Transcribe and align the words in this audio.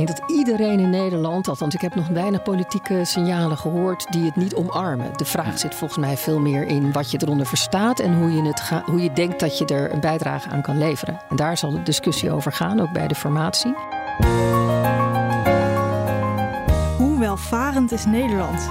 Ik 0.00 0.06
denk 0.06 0.18
dat 0.18 0.30
iedereen 0.30 0.80
in 0.80 0.90
Nederland, 0.90 1.48
althans 1.48 1.74
ik 1.74 1.80
heb 1.80 1.94
nog 1.94 2.08
weinig 2.08 2.42
politieke 2.42 3.04
signalen 3.04 3.58
gehoord 3.58 4.06
die 4.12 4.24
het 4.24 4.36
niet 4.36 4.54
omarmen. 4.54 5.10
De 5.16 5.24
vraag 5.24 5.58
zit 5.58 5.74
volgens 5.74 5.98
mij 6.00 6.16
veel 6.16 6.40
meer 6.40 6.66
in 6.66 6.92
wat 6.92 7.10
je 7.10 7.18
eronder 7.22 7.46
verstaat 7.46 8.00
en 8.00 8.14
hoe 8.14 8.32
je, 8.32 8.42
het 8.42 8.60
ga, 8.60 8.82
hoe 8.84 9.02
je 9.02 9.12
denkt 9.12 9.40
dat 9.40 9.58
je 9.58 9.64
er 9.64 9.92
een 9.92 10.00
bijdrage 10.00 10.48
aan 10.48 10.62
kan 10.62 10.78
leveren. 10.78 11.20
En 11.28 11.36
daar 11.36 11.58
zal 11.58 11.70
de 11.70 11.82
discussie 11.82 12.32
over 12.32 12.52
gaan, 12.52 12.80
ook 12.80 12.92
bij 12.92 13.08
de 13.08 13.14
formatie. 13.14 13.74
Hoe 16.96 17.18
welvarend 17.18 17.92
is 17.92 18.04
Nederland? 18.04 18.70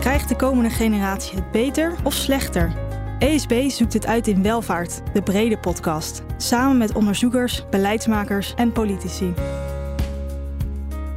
Krijgt 0.00 0.28
de 0.28 0.36
komende 0.36 0.70
generatie 0.70 1.34
het 1.34 1.50
beter 1.50 1.94
of 2.02 2.12
slechter? 2.12 2.72
ESB 3.18 3.68
zoekt 3.68 3.92
het 3.92 4.06
uit 4.06 4.26
in 4.26 4.42
Welvaart, 4.42 5.00
de 5.12 5.22
brede 5.22 5.58
podcast. 5.58 6.22
Samen 6.36 6.78
met 6.78 6.94
onderzoekers, 6.94 7.64
beleidsmakers 7.70 8.54
en 8.54 8.72
politici. 8.72 9.34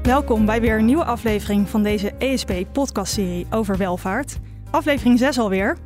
Welkom 0.02 0.46
bij 0.46 0.62
weer 0.62 0.78
een 0.78 0.86
nieuwe 0.86 1.06
aflevering 1.06 1.70
van 1.70 1.84
deze 1.84 2.12
ESB-podcastserie 2.12 3.48
over 3.50 3.78
welvaart. 3.78 4.38
Aflevering 4.72 5.20
6 5.20 5.40
alweer. 5.40 5.78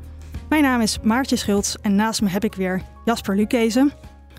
Mijn 0.49 0.63
naam 0.63 0.81
is 0.81 0.99
Maartje 1.03 1.35
Schultz 1.35 1.75
en 1.81 1.95
naast 1.95 2.21
me 2.21 2.29
heb 2.29 2.43
ik 2.43 2.55
weer 2.55 2.81
Jasper 3.05 3.35
Lukezen. 3.35 3.91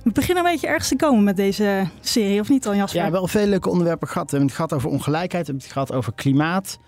We 0.04 0.12
beginnen 0.12 0.44
een 0.44 0.50
beetje 0.50 0.66
ergens 0.66 0.88
te 0.88 0.96
komen 0.96 1.24
met 1.24 1.36
deze 1.36 1.88
serie, 2.00 2.40
of 2.40 2.48
niet 2.48 2.62
dan 2.62 2.76
Jasper? 2.76 3.04
Ja, 3.04 3.10
wel 3.10 3.26
veel 3.26 3.46
leuke 3.46 3.68
onderwerpen 3.68 4.08
gehad. 4.08 4.30
We 4.30 4.36
hebben 4.36 4.48
het 4.48 4.56
gehad 4.56 4.72
over 4.72 4.90
ongelijkheid, 4.90 5.46
we 5.46 5.52
hebben 5.52 5.62
het 5.62 5.72
gehad 5.72 5.92
over 5.92 6.12
klimaat. 6.14 6.78
Uh, 6.78 6.82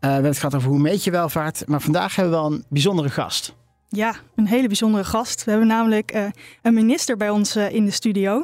we 0.00 0.06
hebben 0.06 0.30
het 0.30 0.38
gehad 0.38 0.54
over 0.54 0.68
hoe 0.68 0.78
meet 0.78 1.04
je 1.04 1.10
welvaart. 1.10 1.66
Maar 1.66 1.80
vandaag 1.80 2.16
hebben 2.16 2.34
we 2.34 2.40
wel 2.40 2.52
een 2.52 2.64
bijzondere 2.68 3.08
gast. 3.08 3.54
Ja, 3.92 4.14
een 4.34 4.46
hele 4.46 4.66
bijzondere 4.66 5.04
gast. 5.04 5.44
We 5.44 5.50
hebben 5.50 5.68
namelijk 5.68 6.14
uh, 6.14 6.26
een 6.62 6.74
minister 6.74 7.16
bij 7.16 7.30
ons 7.30 7.56
uh, 7.56 7.72
in 7.72 7.84
de 7.84 7.90
studio. 7.90 8.42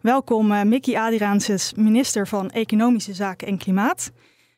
Welkom 0.00 0.52
uh, 0.52 0.62
Mickey 0.62 0.96
Adiraanses, 0.96 1.72
minister 1.74 2.28
van 2.28 2.50
Economische 2.50 3.14
Zaken 3.14 3.48
en 3.48 3.58
Klimaat. 3.58 4.10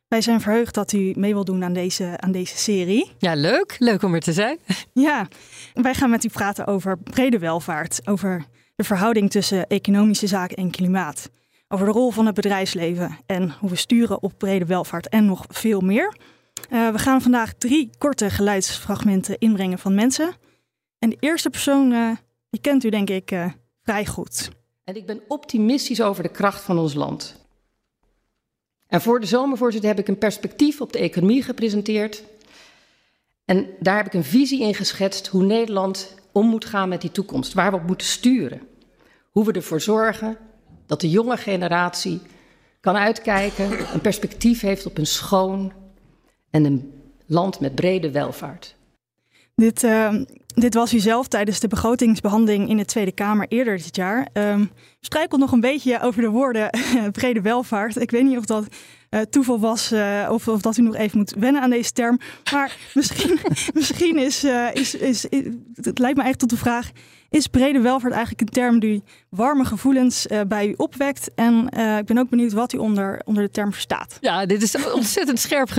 Wij 0.08 0.20
zijn 0.20 0.40
verheugd 0.40 0.74
dat 0.74 0.92
u 0.92 1.12
mee 1.16 1.32
wilt 1.32 1.46
doen 1.46 1.64
aan 1.64 1.72
deze, 1.72 2.14
aan 2.16 2.32
deze 2.32 2.56
serie. 2.56 3.12
Ja, 3.18 3.34
leuk. 3.34 3.76
Leuk 3.78 4.02
om 4.02 4.14
er 4.14 4.20
te 4.20 4.32
zijn. 4.32 4.58
Ja, 4.92 5.28
wij 5.74 5.94
gaan 5.94 6.10
met 6.10 6.24
u 6.24 6.28
praten 6.28 6.66
over 6.66 6.98
brede 6.98 7.38
welvaart. 7.38 8.00
Over 8.04 8.44
de 8.76 8.84
verhouding 8.84 9.30
tussen 9.30 9.66
economische 9.66 10.26
zaken 10.26 10.56
en 10.56 10.70
klimaat. 10.70 11.30
Over 11.68 11.86
de 11.86 11.92
rol 11.92 12.10
van 12.10 12.26
het 12.26 12.34
bedrijfsleven 12.34 13.18
en 13.26 13.54
hoe 13.60 13.70
we 13.70 13.76
sturen 13.76 14.22
op 14.22 14.32
brede 14.38 14.64
welvaart 14.64 15.08
en 15.08 15.26
nog 15.26 15.44
veel 15.48 15.80
meer. 15.80 16.16
Uh, 16.68 16.90
we 16.90 16.98
gaan 16.98 17.22
vandaag 17.22 17.52
drie 17.54 17.90
korte 17.98 18.30
geluidsfragmenten 18.30 19.38
inbrengen 19.38 19.78
van 19.78 19.94
mensen. 19.94 20.34
En 20.98 21.10
de 21.10 21.16
eerste 21.20 21.50
persoon, 21.50 21.92
uh, 21.92 22.16
die 22.50 22.60
kent 22.60 22.84
u 22.84 22.88
denk 22.88 23.10
ik 23.10 23.30
uh, 23.30 23.52
vrij 23.82 24.06
goed. 24.06 24.50
En 24.84 24.96
ik 24.96 25.06
ben 25.06 25.20
optimistisch 25.28 26.02
over 26.02 26.22
de 26.22 26.28
kracht 26.28 26.62
van 26.62 26.78
ons 26.78 26.94
land. 26.94 27.46
En 28.86 29.00
voor 29.00 29.20
de 29.20 29.26
zomervoorzitter 29.26 29.90
heb 29.90 29.98
ik 29.98 30.08
een 30.08 30.18
perspectief 30.18 30.80
op 30.80 30.92
de 30.92 30.98
economie 30.98 31.42
gepresenteerd. 31.42 32.22
En 33.44 33.66
daar 33.80 33.96
heb 33.96 34.06
ik 34.06 34.14
een 34.14 34.24
visie 34.24 34.62
in 34.62 34.74
geschetst 34.74 35.26
hoe 35.26 35.44
Nederland 35.44 36.14
om 36.32 36.46
moet 36.46 36.64
gaan 36.64 36.88
met 36.88 37.00
die 37.00 37.12
toekomst. 37.12 37.52
Waar 37.52 37.70
we 37.70 37.76
op 37.76 37.86
moeten 37.86 38.06
sturen. 38.06 38.60
Hoe 39.30 39.44
we 39.44 39.52
ervoor 39.52 39.80
zorgen 39.80 40.36
dat 40.86 41.00
de 41.00 41.10
jonge 41.10 41.36
generatie 41.36 42.20
kan 42.80 42.96
uitkijken, 42.96 43.94
een 43.94 44.00
perspectief 44.00 44.60
heeft 44.60 44.86
op 44.86 44.98
een 44.98 45.06
schoon 45.06 45.72
en 46.50 46.64
een 46.64 46.92
land 47.26 47.60
met 47.60 47.74
brede 47.74 48.10
welvaart. 48.10 48.76
Dit, 49.54 49.82
uh, 49.82 50.14
dit 50.54 50.74
was 50.74 50.94
u 50.94 50.98
zelf 50.98 51.28
tijdens 51.28 51.60
de 51.60 51.68
begrotingsbehandeling 51.68 52.68
in 52.68 52.76
de 52.76 52.84
Tweede 52.84 53.12
Kamer 53.12 53.46
eerder 53.48 53.76
dit 53.76 53.96
jaar. 53.96 54.28
Um, 54.32 54.70
nog 55.30 55.52
een 55.52 55.60
beetje 55.60 56.00
over 56.00 56.22
de 56.22 56.28
woorden 56.28 56.70
brede 57.12 57.40
welvaart. 57.40 58.00
Ik 58.00 58.10
weet 58.10 58.24
niet 58.24 58.36
of 58.36 58.44
dat 58.44 58.66
uh, 59.10 59.20
toeval 59.20 59.60
was 59.60 59.92
uh, 59.92 60.28
of, 60.30 60.48
of 60.48 60.60
dat 60.60 60.76
u 60.76 60.82
nog 60.82 60.96
even 60.96 61.18
moet 61.18 61.34
wennen 61.38 61.62
aan 61.62 61.70
deze 61.70 61.92
term. 61.92 62.18
Maar 62.52 62.76
misschien, 62.94 63.38
misschien 63.74 64.16
is, 64.16 64.44
is, 64.72 64.94
is, 64.94 65.24
is, 65.24 65.46
het 65.74 65.98
lijkt 65.98 66.16
me 66.16 66.24
echt 66.24 66.38
tot 66.38 66.50
de 66.50 66.56
vraag... 66.56 66.90
Is 67.30 67.46
brede 67.46 67.80
welvaart 67.80 68.12
eigenlijk 68.12 68.40
een 68.40 68.62
term 68.62 68.78
die 68.80 69.02
warme 69.28 69.64
gevoelens 69.64 70.26
uh, 70.26 70.40
bij 70.48 70.68
u 70.68 70.74
opwekt? 70.76 71.34
En 71.34 71.68
uh, 71.76 71.98
ik 71.98 72.04
ben 72.04 72.18
ook 72.18 72.28
benieuwd 72.28 72.52
wat 72.52 72.72
u 72.72 72.78
onder, 72.78 73.22
onder 73.24 73.42
de 73.42 73.50
term 73.50 73.72
verstaat. 73.72 74.18
Ja, 74.20 74.46
dit 74.46 74.62
is 74.62 74.92
ontzettend 74.92 75.40
scherp 75.40 75.70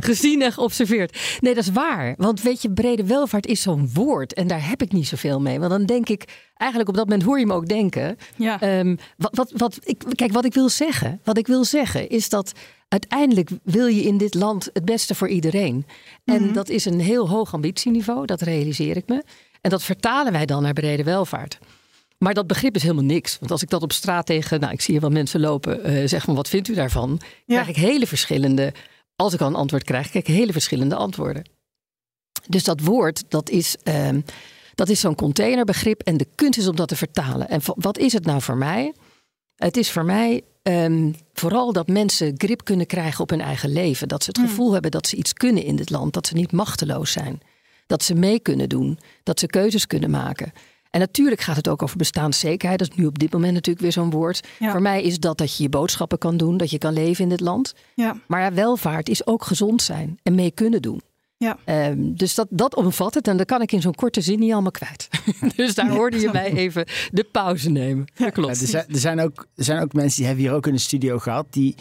gezien 0.00 0.42
en 0.42 0.52
geobserveerd. 0.52 1.38
Nee, 1.40 1.54
dat 1.54 1.62
is 1.62 1.70
waar. 1.70 2.14
Want 2.16 2.42
weet 2.42 2.62
je, 2.62 2.70
brede 2.70 3.06
welvaart 3.06 3.46
is 3.46 3.62
zo'n 3.62 3.90
woord. 3.92 4.34
En 4.34 4.46
daar 4.46 4.68
heb 4.68 4.82
ik 4.82 4.92
niet 4.92 5.06
zoveel 5.06 5.40
mee. 5.40 5.58
Want 5.58 5.70
dan 5.70 5.86
denk 5.86 6.08
ik, 6.08 6.24
eigenlijk 6.56 6.90
op 6.90 6.96
dat 6.96 7.08
moment 7.08 7.26
hoor 7.26 7.38
je 7.38 7.46
me 7.46 7.54
ook 7.54 7.68
denken. 7.68 8.16
Ja. 8.36 8.78
Um, 8.78 8.98
wat, 9.16 9.36
wat, 9.36 9.52
wat, 9.54 9.78
ik, 9.82 10.04
kijk, 10.14 10.32
wat 10.32 10.44
ik 10.44 10.54
wil 10.54 10.68
zeggen, 10.68 11.20
wat 11.24 11.38
ik 11.38 11.46
wil 11.46 11.64
zeggen 11.64 12.08
is 12.08 12.28
dat 12.28 12.52
uiteindelijk 12.88 13.50
wil 13.62 13.86
je 13.86 14.02
in 14.02 14.18
dit 14.18 14.34
land 14.34 14.70
het 14.72 14.84
beste 14.84 15.14
voor 15.14 15.28
iedereen. 15.28 15.86
En 16.24 16.38
mm-hmm. 16.38 16.52
dat 16.52 16.68
is 16.68 16.84
een 16.84 17.00
heel 17.00 17.28
hoog 17.28 17.54
ambitieniveau, 17.54 18.26
dat 18.26 18.40
realiseer 18.40 18.96
ik 18.96 19.08
me. 19.08 19.22
En 19.66 19.72
dat 19.72 19.82
vertalen 19.82 20.32
wij 20.32 20.46
dan 20.46 20.62
naar 20.62 20.72
brede 20.72 21.02
welvaart. 21.02 21.58
Maar 22.18 22.34
dat 22.34 22.46
begrip 22.46 22.74
is 22.74 22.82
helemaal 22.82 23.04
niks. 23.04 23.38
Want 23.38 23.50
als 23.50 23.62
ik 23.62 23.70
dat 23.70 23.82
op 23.82 23.92
straat 23.92 24.26
tegen, 24.26 24.60
nou, 24.60 24.72
ik 24.72 24.80
zie 24.80 24.92
hier 24.92 25.00
wel 25.00 25.10
mensen 25.10 25.40
lopen, 25.40 25.90
uh, 25.90 26.08
zeg 26.08 26.24
van 26.24 26.34
wat 26.34 26.48
vindt 26.48 26.68
u 26.68 26.74
daarvan? 26.74 27.20
Ja. 27.46 27.62
Krijg 27.62 27.68
ik 27.68 27.76
hele 27.76 28.06
verschillende, 28.06 28.72
als 29.16 29.34
ik 29.34 29.40
al 29.40 29.46
een 29.46 29.54
antwoord 29.54 29.84
krijg, 29.84 30.08
krijg 30.08 30.26
ik 30.26 30.34
hele 30.34 30.52
verschillende 30.52 30.94
antwoorden. 30.94 31.44
Dus 32.46 32.64
dat 32.64 32.80
woord, 32.80 33.24
dat 33.28 33.50
is, 33.50 33.76
uh, 33.84 34.08
dat 34.74 34.88
is 34.88 35.00
zo'n 35.00 35.14
containerbegrip 35.14 36.00
en 36.00 36.16
de 36.16 36.28
kunst 36.34 36.58
is 36.58 36.68
om 36.68 36.76
dat 36.76 36.88
te 36.88 36.96
vertalen. 36.96 37.48
En 37.48 37.60
wat 37.64 37.98
is 37.98 38.12
het 38.12 38.24
nou 38.24 38.42
voor 38.42 38.56
mij? 38.56 38.94
Het 39.56 39.76
is 39.76 39.90
voor 39.90 40.04
mij 40.04 40.42
um, 40.62 41.14
vooral 41.32 41.72
dat 41.72 41.88
mensen 41.88 42.34
grip 42.36 42.64
kunnen 42.64 42.86
krijgen 42.86 43.20
op 43.20 43.30
hun 43.30 43.40
eigen 43.40 43.72
leven. 43.72 44.08
Dat 44.08 44.22
ze 44.22 44.28
het 44.28 44.48
gevoel 44.48 44.66
mm. 44.66 44.72
hebben 44.72 44.90
dat 44.90 45.06
ze 45.06 45.16
iets 45.16 45.32
kunnen 45.32 45.64
in 45.64 45.76
dit 45.76 45.90
land, 45.90 46.12
dat 46.12 46.26
ze 46.26 46.34
niet 46.34 46.52
machteloos 46.52 47.12
zijn 47.12 47.40
dat 47.86 48.02
ze 48.02 48.14
mee 48.14 48.40
kunnen 48.40 48.68
doen, 48.68 48.98
dat 49.22 49.40
ze 49.40 49.46
keuzes 49.46 49.86
kunnen 49.86 50.10
maken. 50.10 50.52
En 50.90 51.02
natuurlijk 51.02 51.40
gaat 51.40 51.56
het 51.56 51.68
ook 51.68 51.82
over 51.82 51.96
bestaanszekerheid. 51.96 52.78
Dat 52.78 52.90
is 52.90 52.96
nu 52.96 53.06
op 53.06 53.18
dit 53.18 53.32
moment 53.32 53.52
natuurlijk 53.52 53.80
weer 53.80 53.92
zo'n 53.92 54.10
woord. 54.10 54.46
Ja. 54.58 54.70
Voor 54.70 54.82
mij 54.82 55.02
is 55.02 55.18
dat 55.18 55.38
dat 55.38 55.56
je 55.56 55.62
je 55.62 55.68
boodschappen 55.68 56.18
kan 56.18 56.36
doen, 56.36 56.56
dat 56.56 56.70
je 56.70 56.78
kan 56.78 56.92
leven 56.92 57.22
in 57.22 57.28
dit 57.28 57.40
land. 57.40 57.74
Ja. 57.94 58.20
Maar 58.26 58.40
ja, 58.40 58.52
welvaart 58.52 59.08
is 59.08 59.26
ook 59.26 59.44
gezond 59.44 59.82
zijn 59.82 60.18
en 60.22 60.34
mee 60.34 60.50
kunnen 60.50 60.82
doen. 60.82 61.00
Ja. 61.38 61.58
Um, 61.88 62.16
dus 62.16 62.34
dat, 62.34 62.46
dat 62.50 62.74
omvat 62.74 63.14
het 63.14 63.28
en 63.28 63.36
dat 63.36 63.46
kan 63.46 63.62
ik 63.62 63.72
in 63.72 63.80
zo'n 63.80 63.94
korte 63.94 64.20
zin 64.20 64.38
niet 64.38 64.52
allemaal 64.52 64.70
kwijt. 64.70 65.08
dus 65.56 65.74
daar 65.74 65.90
hoorde 65.90 66.20
je 66.20 66.28
mij 66.32 66.52
even 66.64 66.86
de 67.10 67.24
pauze 67.24 67.70
nemen. 67.70 68.06
Ja, 68.14 68.30
klopt. 68.30 68.60
er, 68.60 68.66
zijn, 68.66 68.84
er, 68.88 68.98
zijn 68.98 69.20
ook, 69.20 69.46
er 69.56 69.64
zijn 69.64 69.82
ook 69.82 69.92
mensen 69.92 70.16
die 70.16 70.26
hebben 70.26 70.44
hier 70.44 70.54
ook 70.54 70.66
in 70.66 70.72
de 70.72 70.78
studio 70.78 71.18
gehad 71.18 71.46
die 71.50 71.74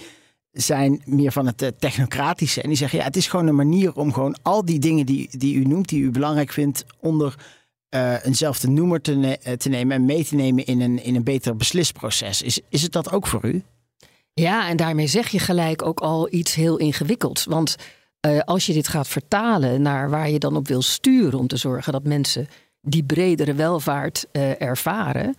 zijn 0.56 1.02
meer 1.06 1.32
van 1.32 1.46
het 1.46 1.74
technocratische. 1.80 2.62
En 2.62 2.68
die 2.68 2.78
zeggen, 2.78 3.00
ja, 3.00 3.06
het 3.06 3.16
is 3.16 3.28
gewoon 3.28 3.48
een 3.48 3.56
manier 3.56 3.94
om 3.94 4.14
gewoon 4.14 4.38
al 4.42 4.66
die 4.66 4.80
dingen 4.80 5.06
die, 5.06 5.28
die 5.38 5.56
u 5.56 5.66
noemt, 5.66 5.90
die 5.90 6.02
u 6.02 6.12
belangrijk 6.12 6.52
vindt, 6.52 6.86
onder 7.00 7.36
uh, 7.96 8.26
eenzelfde 8.26 8.70
noemer 8.70 9.02
te, 9.02 9.16
ne 9.16 9.58
te 9.58 9.70
nemen 9.70 9.96
en 9.96 10.06
mee 10.06 10.26
te 10.26 10.36
nemen 10.36 10.66
in 10.66 10.82
een, 10.82 11.04
in 11.04 11.16
een 11.16 11.24
beter 11.24 11.56
beslisproces. 11.56 12.42
Is, 12.42 12.60
is 12.70 12.82
het 12.82 12.92
dat 12.92 13.12
ook 13.12 13.28
voor 13.28 13.46
u? 13.46 13.64
Ja, 14.34 14.68
en 14.68 14.78
daarmee 14.78 15.08
zeg 15.08 15.28
je 15.28 15.40
gelijk 15.40 15.86
ook 15.86 16.00
al 16.00 16.34
iets 16.34 16.56
heel 16.56 16.78
ingewikkelds. 16.78 17.46
Want 17.46 17.76
als 18.46 18.66
je 18.66 18.74
dit 18.74 18.88
gaat 18.88 19.08
vertalen 19.08 19.82
naar 19.82 20.10
waar 20.10 20.30
je 20.30 20.40
dan 20.40 20.56
op 20.56 20.68
wil 20.68 20.82
sturen 20.82 21.40
om 21.40 21.48
te 21.48 21.58
zorgen 21.58 21.94
dat 21.94 22.04
mensen 22.04 22.48
die 22.82 23.04
bredere 23.04 23.54
welvaart 23.54 24.26
ervaren, 24.58 25.36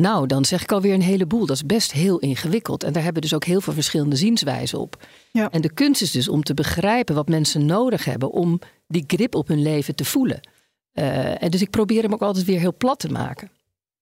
nou, 0.00 0.26
dan 0.26 0.44
zeg 0.44 0.62
ik 0.62 0.72
alweer 0.72 0.94
een 0.94 1.02
heleboel. 1.02 1.46
Dat 1.46 1.56
is 1.56 1.66
best 1.66 1.92
heel 1.92 2.18
ingewikkeld. 2.18 2.82
En 2.82 2.92
daar 2.92 3.02
hebben 3.02 3.22
we 3.22 3.28
dus 3.28 3.36
ook 3.36 3.44
heel 3.44 3.60
veel 3.60 3.72
verschillende 3.72 4.16
zienswijzen 4.16 4.78
op. 4.78 5.06
Ja. 5.30 5.50
En 5.50 5.60
de 5.60 5.72
kunst 5.72 6.02
is 6.02 6.10
dus 6.10 6.28
om 6.28 6.42
te 6.42 6.54
begrijpen 6.54 7.14
wat 7.14 7.28
mensen 7.28 7.66
nodig 7.66 8.04
hebben 8.04 8.30
om 8.30 8.58
die 8.86 9.04
grip 9.06 9.34
op 9.34 9.48
hun 9.48 9.62
leven 9.62 9.94
te 9.94 10.04
voelen. 10.04 10.40
Uh, 10.94 11.42
en 11.42 11.50
dus 11.50 11.60
ik 11.60 11.70
probeer 11.70 12.02
hem 12.02 12.12
ook 12.12 12.22
altijd 12.22 12.44
weer 12.44 12.58
heel 12.58 12.76
plat 12.76 12.98
te 12.98 13.08
maken. 13.08 13.50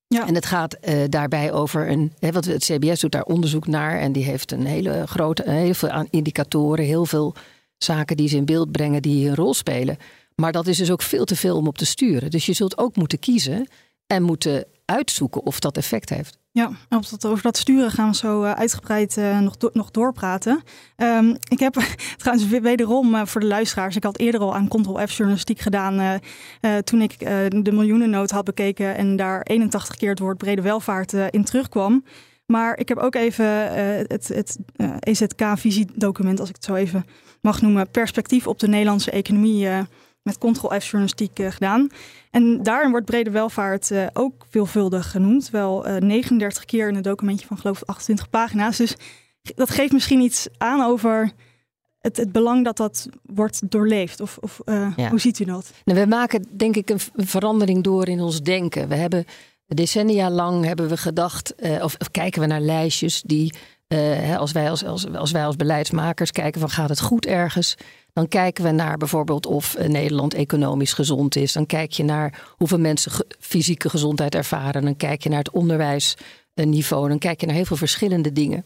Ja. 0.06 0.26
En 0.26 0.34
het 0.34 0.46
gaat 0.46 0.76
uh, 0.88 1.04
daarbij 1.08 1.52
over 1.52 1.90
een. 1.90 2.12
Hè, 2.18 2.32
wat 2.32 2.44
het 2.44 2.64
CBS 2.64 3.00
doet 3.00 3.12
daar 3.12 3.24
onderzoek 3.24 3.66
naar. 3.66 4.00
En 4.00 4.12
die 4.12 4.24
heeft 4.24 4.52
een 4.52 4.66
hele 4.66 5.06
grote, 5.06 5.50
heel 5.50 5.74
veel 5.74 6.06
indicatoren, 6.10 6.84
heel 6.84 7.06
veel 7.06 7.34
zaken 7.76 8.16
die 8.16 8.28
ze 8.28 8.36
in 8.36 8.44
beeld 8.44 8.72
brengen 8.72 9.02
die 9.02 9.28
een 9.28 9.34
rol 9.34 9.54
spelen. 9.54 9.96
Maar 10.34 10.52
dat 10.52 10.66
is 10.66 10.76
dus 10.76 10.90
ook 10.90 11.02
veel 11.02 11.24
te 11.24 11.36
veel 11.36 11.56
om 11.56 11.66
op 11.66 11.78
te 11.78 11.86
sturen. 11.86 12.30
Dus 12.30 12.46
je 12.46 12.52
zult 12.52 12.78
ook 12.78 12.96
moeten 12.96 13.18
kiezen 13.18 13.68
en 14.06 14.22
moeten 14.22 14.64
uitzoeken 14.88 15.42
of 15.42 15.60
dat 15.60 15.76
effect 15.76 16.08
heeft. 16.08 16.38
Ja, 16.50 16.70
over 17.26 17.42
dat 17.42 17.56
sturen 17.56 17.90
gaan 17.90 18.10
we 18.10 18.16
zo 18.16 18.44
uh, 18.44 18.52
uitgebreid 18.52 19.16
uh, 19.16 19.38
nog, 19.38 19.56
nog 19.72 19.90
doorpraten. 19.90 20.62
Um, 20.96 21.36
ik 21.48 21.58
heb 21.58 21.74
trouwens 22.16 22.48
wederom 22.48 23.14
uh, 23.14 23.24
voor 23.24 23.40
de 23.40 23.46
luisteraars, 23.46 23.96
ik 23.96 24.04
had 24.04 24.18
eerder 24.18 24.40
al 24.40 24.54
aan 24.54 24.68
Ctrl-F 24.68 25.12
journalistiek 25.12 25.58
gedaan 25.58 26.20
toen 26.84 27.02
ik 27.02 27.18
de 27.64 27.72
miljoenennood 27.72 28.30
had 28.30 28.44
bekeken 28.44 28.96
en 28.96 29.16
daar 29.16 29.42
81 29.42 29.96
keer 29.96 30.10
het 30.10 30.18
woord 30.18 30.38
brede 30.38 30.62
welvaart 30.62 31.12
in 31.12 31.44
terugkwam. 31.44 32.04
Maar 32.46 32.78
ik 32.78 32.88
heb 32.88 32.98
ook 32.98 33.14
even 33.14 33.46
het, 34.06 34.28
het 34.28 34.58
EZK-visiedocument, 35.00 36.40
als 36.40 36.48
ik 36.48 36.54
het 36.54 36.64
zo 36.64 36.74
even 36.74 37.04
mag 37.40 37.62
noemen, 37.62 37.90
perspectief 37.90 38.46
op 38.46 38.58
de 38.58 38.68
Nederlandse 38.68 39.10
economie 39.10 39.68
met 40.28 40.38
Ctrl-F 40.38 40.84
journalistiek 40.84 41.38
uh, 41.38 41.50
gedaan. 41.50 41.88
En 42.30 42.62
daarin 42.62 42.90
wordt 42.90 43.06
brede 43.06 43.30
welvaart 43.30 43.90
uh, 43.90 44.06
ook 44.12 44.46
veelvuldig 44.50 45.10
genoemd. 45.10 45.50
Wel 45.50 45.88
uh, 45.88 45.96
39 45.96 46.64
keer 46.64 46.88
in 46.88 46.94
een 46.94 47.02
documentje 47.02 47.46
van 47.46 47.58
geloof 47.58 47.82
ik 47.82 47.88
28 47.88 48.30
pagina's. 48.30 48.76
Dus 48.76 48.96
dat 49.42 49.70
geeft 49.70 49.92
misschien 49.92 50.20
iets 50.20 50.48
aan 50.58 50.84
over 50.84 51.32
het, 51.98 52.16
het 52.16 52.32
belang 52.32 52.64
dat 52.64 52.76
dat 52.76 53.08
wordt 53.22 53.70
doorleefd. 53.70 54.20
Of, 54.20 54.38
of 54.40 54.60
uh, 54.64 54.96
hoe 55.10 55.20
ziet 55.20 55.38
u 55.38 55.44
dat? 55.44 55.72
Nou, 55.84 56.00
we 56.00 56.06
maken 56.06 56.46
denk 56.50 56.76
ik 56.76 56.90
een, 56.90 57.00
verandering 57.14 57.84
door 57.84 58.08
in 58.08 58.20
ons 58.20 58.42
denken. 58.42 58.88
We 58.88 58.94
hebben 58.94 59.24
decennia 59.66 60.30
lang 60.30 60.64
hebben 60.64 60.88
we 60.88 60.96
gedacht, 60.96 61.54
uh, 61.56 61.84
of, 61.84 61.96
of, 61.98 62.10
kijken 62.10 62.40
we 62.40 62.46
naar 62.46 62.60
lijstjes 62.60 63.22
die, 63.22 63.54
uh, 63.88 64.38
als, 64.38 64.52
wij 64.52 64.70
als, 64.70 64.84
als, 64.84 65.14
als 65.14 65.30
wij 65.30 65.44
als 65.44 65.56
beleidsmakers 65.56 66.32
kijken 66.32 66.60
van 66.60 66.70
gaat 66.70 66.88
het 66.88 67.00
goed 67.00 67.26
ergens, 67.26 67.76
dan 68.12 68.28
kijken 68.28 68.64
we 68.64 68.70
naar 68.70 68.96
bijvoorbeeld 68.96 69.46
of 69.46 69.76
Nederland 69.86 70.34
economisch 70.34 70.92
gezond 70.92 71.36
is. 71.36 71.52
Dan 71.52 71.66
kijk 71.66 71.92
je 71.92 72.04
naar 72.04 72.42
hoeveel 72.56 72.78
mensen 72.78 73.10
ge 73.10 73.26
fysieke 73.38 73.90
gezondheid 73.90 74.34
ervaren. 74.34 74.84
Dan 74.84 74.96
kijk 74.96 75.22
je 75.22 75.28
naar 75.28 75.38
het 75.38 75.50
onderwijsniveau. 75.50 77.08
Dan 77.08 77.18
kijk 77.18 77.40
je 77.40 77.46
naar 77.46 77.54
heel 77.54 77.64
veel 77.64 77.76
verschillende 77.76 78.32
dingen. 78.32 78.64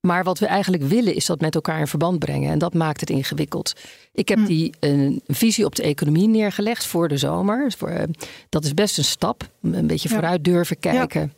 Maar 0.00 0.24
wat 0.24 0.38
we 0.38 0.46
eigenlijk 0.46 0.82
willen 0.82 1.14
is 1.14 1.26
dat 1.26 1.40
met 1.40 1.54
elkaar 1.54 1.80
in 1.80 1.86
verband 1.86 2.18
brengen. 2.18 2.50
En 2.50 2.58
dat 2.58 2.74
maakt 2.74 3.00
het 3.00 3.10
ingewikkeld. 3.10 3.72
Ik 4.12 4.28
heb 4.28 4.38
hm. 4.38 4.44
die 4.44 4.74
een 4.80 5.22
visie 5.26 5.64
op 5.64 5.74
de 5.74 5.82
economie 5.82 6.28
neergelegd 6.28 6.86
voor 6.86 7.08
de 7.08 7.16
zomer. 7.16 7.74
Eh, 7.86 8.02
dat 8.48 8.64
is 8.64 8.74
best 8.74 8.98
een 8.98 9.04
stap. 9.04 9.48
Een 9.62 9.86
beetje 9.86 10.08
vooruit 10.08 10.44
durven 10.44 10.78
kijken. 10.78 11.32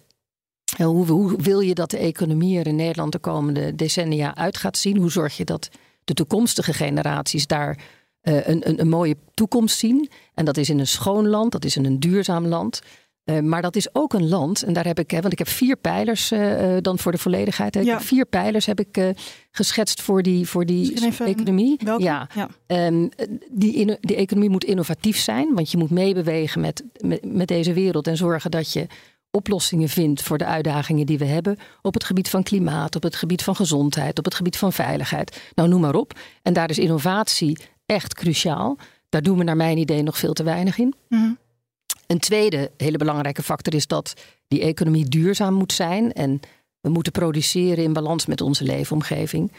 Hoe, 0.85 1.07
hoe, 1.07 1.37
wil 1.37 1.61
je 1.61 1.75
dat 1.75 1.91
de 1.91 1.99
economie 1.99 2.59
er 2.59 2.67
in 2.67 2.77
Nederland 2.77 3.13
de 3.13 3.19
komende 3.19 3.75
decennia 3.75 4.37
uit 4.37 4.57
gaat 4.57 4.77
zien? 4.77 4.97
Hoe 4.97 5.11
zorg 5.11 5.37
je 5.37 5.45
dat 5.45 5.69
de 6.05 6.15
toekomstige 6.15 6.73
generaties 6.73 7.47
daar 7.47 7.79
uh, 8.23 8.49
een, 8.49 8.69
een, 8.69 8.81
een 8.81 8.89
mooie 8.89 9.17
toekomst 9.35 9.79
zien? 9.79 10.09
En 10.35 10.45
dat 10.45 10.57
is 10.57 10.71
in 10.71 10.79
een 10.79 10.87
schoon 10.87 11.29
land, 11.29 11.53
dat 11.53 11.65
is 11.65 11.77
in 11.77 11.85
een 11.85 12.01
duurzaam 12.01 12.47
land. 12.47 12.81
Uh, 13.25 13.41
maar 13.41 13.63
dat 13.63 13.77
is 13.77 13.95
ook 13.95 14.13
een 14.13 14.29
land, 14.29 14.63
en 14.63 14.73
daar 14.73 14.85
heb 14.85 14.99
ik, 14.99 15.11
want 15.11 15.33
ik 15.33 15.39
heb 15.39 15.49
vier 15.49 15.77
pijlers 15.77 16.33
uh, 16.33 16.77
dan 16.81 16.99
voor 16.99 17.13
de 17.13 17.19
volledigheid. 17.19 17.75
Ja. 17.85 18.01
Vier 18.01 18.27
pijlers 18.27 18.67
heb 18.67 18.81
ik 18.81 19.15
geschetst 19.51 20.03
voor 20.03 20.23
die, 20.23 20.49
voor 20.49 20.67
die 20.67 21.15
economie. 21.25 21.81
Welke? 21.85 22.03
Ja, 22.03 22.29
ja. 22.35 22.87
Um, 22.87 23.09
die, 23.51 23.97
die 24.01 24.17
economie 24.17 24.51
moet 24.51 24.65
innovatief 24.65 25.19
zijn, 25.19 25.55
want 25.55 25.71
je 25.71 25.77
moet 25.77 25.91
meebewegen 25.91 26.61
met, 26.61 26.85
met, 27.01 27.25
met 27.35 27.49
deze 27.49 27.73
wereld 27.73 28.07
en 28.07 28.17
zorgen 28.17 28.51
dat 28.51 28.73
je 28.73 28.87
oplossingen 29.37 29.89
vindt 29.89 30.23
voor 30.23 30.39
de 30.39 30.45
uitdagingen 30.45 31.07
die 31.07 31.19
we 31.19 31.25
hebben 31.25 31.59
op 31.83 31.95
het 31.95 32.05
gebied 32.05 32.29
van 32.29 32.43
klimaat, 32.43 32.97
op 32.97 33.03
het 33.03 33.17
gebied 33.17 33.43
van 33.43 33.57
gezondheid, 33.57 34.19
op 34.19 34.25
het 34.25 34.35
gebied 34.35 34.57
van 34.57 34.73
veiligheid. 34.73 35.51
Nou, 35.55 35.69
noem 35.69 35.81
maar 35.81 35.95
op. 35.95 36.19
En 36.43 36.53
daar 36.53 36.71
is 36.71 36.79
innovatie 36.79 37.59
echt 37.87 38.15
cruciaal. 38.15 38.77
Daar 39.09 39.23
doen 39.23 39.39
we 39.39 39.45
naar 39.45 39.57
mijn 39.57 39.79
idee 39.79 40.03
nog 40.03 40.19
veel 40.19 40.33
te 40.33 40.43
weinig 40.43 40.79
in. 40.79 40.95
Mm 41.09 41.39
een 42.07 42.19
tweede 42.19 42.71
hele 42.77 42.97
belangrijke 42.97 43.43
factor 43.43 43.75
is 43.75 43.87
dat 43.87 44.15
die 44.49 44.61
economie 44.61 45.09
duurzaam 45.09 45.55
moet 45.55 45.73
zijn. 45.73 46.13
En 46.13 46.41
we 46.81 46.89
moeten 46.89 47.13
produceren 47.13 47.85
in 47.85 47.93
balans 47.93 48.27
met 48.27 48.41
onze 48.41 48.65
leefomgeving. 48.65 49.53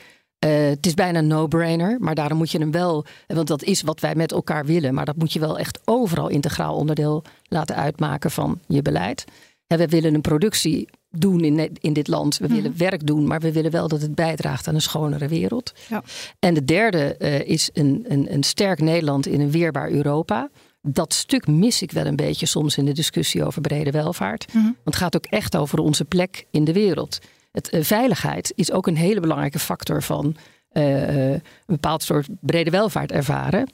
Uh, 0.45 0.67
het 0.67 0.85
is 0.85 0.93
bijna 0.93 1.19
een 1.19 1.27
no-brainer, 1.27 1.97
maar 1.99 2.15
daarom 2.15 2.37
moet 2.37 2.51
je 2.51 2.57
hem 2.57 2.71
wel, 2.71 3.05
want 3.27 3.47
dat 3.47 3.63
is 3.63 3.81
wat 3.81 3.99
wij 3.99 4.15
met 4.15 4.31
elkaar 4.31 4.65
willen, 4.65 4.93
maar 4.93 5.05
dat 5.05 5.15
moet 5.15 5.33
je 5.33 5.39
wel 5.39 5.57
echt 5.57 5.79
overal 5.85 6.27
integraal 6.27 6.75
onderdeel 6.75 7.23
laten 7.43 7.75
uitmaken 7.75 8.31
van 8.31 8.59
je 8.67 8.81
beleid. 8.81 9.25
En 9.67 9.77
we 9.77 9.87
willen 9.87 10.13
een 10.13 10.21
productie 10.21 10.89
doen 11.09 11.43
in, 11.43 11.77
in 11.81 11.93
dit 11.93 12.07
land. 12.07 12.37
We 12.37 12.47
willen 12.47 12.71
mhm. 12.71 12.79
werk 12.79 13.07
doen, 13.07 13.27
maar 13.27 13.39
we 13.39 13.51
willen 13.51 13.71
wel 13.71 13.87
dat 13.87 14.01
het 14.01 14.15
bijdraagt 14.15 14.67
aan 14.67 14.75
een 14.75 14.81
schonere 14.81 15.27
wereld. 15.27 15.73
Ja. 15.89 16.03
En 16.39 16.53
de 16.53 16.65
derde 16.65 17.15
uh, 17.19 17.39
is 17.39 17.69
een, 17.73 18.05
een, 18.07 18.33
een 18.33 18.43
sterk 18.43 18.81
Nederland 18.81 19.27
in 19.27 19.41
een 19.41 19.51
weerbaar 19.51 19.91
Europa 19.91 20.49
dat 20.81 21.13
stuk 21.13 21.47
mis 21.47 21.81
ik 21.81 21.91
wel 21.91 22.05
een 22.05 22.15
beetje 22.15 22.45
soms 22.45 22.77
in 22.77 22.85
de 22.85 22.91
discussie 22.91 23.45
over 23.45 23.61
brede 23.61 23.91
welvaart. 23.91 24.53
Mhm. 24.53 24.63
Want 24.63 24.77
het 24.83 24.95
gaat 24.95 25.15
ook 25.15 25.25
echt 25.25 25.55
over 25.57 25.79
onze 25.79 26.05
plek 26.05 26.45
in 26.51 26.63
de 26.63 26.73
wereld. 26.73 27.19
Het, 27.51 27.73
uh, 27.73 27.83
veiligheid 27.83 28.51
is 28.55 28.71
ook 28.71 28.87
een 28.87 28.97
hele 28.97 29.19
belangrijke 29.19 29.59
factor 29.59 30.03
van 30.03 30.35
uh, 30.73 31.31
een 31.31 31.41
bepaald 31.65 32.03
soort 32.03 32.27
brede 32.41 32.69
welvaart 32.69 33.11
ervaren. 33.11 33.69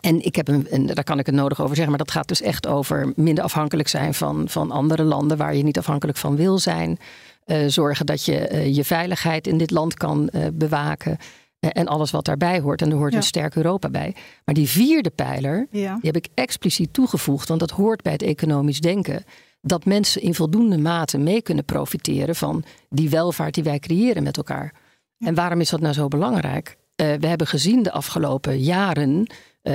En 0.00 0.24
ik 0.24 0.36
heb 0.36 0.48
een, 0.48 0.66
een, 0.70 0.86
daar 0.86 1.04
kan 1.04 1.18
ik 1.18 1.26
het 1.26 1.34
nodig 1.34 1.60
over 1.60 1.76
zeggen, 1.76 1.88
maar 1.96 2.04
dat 2.04 2.14
gaat 2.14 2.28
dus 2.28 2.42
echt 2.42 2.66
over 2.66 3.12
minder 3.16 3.44
afhankelijk 3.44 3.88
zijn 3.88 4.14
van, 4.14 4.48
van 4.48 4.70
andere 4.70 5.02
landen 5.02 5.36
waar 5.36 5.54
je 5.54 5.62
niet 5.62 5.78
afhankelijk 5.78 6.18
van 6.18 6.36
wil 6.36 6.58
zijn. 6.58 6.98
Uh, 7.46 7.58
zorgen 7.66 8.06
dat 8.06 8.24
je 8.24 8.68
je 8.72 8.84
veiligheid 8.84 9.46
in 9.46 9.58
dit 9.58 9.70
land 9.70 9.94
kan 9.94 10.30
bewaken. 10.52 11.18
Eh, 11.60 11.70
en 11.72 11.86
alles 11.86 12.10
wat 12.10 12.24
daarbij 12.24 12.60
hoort. 12.60 12.82
En 12.82 12.90
er 12.90 12.96
hoort 12.96 13.14
een 13.14 13.22
sterk 13.22 13.54
Europa 13.54 13.90
bij. 13.90 14.14
Maar 14.44 14.54
die 14.54 14.68
vierde 14.68 15.10
pijler, 15.10 15.66
die 15.70 15.88
heb 16.00 16.16
ik 16.16 16.28
expliciet 16.34 16.92
toegevoegd, 16.92 17.48
want 17.48 17.60
dat 17.60 17.70
hoort 17.70 18.02
bij 18.02 18.12
het 18.12 18.22
economisch 18.22 18.80
denken. 18.80 19.24
Dat 19.60 19.84
mensen 19.84 20.22
in 20.22 20.34
voldoende 20.34 20.78
mate 20.78 21.18
mee 21.18 21.42
kunnen 21.42 21.64
profiteren 21.64 22.36
van 22.36 22.64
die 22.88 23.10
welvaart 23.10 23.54
die 23.54 23.64
wij 23.64 23.78
creëren 23.78 24.22
met 24.22 24.36
elkaar. 24.36 24.74
En 25.18 25.34
waarom 25.34 25.60
is 25.60 25.70
dat 25.70 25.80
nou 25.80 25.94
zo 25.94 26.08
belangrijk? 26.08 26.76
Uh, 27.00 27.14
we 27.20 27.26
hebben 27.26 27.46
gezien 27.46 27.82
de 27.82 27.92
afgelopen 27.92 28.58
jaren, 28.58 29.18
uh, 29.62 29.74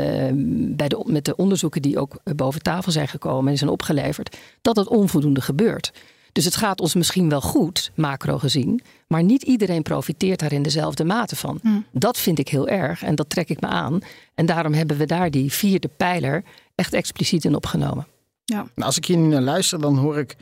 bij 0.76 0.88
de, 0.88 1.04
met 1.06 1.26
de 1.26 1.36
onderzoeken 1.36 1.82
die 1.82 2.00
ook 2.00 2.18
boven 2.36 2.62
tafel 2.62 2.92
zijn 2.92 3.08
gekomen 3.08 3.52
en 3.52 3.58
zijn 3.58 3.70
opgeleverd, 3.70 4.38
dat 4.62 4.76
het 4.76 4.88
onvoldoende 4.88 5.42
gebeurt. 5.42 5.92
Dus 6.32 6.46
het 6.46 6.56
gaat 6.56 6.82
ons 6.82 6.94
misschien 6.94 7.30
wel 7.30 7.42
goed, 7.42 7.92
macro 7.96 8.38
gezien, 8.38 8.82
maar 9.08 9.24
niet 9.24 9.44
iedereen 9.44 9.82
profiteert 9.82 10.40
daar 10.40 10.54
in 10.54 10.64
dezelfde 10.64 11.04
mate 11.04 11.36
van. 11.36 11.60
Hmm. 11.62 11.86
Dat 11.92 12.18
vind 12.18 12.40
ik 12.40 12.48
heel 12.48 12.68
erg 12.68 13.04
en 13.04 13.16
dat 13.16 13.30
trek 13.30 13.50
ik 13.50 13.62
me 13.62 13.68
aan. 13.68 14.00
En 14.36 14.46
daarom 14.46 14.74
hebben 14.74 14.98
we 14.98 15.06
daar 15.06 15.32
die 15.32 15.52
vierde 15.52 15.90
pijler 15.98 16.44
echt 16.76 16.94
expliciet 16.94 17.46
in 17.46 17.56
opgenomen. 17.56 18.08
Ja. 18.46 18.56
Nou, 18.56 18.88
als 18.88 18.98
ik 18.98 19.06
hier 19.06 19.18
nu 19.18 19.28
naar 19.28 19.42
luister, 19.42 19.82
dan 19.82 19.98
hoor 19.98 20.18
ik 20.18 20.36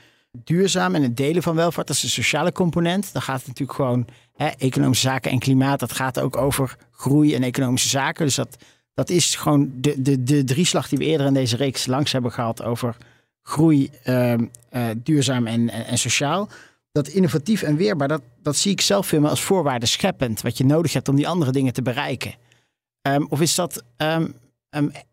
duurzaam 0.44 0.96
en 0.96 1.02
het 1.02 1.18
delen 1.18 1.44
van 1.44 1.56
welvaart, 1.56 1.88
dat 1.88 1.96
is 1.96 2.02
de 2.02 2.08
sociale 2.08 2.52
component. 2.52 3.14
Dan 3.14 3.22
gaat 3.22 3.38
het 3.38 3.48
natuurlijk 3.48 3.78
gewoon 3.78 4.08
hè, 4.34 4.48
economische 4.48 5.08
zaken 5.08 5.32
en 5.32 5.40
klimaat. 5.40 5.80
Dat 5.80 5.94
gaat 5.94 6.20
ook 6.20 6.38
over 6.38 6.78
groei 6.92 7.36
en 7.36 7.44
economische 7.44 7.90
zaken. 7.90 8.26
Dus 8.26 8.36
dat, 8.36 8.58
dat 8.94 9.10
is 9.10 9.36
gewoon 9.36 9.72
de, 9.76 10.02
de, 10.02 10.24
de 10.24 10.44
drieslag 10.44 10.90
die 10.90 10.98
we 10.98 11.06
eerder 11.06 11.28
in 11.28 11.34
deze 11.34 11.56
reeks 11.56 11.86
langs 11.86 12.12
hebben 12.12 12.32
gehad 12.32 12.64
over 12.64 12.98
groei, 13.42 13.90
uh, 14.06 14.34
uh, 14.34 14.90
duurzaam 14.98 15.48
en, 15.48 15.70
en, 15.70 15.98
sociaal. 15.98 16.50
Dat 16.92 17.08
innovatief 17.08 17.62
en 17.62 17.76
weerbaar, 17.76 18.08
dat, 18.08 18.22
dat 18.42 18.56
zie 18.56 18.72
ik 18.72 18.82
zelf 18.82 19.08
veel 19.08 19.20
meer 19.20 19.30
als 19.30 19.42
voorwaarde 19.42 19.86
scheppend. 19.86 20.42
Wat 20.42 20.58
je 20.58 20.66
nodig 20.66 20.94
hebt 20.94 21.10
om 21.10 21.16
die 21.16 21.28
andere 21.28 21.52
dingen 21.52 21.74
te 21.74 21.82
bereiken. 21.82 22.34
Um, 23.08 23.26
of 23.30 23.42
is 23.42 23.56
dat 23.56 23.84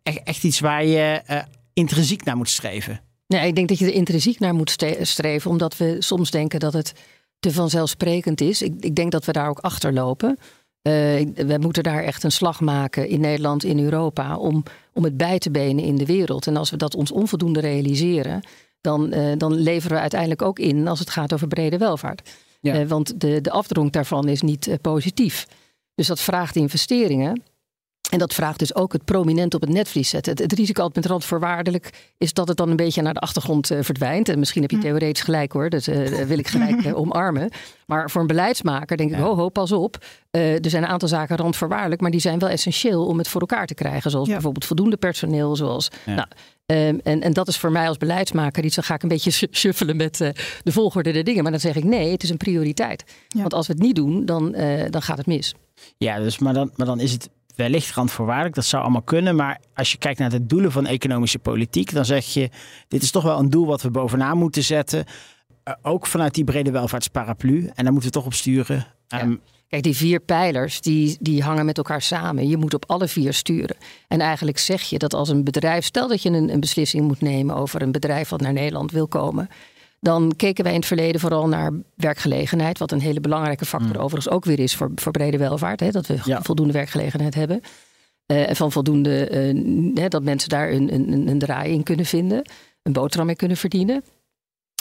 echt, 0.02 0.22
echt, 0.24 0.44
iets 0.44 0.60
waar 0.60 0.84
je 0.84 1.22
uh, 1.30 1.42
intrinsiek 1.72 2.24
naar 2.24 2.36
moet 2.36 2.48
streven? 2.48 3.00
Nee, 3.30 3.46
ik 3.46 3.54
denk 3.54 3.68
dat 3.68 3.78
je 3.78 3.86
er 3.86 3.92
intrinsiek 3.92 4.38
naar 4.38 4.54
moet 4.54 4.76
streven, 5.00 5.50
omdat 5.50 5.76
we 5.76 5.96
soms 5.98 6.30
denken 6.30 6.60
dat 6.60 6.72
het 6.72 6.92
te 7.38 7.52
vanzelfsprekend 7.52 8.40
is. 8.40 8.62
Ik, 8.62 8.74
ik 8.80 8.94
denk 8.94 9.12
dat 9.12 9.24
we 9.24 9.32
daar 9.32 9.48
ook 9.48 9.58
achter 9.58 9.92
lopen. 9.92 10.38
Uh, 10.82 10.92
we 11.34 11.56
moeten 11.60 11.82
daar 11.82 12.02
echt 12.02 12.22
een 12.22 12.32
slag 12.32 12.60
maken 12.60 13.08
in 13.08 13.20
Nederland, 13.20 13.64
in 13.64 13.78
Europa, 13.78 14.36
om, 14.36 14.62
om 14.92 15.04
het 15.04 15.16
bij 15.16 15.38
te 15.38 15.50
benen 15.50 15.84
in 15.84 15.96
de 15.96 16.06
wereld. 16.06 16.46
En 16.46 16.56
als 16.56 16.70
we 16.70 16.76
dat 16.76 16.94
ons 16.94 17.10
onvoldoende 17.10 17.60
realiseren, 17.60 18.40
dan, 18.80 19.14
uh, 19.14 19.32
dan 19.36 19.54
leveren 19.54 19.96
we 19.96 20.00
uiteindelijk 20.00 20.42
ook 20.42 20.58
in 20.58 20.88
als 20.88 20.98
het 20.98 21.10
gaat 21.10 21.32
over 21.32 21.48
brede 21.48 21.78
welvaart. 21.78 22.30
Ja. 22.60 22.80
Uh, 22.80 22.88
want 22.88 23.20
de, 23.20 23.40
de 23.40 23.50
afdronk 23.50 23.92
daarvan 23.92 24.28
is 24.28 24.42
niet 24.42 24.78
positief. 24.80 25.46
Dus 25.94 26.06
dat 26.06 26.20
vraagt 26.20 26.56
investeringen. 26.56 27.42
En 28.10 28.18
dat 28.18 28.34
vraagt 28.34 28.58
dus 28.58 28.74
ook 28.74 28.92
het 28.92 29.04
prominent 29.04 29.54
op 29.54 29.60
het 29.60 29.70
netvlies 29.70 30.08
zetten. 30.08 30.36
Het, 30.36 30.52
risico 30.52 30.82
altijd 30.82 31.04
met 31.04 31.12
randvoorwaardelijk 31.12 32.12
is 32.18 32.32
dat 32.32 32.48
het 32.48 32.56
dan 32.56 32.70
een 32.70 32.76
beetje 32.76 33.02
naar 33.02 33.14
de 33.14 33.20
achtergrond 33.20 33.70
uh, 33.70 33.78
verdwijnt. 33.82 34.28
En 34.28 34.38
misschien 34.38 34.62
heb 34.62 34.70
je 34.70 34.76
hm. 34.76 34.82
theoretisch 34.82 35.22
gelijk 35.22 35.52
hoor, 35.52 35.70
dat 35.70 35.86
uh, 35.86 36.08
wil 36.08 36.38
ik 36.38 36.48
gelijk 36.48 36.84
uh, 36.84 36.98
omarmen. 36.98 37.50
Maar 37.86 38.10
voor 38.10 38.20
een 38.20 38.26
beleidsmaker 38.26 38.96
denk 38.96 39.10
ik, 39.10 39.18
ho 39.18 39.36
ho, 39.36 39.48
pas 39.48 39.72
op. 39.72 40.04
er 40.30 40.70
zijn 40.70 40.82
een 40.82 40.88
aantal 40.88 41.08
zaken 41.08 41.36
randvoorwaardelijk, 41.36 42.00
maar 42.00 42.10
die 42.10 42.20
zijn 42.20 42.38
wel 42.38 42.48
essentieel 42.48 43.06
om 43.06 43.18
het 43.18 43.28
voor 43.28 43.40
elkaar 43.40 43.66
te 43.66 43.74
krijgen. 43.74 44.10
Zoals 44.10 44.28
bijvoorbeeld 44.28 44.64
voldoende 44.64 44.96
personeel, 44.96 45.56
zoals... 45.56 45.88
Nou, 46.06 46.26
um, 46.66 47.00
en, 47.02 47.20
en 47.20 47.32
dat 47.32 47.48
is 47.48 47.58
voor 47.58 47.72
mij 47.72 47.88
als 47.88 47.96
beleidsmaker 47.96 48.64
iets, 48.64 48.74
dan 48.74 48.84
ga 48.84 48.94
ik 48.94 49.02
een 49.02 49.08
beetje 49.08 49.48
shuffelen 49.50 49.96
met 49.96 50.16
de 50.62 50.72
volgorde 50.72 51.12
der 51.12 51.24
dingen. 51.24 51.42
Maar 51.42 51.52
dan 51.52 51.60
zeg 51.60 51.76
ik 51.76 51.84
nee, 51.84 52.12
het 52.12 52.22
is 52.22 52.30
een 52.30 52.36
prioriteit. 52.36 53.04
Want 53.28 53.54
als 53.54 53.66
we 53.66 53.72
het 53.72 53.82
niet 53.82 53.96
doen, 53.96 54.24
dan, 54.24 54.52
dan 54.90 55.02
gaat 55.02 55.18
het 55.18 55.26
mis. 55.26 55.54
Ja, 55.98 56.18
dus, 56.18 56.38
maar, 56.38 56.54
dan, 56.54 56.70
maar 56.76 56.86
dan 56.86 57.00
is 57.00 57.12
het 57.12 57.28
wellicht 57.62 57.94
randvoorwaardelijk. 57.94 58.54
Dat 58.54 58.64
zou 58.64 58.82
allemaal 58.82 59.02
kunnen. 59.02 59.36
Maar 59.36 59.60
als 59.74 59.92
je 59.92 59.98
kijkt 59.98 60.18
naar 60.18 60.30
de 60.30 60.46
doelen 60.46 60.72
van 60.72 60.86
economische 60.86 61.38
politiek, 61.38 61.92
dan 61.92 62.04
zeg 62.04 62.26
je: 62.26 62.50
dit 62.88 63.02
is 63.02 63.10
toch 63.10 63.22
wel 63.22 63.38
een 63.38 63.50
doel 63.50 63.66
wat 63.66 63.82
we 63.82 63.90
bovenaan 63.90 64.38
moeten 64.38 64.62
zetten. 64.62 65.04
Uh, 65.64 65.74
ook 65.82 66.06
vanuit 66.06 66.34
die 66.34 66.44
brede 66.44 66.70
welvaartsparaplu. 66.70 67.70
En 67.74 67.84
daar 67.84 67.92
moeten 67.92 68.10
we 68.10 68.16
toch 68.16 68.26
op 68.26 68.34
sturen. 68.34 68.86
Um, 69.08 69.40
Kijk, 69.68 69.82
die 69.82 69.96
vier 69.96 70.20
pijlers 70.20 70.80
die, 70.80 71.16
die 71.20 71.42
hangen 71.42 71.64
met 71.64 71.76
elkaar 71.76 72.02
samen. 72.02 72.48
Je 72.48 72.56
moet 72.56 72.74
op 72.74 72.84
alle 72.86 73.08
vier 73.08 73.32
sturen. 73.32 73.76
En 74.08 74.20
eigenlijk 74.20 74.58
zeg 74.58 74.82
je 74.82 74.98
dat 74.98 75.14
als 75.14 75.28
een 75.28 75.44
bedrijf, 75.44 75.84
stel 75.84 76.08
dat 76.08 76.22
je 76.22 76.30
een, 76.30 76.52
een 76.52 76.60
beslissing 76.60 77.06
moet 77.06 77.20
nemen 77.20 77.56
over 77.56 77.82
een 77.82 77.92
bedrijf 77.92 78.28
wat 78.28 78.40
naar 78.40 78.52
Nederland 78.52 78.90
wil 78.90 79.08
komen 79.08 79.48
dan 80.00 80.32
keken 80.36 80.64
wij 80.64 80.72
in 80.72 80.78
het 80.78 80.88
verleden 80.88 81.20
vooral 81.20 81.48
naar 81.48 81.72
werkgelegenheid, 81.94 82.78
wat 82.78 82.92
een 82.92 83.00
hele 83.00 83.20
belangrijke 83.20 83.64
factor 83.64 83.96
mm. 83.96 84.02
overigens 84.02 84.34
ook 84.34 84.44
weer 84.44 84.58
is 84.58 84.74
voor, 84.76 84.90
voor 84.94 85.12
brede 85.12 85.38
welvaart. 85.38 85.80
Hè, 85.80 85.90
dat 85.90 86.06
we 86.06 86.38
voldoende 86.42 86.72
werkgelegenheid 86.72 87.34
hebben. 87.34 87.60
Uh, 88.26 88.48
en 88.48 88.56
van 88.56 88.72
voldoende, 88.72 89.52
uh, 89.94 90.04
dat 90.08 90.22
mensen 90.22 90.48
daar 90.48 90.70
een, 90.70 90.94
een, 90.94 91.28
een 91.28 91.38
draai 91.38 91.72
in 91.72 91.82
kunnen 91.82 92.06
vinden, 92.06 92.50
een 92.82 92.92
boterham 92.92 93.26
mee 93.26 93.36
kunnen 93.36 93.56
verdienen. 93.56 94.04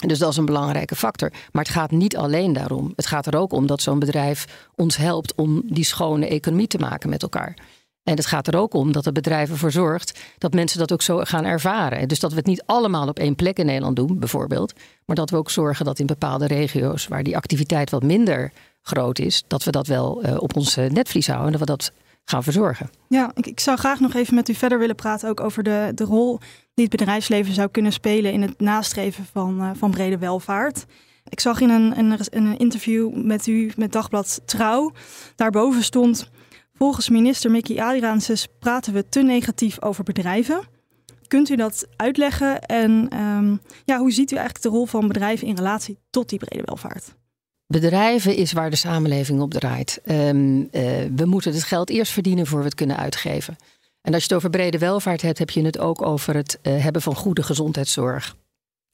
Dus 0.06 0.18
dat 0.18 0.30
is 0.30 0.36
een 0.36 0.44
belangrijke 0.44 0.96
factor. 0.96 1.32
Maar 1.52 1.64
het 1.64 1.72
gaat 1.72 1.90
niet 1.90 2.16
alleen 2.16 2.52
daarom. 2.52 2.92
Het 2.96 3.06
gaat 3.06 3.26
er 3.26 3.36
ook 3.36 3.52
om 3.52 3.66
dat 3.66 3.82
zo'n 3.82 3.98
bedrijf 3.98 4.68
ons 4.74 4.96
helpt 4.96 5.34
om 5.34 5.62
die 5.64 5.84
schone 5.84 6.26
economie 6.26 6.66
te 6.66 6.78
maken 6.78 7.10
met 7.10 7.22
elkaar. 7.22 7.56
En 8.10 8.16
het 8.16 8.26
gaat 8.26 8.46
er 8.46 8.56
ook 8.56 8.74
om 8.74 8.92
dat 8.92 9.04
het 9.04 9.14
bedrijf 9.14 9.50
ervoor 9.50 9.70
zorgt 9.70 10.20
dat 10.38 10.54
mensen 10.54 10.78
dat 10.78 10.92
ook 10.92 11.02
zo 11.02 11.20
gaan 11.22 11.44
ervaren. 11.44 12.08
Dus 12.08 12.20
dat 12.20 12.30
we 12.30 12.36
het 12.36 12.46
niet 12.46 12.62
allemaal 12.66 13.08
op 13.08 13.18
één 13.18 13.34
plek 13.34 13.58
in 13.58 13.66
Nederland 13.66 13.96
doen, 13.96 14.18
bijvoorbeeld. 14.18 14.72
Maar 15.04 15.16
dat 15.16 15.30
we 15.30 15.36
ook 15.36 15.50
zorgen 15.50 15.84
dat 15.84 15.98
in 15.98 16.06
bepaalde 16.06 16.46
regio's 16.46 17.08
waar 17.08 17.22
die 17.22 17.36
activiteit 17.36 17.90
wat 17.90 18.02
minder 18.02 18.52
groot 18.82 19.18
is, 19.18 19.44
dat 19.46 19.64
we 19.64 19.70
dat 19.70 19.86
wel 19.86 20.24
uh, 20.24 20.36
op 20.42 20.56
ons 20.56 20.76
netvlies 20.76 21.26
houden 21.26 21.46
en 21.46 21.58
dat 21.58 21.68
we 21.68 21.76
dat 21.76 21.92
gaan 22.24 22.42
verzorgen. 22.42 22.90
Ja, 23.08 23.30
ik, 23.34 23.46
ik, 23.46 23.60
zou 23.60 23.78
graag 23.78 24.00
nog 24.00 24.14
even 24.14 24.34
met 24.34 24.48
u 24.48 24.54
verder 24.54 24.78
willen 24.78 24.94
praten 24.94 25.28
ook 25.28 25.40
over 25.40 25.62
de, 25.62 25.92
de 25.94 26.04
rol 26.04 26.38
die 26.74 26.86
het 26.88 26.96
bedrijfsleven 26.96 27.54
zou 27.54 27.68
kunnen 27.68 27.92
spelen 27.92 28.32
in 28.32 28.42
het 28.42 28.60
nastreven 28.60 29.24
van, 29.32 29.60
uh, 29.60 29.70
van 29.74 29.90
brede 29.90 30.18
welvaart. 30.18 30.84
Ik 31.28 31.40
zag 31.40 31.60
in 31.60 31.70
een, 31.70 31.98
een, 31.98 32.18
een 32.30 32.58
interview 32.58 33.14
met 33.14 33.46
u 33.46 33.72
met 33.76 33.92
Dagblad 33.92 34.40
Trouw, 34.44 34.92
daarboven 35.36 35.82
stond 35.82 36.30
Volgens 36.82 37.08
minister 37.08 37.50
Mickey 37.50 37.80
Adriaanses 37.80 38.46
praten 38.58 38.92
we 38.92 39.08
te 39.08 39.22
negatief 39.22 39.82
over 39.82 40.04
bedrijven. 40.04 40.60
Kunt 41.26 41.48
u 41.48 41.56
dat 41.56 41.86
uitleggen 41.96 42.60
en 42.60 43.20
um, 43.20 43.60
ja, 43.84 43.98
hoe 43.98 44.12
ziet 44.12 44.30
u 44.30 44.36
eigenlijk 44.36 44.64
de 44.64 44.78
rol 44.78 44.86
van 44.86 45.06
bedrijven 45.06 45.46
in 45.46 45.56
relatie 45.56 45.98
tot 46.10 46.28
die 46.28 46.38
brede 46.38 46.62
welvaart? 46.64 47.14
Bedrijven 47.66 48.36
is 48.36 48.52
waar 48.52 48.70
de 48.70 48.76
samenleving 48.76 49.40
op 49.40 49.50
draait. 49.50 50.00
Um, 50.04 50.58
uh, 50.58 50.68
we 51.16 51.24
moeten 51.24 51.52
het 51.52 51.62
geld 51.62 51.90
eerst 51.90 52.12
verdienen 52.12 52.46
voor 52.46 52.58
we 52.58 52.64
het 52.64 52.74
kunnen 52.74 52.96
uitgeven. 52.96 53.56
En 54.02 54.14
als 54.14 54.22
je 54.22 54.28
het 54.28 54.36
over 54.36 54.50
brede 54.50 54.78
welvaart 54.78 55.22
hebt, 55.22 55.38
heb 55.38 55.50
je 55.50 55.64
het 55.64 55.78
ook 55.78 56.02
over 56.02 56.34
het 56.34 56.58
uh, 56.62 56.82
hebben 56.82 57.02
van 57.02 57.14
goede 57.14 57.42
gezondheidszorg, 57.42 58.36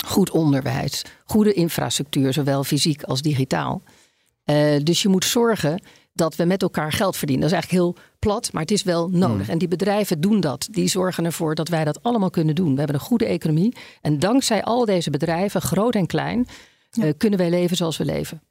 goed 0.06 0.30
onderwijs, 0.30 1.04
goede 1.24 1.52
infrastructuur, 1.52 2.32
zowel 2.32 2.64
fysiek 2.64 3.02
als 3.02 3.22
digitaal. 3.22 3.82
Uh, 4.44 4.76
dus 4.82 5.02
je 5.02 5.08
moet 5.08 5.24
zorgen 5.24 5.80
dat 6.16 6.36
we 6.36 6.44
met 6.44 6.62
elkaar 6.62 6.92
geld 6.92 7.16
verdienen. 7.16 7.48
Dat 7.48 7.58
is 7.58 7.64
eigenlijk 7.64 7.96
heel 7.96 8.04
plat, 8.18 8.52
maar 8.52 8.62
het 8.62 8.70
is 8.70 8.82
wel 8.82 9.08
nodig. 9.08 9.42
Hmm. 9.42 9.52
En 9.52 9.58
die 9.58 9.68
bedrijven 9.68 10.20
doen 10.20 10.40
dat. 10.40 10.68
Die 10.70 10.88
zorgen 10.88 11.24
ervoor 11.24 11.54
dat 11.54 11.68
wij 11.68 11.84
dat 11.84 12.02
allemaal 12.02 12.30
kunnen 12.30 12.54
doen. 12.54 12.72
We 12.72 12.78
hebben 12.78 12.96
een 12.96 13.06
goede 13.06 13.26
economie. 13.26 13.74
En 14.00 14.18
dankzij 14.18 14.64
al 14.64 14.84
deze 14.84 15.10
bedrijven, 15.10 15.62
groot 15.62 15.94
en 15.94 16.06
klein, 16.06 16.46
uh, 16.98 17.12
kunnen 17.16 17.38
wij 17.38 17.50
leven 17.50 17.76
zoals 17.76 17.96
we 17.96 18.04
leven. 18.04 18.42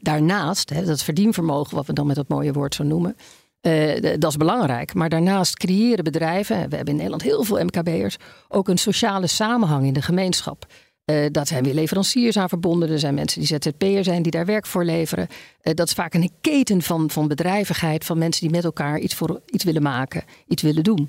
Daarnaast, 0.00 0.70
hè, 0.70 0.84
dat 0.84 1.02
verdienvermogen, 1.02 1.76
wat 1.76 1.86
we 1.86 1.92
dan 1.92 2.06
met 2.06 2.16
dat 2.16 2.28
mooie 2.28 2.52
woord 2.52 2.74
zo 2.74 2.84
noemen. 2.84 3.16
Uh, 3.60 4.16
dat 4.18 4.30
is 4.30 4.36
belangrijk. 4.36 4.94
Maar 4.94 5.08
daarnaast 5.08 5.56
creëren 5.56 6.04
bedrijven, 6.04 6.56
we 6.56 6.76
hebben 6.76 6.86
in 6.86 6.96
Nederland 6.96 7.22
heel 7.22 7.44
veel 7.44 7.64
MKB'ers, 7.64 8.16
ook 8.48 8.68
een 8.68 8.78
sociale 8.78 9.26
samenhang 9.26 9.86
in 9.86 9.92
de 9.92 10.02
gemeenschap. 10.02 10.66
Uh, 11.06 11.26
dat 11.30 11.48
zijn 11.48 11.64
weer 11.64 11.74
leveranciers 11.74 12.36
aan 12.36 12.48
verbonden. 12.48 12.90
Er 12.90 12.98
zijn 12.98 13.14
mensen 13.14 13.40
die 13.40 13.48
ZZP'er 13.48 14.04
zijn 14.04 14.22
die 14.22 14.32
daar 14.32 14.44
werk 14.44 14.66
voor 14.66 14.84
leveren. 14.84 15.28
Uh, 15.62 15.74
dat 15.74 15.86
is 15.86 15.92
vaak 15.92 16.14
een 16.14 16.30
keten 16.40 16.82
van, 16.82 17.10
van 17.10 17.28
bedrijvigheid, 17.28 18.04
van 18.04 18.18
mensen 18.18 18.42
die 18.42 18.50
met 18.50 18.64
elkaar 18.64 18.98
iets, 18.98 19.14
voor, 19.14 19.40
iets 19.46 19.64
willen 19.64 19.82
maken, 19.82 20.24
iets 20.46 20.62
willen 20.62 20.82
doen. 20.82 21.08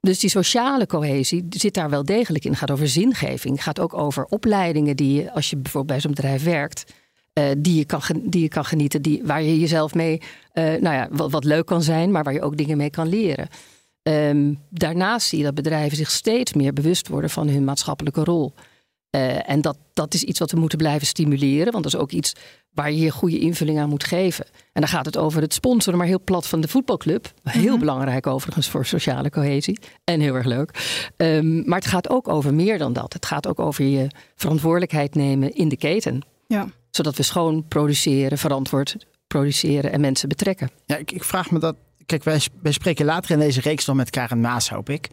Dus 0.00 0.18
die 0.18 0.30
sociale 0.30 0.86
cohesie 0.86 1.46
zit 1.50 1.74
daar 1.74 1.90
wel 1.90 2.04
degelijk 2.04 2.44
in. 2.44 2.50
Het 2.50 2.58
gaat 2.60 2.70
over 2.70 2.88
zingeving. 2.88 3.54
Het 3.54 3.64
gaat 3.64 3.80
ook 3.80 3.94
over 3.94 4.24
opleidingen 4.24 4.96
die 4.96 5.22
je, 5.22 5.32
als 5.32 5.50
je 5.50 5.56
bijvoorbeeld 5.56 5.92
bij 5.92 6.00
zo'n 6.00 6.14
bedrijf 6.14 6.44
werkt, 6.44 6.92
uh, 7.34 7.44
die, 7.58 7.74
je 7.74 7.84
kan, 7.84 8.00
die 8.22 8.42
je 8.42 8.48
kan 8.48 8.64
genieten, 8.64 9.02
die, 9.02 9.22
waar 9.24 9.42
je 9.42 9.58
jezelf 9.60 9.94
mee, 9.94 10.20
nou 10.54 10.80
ja, 10.80 11.08
wat, 11.10 11.44
leuk 11.44 11.66
kan 11.66 11.82
zijn, 11.82 12.10
maar 12.10 12.22
waar 12.24 12.32
je 12.32 12.42
ook 12.42 12.56
dingen 12.56 12.76
mee 12.76 12.90
kan 12.90 13.08
leren. 13.08 13.48
Um, 14.02 14.58
daarnaast 14.68 15.28
zie 15.28 15.38
je 15.38 15.44
dat 15.44 15.54
bedrijven 15.54 15.96
zich 15.96 16.10
steeds 16.10 16.52
meer 16.52 16.72
bewust 16.72 17.08
worden 17.08 17.30
van 17.30 17.48
hun 17.48 17.64
maatschappelijke 17.64 18.24
rol. 18.24 18.54
Uh, 19.14 19.50
en 19.50 19.60
dat, 19.60 19.76
dat 19.92 20.14
is 20.14 20.22
iets 20.22 20.38
wat 20.38 20.50
we 20.50 20.58
moeten 20.58 20.78
blijven 20.78 21.06
stimuleren. 21.06 21.72
Want 21.72 21.84
dat 21.84 21.94
is 21.94 22.00
ook 22.00 22.10
iets 22.10 22.32
waar 22.72 22.92
je 22.92 22.98
je 22.98 23.10
goede 23.10 23.38
invulling 23.38 23.78
aan 23.78 23.88
moet 23.88 24.04
geven. 24.04 24.44
En 24.44 24.80
dan 24.80 24.88
gaat 24.88 25.06
het 25.06 25.16
over 25.16 25.40
het 25.40 25.54
sponsoren, 25.54 25.98
maar 25.98 26.08
heel 26.08 26.22
plat 26.24 26.46
van 26.46 26.60
de 26.60 26.68
voetbalclub. 26.68 27.32
Heel 27.42 27.70
-hmm. 27.70 27.78
belangrijk 27.78 28.26
overigens 28.26 28.68
voor 28.68 28.86
sociale 28.86 29.30
cohesie. 29.30 29.78
En 30.04 30.20
heel 30.20 30.34
erg 30.34 30.46
leuk. 30.46 30.70
Um, 31.16 31.68
maar 31.68 31.78
het 31.78 31.88
gaat 31.88 32.08
ook 32.08 32.28
over 32.28 32.54
meer 32.54 32.78
dan 32.78 32.92
dat. 32.92 33.12
Het 33.12 33.26
gaat 33.26 33.46
ook 33.46 33.60
over 33.60 33.84
je 33.84 34.06
verantwoordelijkheid 34.36 35.14
nemen 35.14 35.54
in 35.54 35.68
de 35.68 35.76
keten. 35.76 36.26
Ja. 36.46 36.68
Zodat 36.90 37.16
we 37.16 37.22
schoon 37.22 37.64
produceren, 37.68 38.38
verantwoord 38.38 38.96
produceren 39.26 39.92
en 39.92 40.00
mensen 40.00 40.28
betrekken. 40.28 40.70
Ja, 40.86 40.96
ik, 40.96 41.12
ik 41.12 41.24
vraag 41.24 41.50
me 41.50 41.58
dat. 41.58 41.76
Kijk, 42.06 42.24
wij, 42.24 42.40
wij 42.62 42.72
spreken 42.72 43.04
later 43.04 43.30
in 43.30 43.38
deze 43.38 43.60
reeks 43.60 43.84
nog 43.84 43.96
met 43.96 44.10
Karen 44.10 44.40
Maas, 44.40 44.68
hoop 44.68 44.88
ik. 44.88 45.08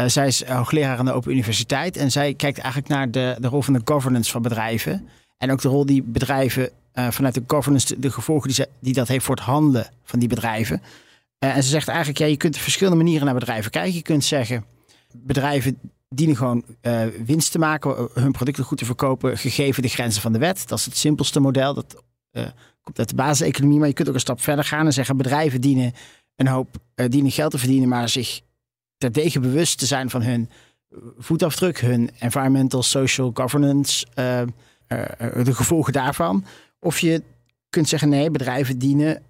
Uh, 0.00 0.06
zij 0.06 0.26
is 0.26 0.44
hoogleraar 0.44 0.98
aan 0.98 1.04
de 1.04 1.12
Open 1.12 1.32
Universiteit 1.32 1.96
en 1.96 2.10
zij 2.10 2.34
kijkt 2.34 2.58
eigenlijk 2.58 2.92
naar 2.92 3.10
de, 3.10 3.36
de 3.40 3.48
rol 3.48 3.62
van 3.62 3.72
de 3.72 3.80
governance 3.84 4.30
van 4.30 4.42
bedrijven. 4.42 5.08
En 5.38 5.50
ook 5.50 5.60
de 5.60 5.68
rol 5.68 5.86
die 5.86 6.02
bedrijven 6.02 6.70
uh, 6.94 7.10
vanuit 7.10 7.34
de 7.34 7.42
governance, 7.46 7.98
de 7.98 8.10
gevolgen 8.10 8.46
die, 8.46 8.56
ze, 8.56 8.68
die 8.80 8.94
dat 8.94 9.08
heeft 9.08 9.24
voor 9.24 9.34
het 9.34 9.44
handelen 9.44 9.90
van 10.04 10.18
die 10.18 10.28
bedrijven. 10.28 10.82
En 11.38 11.62
ze 11.62 11.68
zegt 11.68 11.88
eigenlijk, 11.88 12.18
ja, 12.18 12.26
je 12.26 12.36
kunt 12.36 12.54
op 12.54 12.60
verschillende 12.60 12.98
manieren 12.98 13.24
naar 13.24 13.34
bedrijven 13.34 13.70
kijken. 13.70 13.94
Je 13.94 14.02
kunt 14.02 14.24
zeggen, 14.24 14.64
bedrijven 15.16 15.78
dienen 16.08 16.36
gewoon 16.36 16.64
winst 17.24 17.52
te 17.52 17.58
maken, 17.58 18.08
hun 18.14 18.32
producten 18.32 18.64
goed 18.64 18.78
te 18.78 18.84
verkopen, 18.84 19.38
gegeven 19.38 19.82
de 19.82 19.88
grenzen 19.88 20.22
van 20.22 20.32
de 20.32 20.38
wet. 20.38 20.68
Dat 20.68 20.78
is 20.78 20.84
het 20.84 20.96
simpelste 20.96 21.40
model. 21.40 21.74
Dat 21.74 22.02
komt 22.82 22.98
uit 22.98 23.08
de 23.08 23.14
basiseconomie. 23.14 23.78
Maar 23.78 23.88
je 23.88 23.94
kunt 23.94 24.08
ook 24.08 24.14
een 24.14 24.20
stap 24.20 24.40
verder 24.40 24.64
gaan 24.64 24.86
en 24.86 24.92
zeggen, 24.92 25.16
bedrijven 25.16 25.60
dienen 25.60 25.92
een 26.36 26.46
hoop 26.46 26.76
dienen 27.08 27.30
geld 27.30 27.50
te 27.50 27.58
verdienen, 27.58 27.88
maar 27.88 28.08
zich 28.08 28.40
terdege 29.00 29.40
bewust 29.40 29.78
te 29.78 29.86
zijn 29.86 30.10
van 30.10 30.22
hun 30.22 30.50
voetafdruk, 31.18 31.80
hun 31.80 32.10
environmental, 32.18 32.82
social 32.82 33.30
governance, 33.34 34.06
uh, 34.18 34.40
uh, 34.40 34.46
de 35.44 35.54
gevolgen 35.54 35.92
daarvan. 35.92 36.44
Of 36.80 36.98
je 36.98 37.22
kunt 37.70 37.88
zeggen, 37.88 38.08
nee, 38.08 38.30
bedrijven 38.30 38.78
dienen 38.78 39.22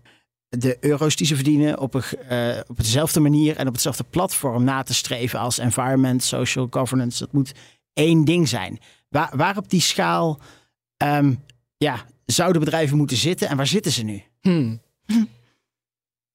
de 0.49 0.77
euro's 0.81 1.17
die 1.17 1.27
ze 1.27 1.35
verdienen 1.35 1.79
op, 1.79 1.95
een, 1.95 2.03
uh, 2.31 2.61
op 2.67 2.77
dezelfde 2.77 3.21
manier 3.21 3.57
en 3.57 3.67
op 3.67 3.73
hetzelfde 3.73 4.05
platform 4.05 4.65
na 4.65 4.83
te 4.83 4.95
streven 4.95 5.39
als 5.39 5.59
environment, 5.59 6.23
social 6.23 6.67
governance. 6.71 7.19
Dat 7.19 7.33
moet 7.33 7.53
één 7.93 8.25
ding 8.25 8.49
zijn. 8.49 8.79
Waar, 9.09 9.57
op 9.57 9.71
die 9.71 9.81
schaal 9.81 10.41
um, 11.03 11.43
ja, 11.77 12.05
zouden 12.27 12.65
bedrijven 12.65 12.97
moeten 12.97 13.17
zitten 13.17 13.49
en 13.49 13.57
waar 13.57 13.67
zitten 13.67 13.93
ze 13.93 14.03
nu? 14.03 14.23
Hmm. 14.41 14.81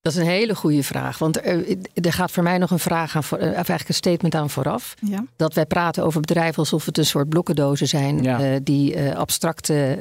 Dat 0.05 0.13
is 0.13 0.19
een 0.19 0.25
hele 0.25 0.55
goede 0.55 0.83
vraag. 0.83 1.17
Want 1.17 1.45
er, 1.45 1.77
er, 1.93 2.13
gaat 2.13 2.31
voor 2.31 2.43
mij 2.43 2.57
nog 2.57 2.71
een 2.71 2.79
vraag 2.79 3.15
aan, 3.15 3.21
of 3.21 3.31
eigenlijk 3.31 3.87
een 3.87 3.93
statement 3.93 4.35
aan 4.35 4.49
vooraf. 4.49 4.93
Ja. 5.09 5.25
Dat 5.35 5.53
wij 5.53 5.65
praten 5.65 6.03
over 6.03 6.21
bedrijven 6.21 6.57
alsof 6.57 6.85
het 6.85 6.97
een 6.97 7.05
soort 7.05 7.29
blokkendozen 7.29 7.87
zijn, 7.87 8.23
ja. 8.23 8.53
uh, 8.53 8.59
die 8.63 8.95
uh, 8.95 9.15
abstracte 9.15 9.97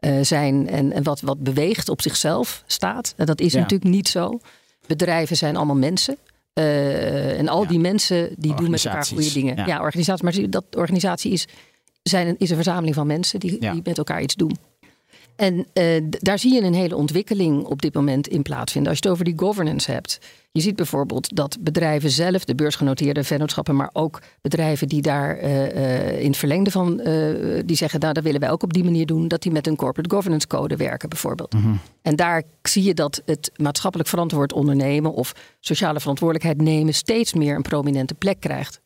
uh, 0.00 0.18
zijn 0.22 0.68
en, 0.68 0.92
en, 0.92 1.02
wat, 1.02 1.20
wat 1.20 1.42
beweegt 1.42 1.88
op 1.88 2.02
zichzelf 2.02 2.62
staat. 2.66 3.14
En 3.16 3.26
dat 3.26 3.40
is 3.40 3.52
ja. 3.52 3.60
natuurlijk 3.60 3.90
niet 3.90 4.08
zo. 4.08 4.40
Bedrijven 4.86 5.36
zijn 5.36 5.56
allemaal 5.56 5.76
mensen. 5.76 6.16
en 6.54 7.48
al 7.48 7.66
die 7.66 7.78
mensen 7.78 8.34
die 8.38 8.54
doen 8.54 8.70
met 8.70 8.84
elkaar 8.84 9.06
goede 9.06 9.32
dingen. 9.32 9.66
Ja, 9.66 9.80
organisatie. 9.80 10.24
Maar 10.24 10.50
dat 10.50 10.64
organisatie 10.76 11.32
is, 11.32 11.46
zijn, 12.02 12.34
is 12.38 12.50
een 12.50 12.56
verzameling 12.56 12.94
van 12.94 13.06
mensen 13.06 13.40
die, 13.40 13.58
die 13.58 13.80
met 13.84 13.98
elkaar 13.98 14.22
iets 14.22 14.34
doen. 14.34 14.56
En 15.36 15.66
uh, 15.74 16.02
daar 16.08 16.38
zie 16.38 16.54
je 16.54 16.62
een 16.62 16.74
hele 16.74 16.96
ontwikkeling 16.96 17.64
op 17.64 17.82
dit 17.82 17.94
moment 17.94 18.28
in 18.28 18.42
plaatsvinden. 18.42 18.90
Als 18.90 19.00
je 19.00 19.08
het 19.08 19.14
over 19.14 19.24
die 19.24 19.38
governance 19.38 19.90
hebt. 19.90 20.18
Je 20.52 20.62
ziet 20.62 20.76
bijvoorbeeld 20.76 21.36
dat 21.36 21.56
bedrijven 21.60 22.10
zelf, 22.10 22.44
de 22.44 22.54
beursgenoteerde 22.54 23.24
vennootschappen, 23.24 23.76
maar 23.76 23.90
ook 23.92 24.22
bedrijven 24.40 24.88
die 24.88 25.02
daar 25.02 25.42
uh, 25.42 25.74
uh, 25.74 26.20
in 26.20 26.26
het 26.26 26.36
verlengde 26.36 26.70
van, 26.70 26.96
die 27.64 27.76
zeggen, 27.76 28.00
nou 28.00 28.12
dat 28.12 28.22
willen 28.22 28.40
wij 28.40 28.50
ook 28.50 28.62
op 28.62 28.72
die 28.72 28.84
manier 28.84 29.06
doen, 29.06 29.28
dat 29.28 29.42
die 29.42 29.52
met 29.52 29.66
een 29.66 29.76
corporate 29.76 30.14
governance 30.14 30.46
code 30.46 30.76
werken 30.76 31.08
bijvoorbeeld. 31.08 31.52
Mhm. 31.52 31.62
Mm 31.62 31.68
-hmm. 31.68 31.80
En 32.02 32.16
daar 32.16 32.42
zie 32.62 32.82
je 32.82 32.94
dat 32.94 33.22
het 33.24 33.50
maatschappelijk 33.56 34.08
verantwoord 34.08 34.52
ondernemen 34.52 35.12
of 35.12 35.34
sociale 35.60 36.00
verantwoordelijkheid 36.00 36.60
nemen 36.60 36.94
steeds 36.94 37.34
meer 37.34 37.56
een 37.56 37.62
prominente 37.62 38.14
plek 38.14 38.40
krijgt. 38.40 38.80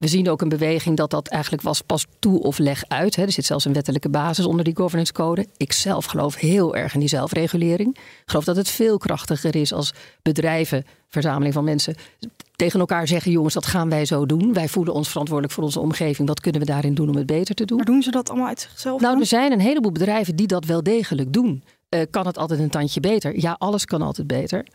We 0.00 0.08
zien 0.08 0.30
ook 0.30 0.40
een 0.40 0.48
beweging 0.48 0.96
dat 0.96 1.10
dat 1.10 1.28
eigenlijk 1.28 1.62
was 1.62 1.80
pas 1.80 2.06
toe 2.18 2.42
of 2.42 2.58
leg 2.58 2.84
uit. 2.88 3.16
Hè. 3.16 3.22
Er 3.22 3.32
zit 3.32 3.44
zelfs 3.44 3.64
een 3.64 3.72
wettelijke 3.72 4.08
basis 4.08 4.44
onder 4.44 4.64
die 4.64 4.76
governance 4.76 5.12
code. 5.12 5.46
Ik 5.56 5.72
zelf 5.72 6.04
geloof 6.04 6.34
heel 6.34 6.76
erg 6.76 6.94
in 6.94 7.00
die 7.00 7.08
zelfregulering. 7.08 7.96
Ik 7.96 8.22
geloof 8.24 8.44
dat 8.44 8.56
het 8.56 8.68
veel 8.68 8.98
krachtiger 8.98 9.56
is 9.56 9.72
als 9.72 9.92
bedrijven, 10.22 10.84
verzameling 11.08 11.54
van 11.54 11.64
mensen, 11.64 11.94
tegen 12.56 12.80
elkaar 12.80 13.08
zeggen: 13.08 13.30
jongens, 13.30 13.54
dat 13.54 13.66
gaan 13.66 13.88
wij 13.88 14.04
zo 14.04 14.26
doen. 14.26 14.52
Wij 14.52 14.68
voelen 14.68 14.94
ons 14.94 15.08
verantwoordelijk 15.08 15.54
voor 15.54 15.64
onze 15.64 15.80
omgeving. 15.80 16.28
Wat 16.28 16.40
kunnen 16.40 16.60
we 16.60 16.66
daarin 16.66 16.94
doen 16.94 17.08
om 17.08 17.16
het 17.16 17.26
beter 17.26 17.54
te 17.54 17.64
doen? 17.64 17.76
Maar 17.76 17.86
doen 17.86 18.02
ze 18.02 18.10
dat 18.10 18.28
allemaal 18.28 18.48
uit 18.48 18.60
zichzelf? 18.60 19.00
Nou, 19.00 19.12
dan? 19.12 19.20
er 19.20 19.28
zijn 19.28 19.52
een 19.52 19.60
heleboel 19.60 19.92
bedrijven 19.92 20.36
die 20.36 20.46
dat 20.46 20.64
wel 20.64 20.82
degelijk 20.82 21.32
doen. 21.32 21.64
Uh, 21.94 22.00
kan 22.10 22.26
het 22.26 22.38
altijd 22.38 22.60
een 22.60 22.70
tandje 22.70 23.00
beter? 23.00 23.40
Ja, 23.40 23.56
alles 23.58 23.84
kan 23.84 24.02
altijd 24.02 24.26
beter. 24.26 24.66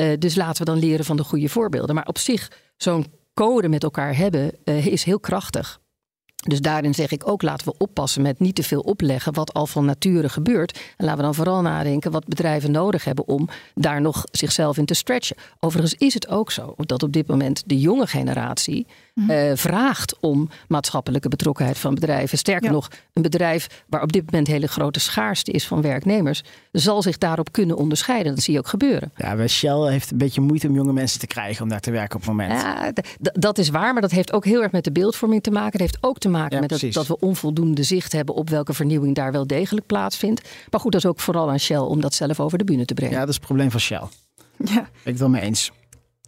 Uh, 0.00 0.12
dus 0.18 0.34
laten 0.34 0.64
we 0.64 0.70
dan 0.70 0.78
leren 0.78 1.04
van 1.04 1.16
de 1.16 1.24
goede 1.24 1.48
voorbeelden. 1.48 1.94
Maar 1.94 2.06
op 2.06 2.18
zich, 2.18 2.50
zo'n 2.76 3.06
code 3.34 3.68
met 3.68 3.82
elkaar 3.82 4.16
hebben, 4.16 4.52
uh, 4.64 4.86
is 4.86 5.04
heel 5.04 5.20
krachtig. 5.20 5.80
Dus 6.48 6.60
daarin 6.60 6.94
zeg 6.94 7.10
ik 7.10 7.28
ook, 7.28 7.42
laten 7.42 7.66
we 7.66 7.74
oppassen 7.78 8.22
met 8.22 8.38
niet 8.38 8.54
te 8.54 8.62
veel 8.62 8.80
opleggen 8.80 9.32
wat 9.32 9.52
al 9.52 9.66
van 9.66 9.84
nature 9.84 10.28
gebeurt. 10.28 10.80
En 10.96 11.04
laten 11.04 11.16
we 11.16 11.22
dan 11.22 11.34
vooral 11.34 11.62
nadenken 11.62 12.10
wat 12.10 12.26
bedrijven 12.26 12.70
nodig 12.70 13.04
hebben 13.04 13.28
om 13.28 13.48
daar 13.74 14.00
nog 14.00 14.24
zichzelf 14.30 14.76
in 14.76 14.84
te 14.84 14.94
stretchen. 14.94 15.36
Overigens 15.60 15.94
is 15.94 16.14
het 16.14 16.28
ook 16.28 16.50
zo 16.50 16.74
dat 16.76 17.02
op 17.02 17.12
dit 17.12 17.26
moment 17.26 17.62
de 17.66 17.78
jonge 17.78 18.06
generatie 18.06 18.86
uh, 19.14 19.50
vraagt 19.54 20.16
om 20.20 20.48
maatschappelijke 20.68 21.28
betrokkenheid 21.28 21.78
van 21.78 21.94
bedrijven. 21.94 22.38
Sterker 22.38 22.70
nog, 22.70 22.88
een 23.12 23.22
bedrijf 23.22 23.84
waar 23.88 24.02
op 24.02 24.12
dit 24.12 24.24
moment 24.24 24.46
hele 24.46 24.66
grote 24.66 25.00
schaarste 25.00 25.50
is 25.50 25.66
van 25.66 25.82
werknemers, 25.82 26.42
zal 26.72 27.02
zich 27.02 27.18
daarop 27.18 27.52
kunnen 27.52 27.76
onderscheiden. 27.76 28.34
Dat 28.34 28.44
zie 28.44 28.52
je 28.52 28.58
ook 28.58 28.68
gebeuren. 28.68 29.12
Ja, 29.16 29.46
Shell 29.46 29.90
heeft 29.90 30.10
een 30.10 30.18
beetje 30.18 30.40
moeite 30.40 30.68
om 30.68 30.74
jonge 30.74 30.92
mensen 30.92 31.20
te 31.20 31.26
krijgen 31.26 31.62
om 31.62 31.68
daar 31.68 31.80
te 31.80 31.90
werken 31.90 32.14
op 32.14 32.20
het 32.20 32.30
moment. 32.30 32.62
Ja, 32.62 32.92
dat 33.18 33.58
is 33.58 33.68
waar, 33.68 33.92
maar 33.92 34.02
dat 34.02 34.10
heeft 34.10 34.32
ook 34.32 34.44
heel 34.44 34.62
erg 34.62 34.72
met 34.72 34.84
de 34.84 34.92
beeldvorming 34.92 35.42
te 35.42 35.50
maken. 35.50 35.72
Het 35.72 35.80
heeft 35.80 35.98
ook 36.00 36.18
te 36.18 36.28
maken 36.28 36.60
met 36.60 36.68
dat, 36.68 36.92
dat, 36.92 37.06
we 37.06 37.18
onvoldoende 37.18 37.82
zicht 37.82 38.12
hebben 38.12 38.34
op 38.34 38.50
welke 38.50 38.72
vernieuwing 38.72 39.14
daar 39.14 39.32
wel 39.32 39.46
degelijk 39.46 39.86
plaatsvindt. 39.86 40.48
Maar 40.70 40.80
goed, 40.80 40.92
dat 40.92 41.04
is 41.04 41.10
ook 41.10 41.20
vooral 41.20 41.50
aan 41.50 41.60
Shell 41.60 41.76
om 41.76 42.00
dat 42.00 42.14
zelf 42.14 42.40
over 42.40 42.58
de 42.58 42.64
bühne 42.64 42.84
te 42.84 42.94
brengen. 42.94 43.14
Ja, 43.14 43.20
dat 43.20 43.28
is 43.28 43.34
het 43.34 43.44
probleem 43.44 43.70
van 43.70 43.80
Shell. 43.80 44.02
Ja. 44.56 44.74
Ben 44.74 44.82
ik 44.82 44.88
het 45.04 45.18
wel 45.18 45.28
mee 45.28 45.42
eens 45.42 45.72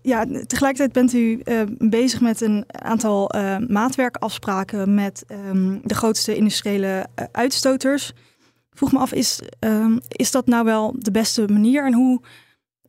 ja, 0.05 0.27
tegelijkertijd 0.47 0.93
bent 0.93 1.13
u 1.13 1.41
uh, 1.45 1.63
bezig 1.79 2.21
met 2.21 2.41
een 2.41 2.65
aantal 2.67 3.37
uh, 3.37 3.59
maatwerkafspraken 3.59 4.95
met 4.95 5.25
um, 5.29 5.81
de 5.85 5.95
grootste 5.95 6.37
industriële 6.37 7.07
uh, 7.21 7.27
uitstoters. 7.33 8.13
Vroeg 8.71 8.93
me 8.93 8.99
af, 8.99 9.13
is, 9.13 9.41
um, 9.61 10.01
is 10.09 10.31
dat 10.31 10.47
nou 10.47 10.65
wel 10.65 10.95
de 10.99 11.11
beste 11.11 11.47
manier? 11.49 11.87
En 11.87 11.93
hoe 11.93 12.21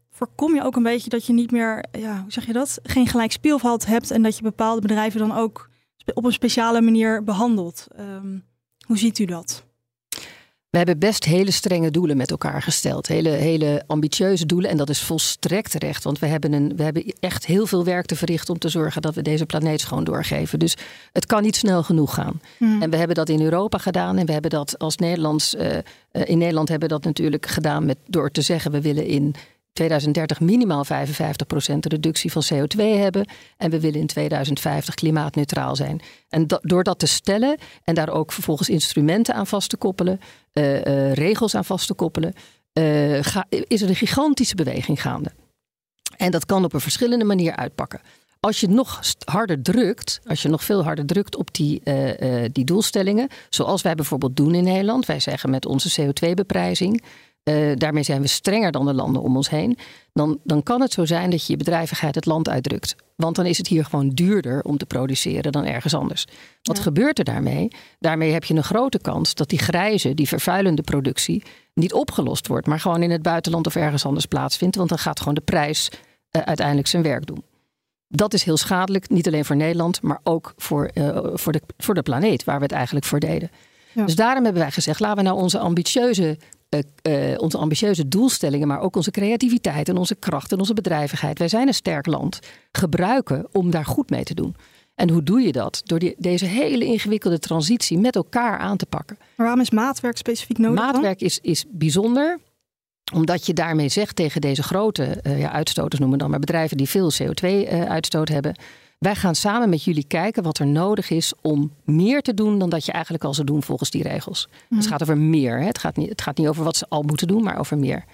voorkom 0.09 0.55
je 0.55 0.63
ook 0.63 0.75
een 0.75 0.83
beetje 0.83 1.09
dat 1.09 1.25
je 1.25 1.33
niet 1.33 1.51
meer, 1.51 1.85
ja, 1.91 2.21
hoe 2.21 2.31
zeg 2.31 2.45
je 2.45 2.53
dat, 2.53 2.79
geen 2.83 3.07
gelijk 3.07 3.31
speelveld 3.31 3.85
hebt 3.85 4.11
en 4.11 4.21
dat 4.21 4.37
je 4.37 4.43
bepaalde 4.43 4.81
bedrijven 4.81 5.19
dan 5.19 5.35
ook 5.35 5.69
op 6.13 6.25
een 6.25 6.31
speciale 6.31 6.81
manier 6.81 7.23
behandelt? 7.23 7.87
Um, 7.99 8.43
hoe 8.85 8.97
ziet 8.97 9.19
u 9.19 9.25
dat? 9.25 9.65
We 10.75 10.81
hebben 10.81 10.99
best 10.99 11.25
hele 11.25 11.51
strenge 11.51 11.91
doelen 11.91 12.17
met 12.17 12.31
elkaar 12.31 12.61
gesteld. 12.61 13.07
Hele, 13.07 13.29
hele 13.29 13.83
ambitieuze 13.87 14.45
doelen. 14.45 14.69
En 14.69 14.77
dat 14.77 14.89
is 14.89 15.01
volstrekt 15.01 15.71
terecht. 15.71 16.03
Want 16.03 16.19
we 16.19 16.25
hebben, 16.25 16.53
een, 16.53 16.75
we 16.75 16.83
hebben 16.83 17.13
echt 17.19 17.45
heel 17.45 17.67
veel 17.67 17.83
werk 17.83 18.05
te 18.05 18.15
verrichten 18.15 18.53
om 18.53 18.59
te 18.59 18.69
zorgen 18.69 19.01
dat 19.01 19.15
we 19.15 19.21
deze 19.21 19.45
planeet 19.45 19.81
schoon 19.81 20.03
doorgeven. 20.03 20.59
Dus 20.59 20.77
het 21.11 21.25
kan 21.25 21.43
niet 21.43 21.55
snel 21.55 21.83
genoeg 21.83 22.13
gaan. 22.13 22.41
Hmm. 22.57 22.81
En 22.81 22.89
we 22.89 22.97
hebben 22.97 23.15
dat 23.15 23.29
in 23.29 23.41
Europa 23.41 23.77
gedaan. 23.77 24.17
En 24.17 24.25
we 24.25 24.31
hebben 24.31 24.51
dat 24.51 24.79
als 24.79 24.97
Nederlands. 24.97 25.55
Uh, 25.55 25.77
in 26.11 26.37
Nederland 26.37 26.69
hebben 26.69 26.87
we 26.87 26.93
dat 26.93 27.03
natuurlijk 27.03 27.45
gedaan 27.45 27.85
met, 27.85 27.97
door 28.07 28.31
te 28.31 28.41
zeggen: 28.41 28.71
we 28.71 28.81
willen 28.81 29.05
in 29.05 29.35
2030 29.75 30.39
minimaal 30.39 30.85
55% 30.85 30.89
reductie 31.79 32.31
van 32.31 32.43
CO2 32.53 32.79
hebben. 32.81 33.27
En 33.57 33.69
we 33.69 33.79
willen 33.79 33.99
in 33.99 34.07
2050 34.07 34.95
klimaatneutraal 34.95 35.75
zijn. 35.75 36.01
En 36.29 36.47
door 36.61 36.83
dat 36.83 36.99
te 36.99 37.05
stellen 37.05 37.57
en 37.83 37.95
daar 37.95 38.09
ook 38.09 38.31
vervolgens 38.31 38.69
instrumenten 38.69 39.35
aan 39.35 39.47
vast 39.47 39.69
te 39.69 39.77
koppelen, 39.77 40.19
uh, 40.53 40.73
uh, 40.73 41.13
regels 41.13 41.55
aan 41.55 41.65
vast 41.65 41.87
te 41.87 41.93
koppelen, 41.93 42.33
ga, 43.21 43.45
is 43.49 43.81
er 43.81 43.89
een 43.89 43.95
gigantische 43.95 44.55
beweging 44.55 45.01
gaande. 45.01 45.31
En 46.17 46.31
dat 46.31 46.45
kan 46.45 46.63
op 46.63 46.73
een 46.73 46.81
verschillende 46.81 47.25
manier 47.25 47.55
uitpakken. 47.55 48.01
Als 48.39 48.59
je 48.59 48.67
nog 48.67 48.99
harder 49.25 49.61
drukt, 49.61 50.21
als 50.25 50.41
je 50.41 50.49
nog 50.49 50.63
veel 50.63 50.83
harder 50.83 51.05
drukt 51.05 51.35
op 51.35 51.53
die, 51.53 51.81
die 52.51 52.65
doelstellingen, 52.65 53.27
zoals 53.49 53.81
wij 53.81 53.95
bijvoorbeeld 53.95 54.35
doen 54.35 54.55
in 54.55 54.63
Nederland, 54.63 55.05
wij 55.05 55.19
zeggen 55.19 55.49
met 55.49 55.65
onze 55.65 56.01
CO2-beprijzing, 56.01 57.03
uh, 57.49 57.71
daarmee 57.75 58.03
zijn 58.03 58.21
we 58.21 58.27
strenger 58.27 58.71
dan 58.71 58.85
de 58.85 58.93
landen 58.93 59.21
om 59.21 59.35
ons 59.35 59.49
heen. 59.49 59.77
Dan, 60.13 60.39
dan 60.43 60.63
kan 60.63 60.81
het 60.81 60.93
zo 60.93 61.05
zijn 61.05 61.29
dat 61.29 61.45
je 61.45 61.51
je 61.51 61.57
bedrijvigheid 61.57 62.15
het 62.15 62.25
land 62.25 62.49
uitdrukt. 62.49 62.95
Want 63.15 63.35
dan 63.35 63.45
is 63.45 63.57
het 63.57 63.67
hier 63.67 63.85
gewoon 63.85 64.09
duurder 64.09 64.61
om 64.61 64.77
te 64.77 64.85
produceren 64.85 65.51
dan 65.51 65.65
ergens 65.65 65.93
anders. 65.93 66.25
Wat 66.61 66.79
gebeurt 66.79 67.19
er 67.19 67.25
daarmee? 67.25 67.67
Daarmee 67.99 68.31
heb 68.31 68.43
je 68.43 68.53
een 68.53 68.63
grote 68.63 68.99
kans 68.99 69.33
dat 69.33 69.49
die 69.49 69.59
grijze, 69.59 70.13
die 70.13 70.27
vervuilende 70.27 70.81
productie 70.81 71.43
niet 71.73 71.93
opgelost 71.93 72.47
wordt, 72.47 72.67
maar 72.67 72.79
gewoon 72.79 73.03
in 73.03 73.11
het 73.11 73.21
buitenland 73.21 73.67
of 73.67 73.75
ergens 73.75 74.05
anders 74.05 74.25
plaatsvindt. 74.25 74.75
Want 74.75 74.89
dan 74.89 74.97
gaat 74.97 75.19
gewoon 75.19 75.35
de 75.35 75.41
prijs 75.41 75.89
uh, 75.91 76.41
uiteindelijk 76.41 76.87
zijn 76.87 77.03
werk 77.03 77.25
doen. 77.25 77.43
Dat 78.07 78.33
is 78.33 78.43
heel 78.43 78.57
schadelijk, 78.57 79.09
niet 79.09 79.27
alleen 79.27 79.45
voor 79.45 79.55
Nederland, 79.55 80.01
maar 80.01 80.19
ook 80.23 80.53
voor, 80.57 80.89
uh, 80.93 81.17
voor, 81.33 81.51
de, 81.51 81.61
voor 81.77 81.93
de 81.93 82.01
planeet, 82.01 82.43
waar 82.43 82.57
we 82.57 82.63
het 82.63 82.71
eigenlijk 82.71 83.05
voor 83.05 83.19
deden. 83.19 83.51
Ja. 83.91 84.05
Dus 84.05 84.15
daarom 84.15 84.43
hebben 84.43 84.61
wij 84.61 84.71
gezegd: 84.71 84.99
laten 84.99 85.17
we 85.17 85.23
nou 85.23 85.41
onze 85.41 85.59
ambitieuze 85.59 86.37
uh, 87.07 87.33
onze 87.37 87.57
ambitieuze 87.57 88.07
doelstellingen, 88.07 88.67
maar 88.67 88.79
ook 88.79 88.95
onze 88.95 89.11
creativiteit 89.11 89.89
en 89.89 89.97
onze 89.97 90.15
kracht 90.15 90.51
en 90.51 90.59
onze 90.59 90.73
bedrijvigheid. 90.73 91.39
Wij 91.39 91.47
zijn 91.47 91.67
een 91.67 91.73
sterk 91.73 92.05
land. 92.05 92.39
Gebruiken 92.71 93.47
om 93.51 93.71
daar 93.71 93.85
goed 93.85 94.09
mee 94.09 94.23
te 94.23 94.33
doen. 94.33 94.55
En 94.95 95.09
hoe 95.09 95.23
doe 95.23 95.41
je 95.41 95.51
dat? 95.51 95.81
Door 95.85 95.99
die, 95.99 96.15
deze 96.17 96.45
hele 96.45 96.85
ingewikkelde 96.85 97.39
transitie 97.39 97.97
met 97.97 98.15
elkaar 98.15 98.57
aan 98.57 98.77
te 98.77 98.85
pakken. 98.85 99.15
Maar 99.19 99.29
waarom 99.35 99.61
is 99.61 99.69
maatwerk 99.69 100.17
specifiek 100.17 100.57
nodig? 100.57 100.83
Maatwerk 100.83 101.21
is, 101.21 101.39
is 101.41 101.65
bijzonder 101.69 102.39
omdat 103.13 103.45
je 103.45 103.53
daarmee 103.53 103.89
zegt 103.89 104.15
tegen 104.15 104.41
deze 104.41 104.63
grote 104.63 105.21
uh, 105.23 105.39
ja, 105.39 105.51
uitstoters, 105.51 105.99
noemen 105.99 106.19
dan 106.19 106.29
maar 106.29 106.39
bedrijven 106.39 106.77
die 106.77 106.89
veel 106.89 107.11
CO2-uitstoot 107.13 108.29
hebben. 108.29 108.55
Wij 109.05 109.15
gaan 109.15 109.35
samen 109.35 109.69
met 109.69 109.83
jullie 109.83 110.07
kijken 110.07 110.43
wat 110.43 110.59
er 110.59 110.67
nodig 110.67 111.09
is 111.09 111.33
om 111.41 111.73
meer 111.83 112.21
te 112.21 112.33
doen 112.33 112.59
dan 112.59 112.69
dat 112.69 112.85
je 112.85 112.91
eigenlijk 112.91 113.23
al 113.23 113.33
zou 113.33 113.47
doen 113.47 113.63
volgens 113.63 113.89
die 113.89 114.03
regels. 114.03 114.47
Mhm. 114.69 114.79
het 114.79 114.89
gaat 114.89 115.01
over 115.01 115.17
meer. 115.17 115.59
Hè? 115.59 115.65
Het, 115.65 115.77
gaat 115.77 115.95
niet, 115.95 116.09
het 116.09 116.21
gaat 116.21 116.37
niet 116.37 116.47
over 116.47 116.63
wat 116.63 116.77
ze 116.77 116.85
al 116.89 117.01
moeten 117.01 117.27
doen, 117.27 117.43
maar 117.43 117.59
over 117.59 117.77
meer. 117.77 118.05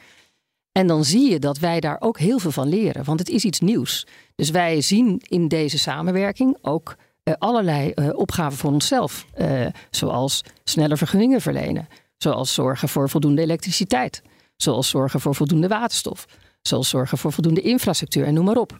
En 0.72 0.88
dan 0.88 1.04
zie 1.06 1.32
je 1.32 1.40
dat 1.40 1.60
wij 1.60 1.80
daar 1.80 1.98
ook 2.00 2.20
heel 2.20 2.40
veel 2.40 2.52
van 2.52 2.68
leren, 2.68 3.04
want 3.04 3.20
het 3.20 3.30
is 3.30 3.46
iets 3.46 3.60
nieuws. 3.60 4.08
Dus 4.36 4.50
wij 4.50 4.82
zien 4.82 5.22
in 5.28 5.48
deze 5.48 5.80
samenwerking 5.80 6.58
ook 6.62 6.96
uh, 7.24 7.34
allerlei 7.38 7.92
uh, 7.96 8.10
opgaven 8.14 8.58
voor 8.58 8.72
onszelf, 8.72 9.26
uh, 9.38 9.66
zoals 9.90 10.44
sneller 10.64 10.98
vergunningen 10.98 11.42
verlenen, 11.42 11.88
zoals 12.18 12.54
zorgen 12.54 12.90
voor 12.90 13.10
voldoende 13.10 13.42
elektriciteit, 13.42 14.22
zoals 14.56 14.90
zorgen 14.90 15.20
voor 15.20 15.36
voldoende 15.36 15.68
waterstof, 15.68 16.26
zoals 16.62 16.90
zorgen 16.90 17.18
voor 17.18 17.32
voldoende 17.32 17.62
infrastructuur 17.62 18.26
en 18.26 18.34
noem 18.34 18.46
maar 18.46 18.58
op. 18.58 18.80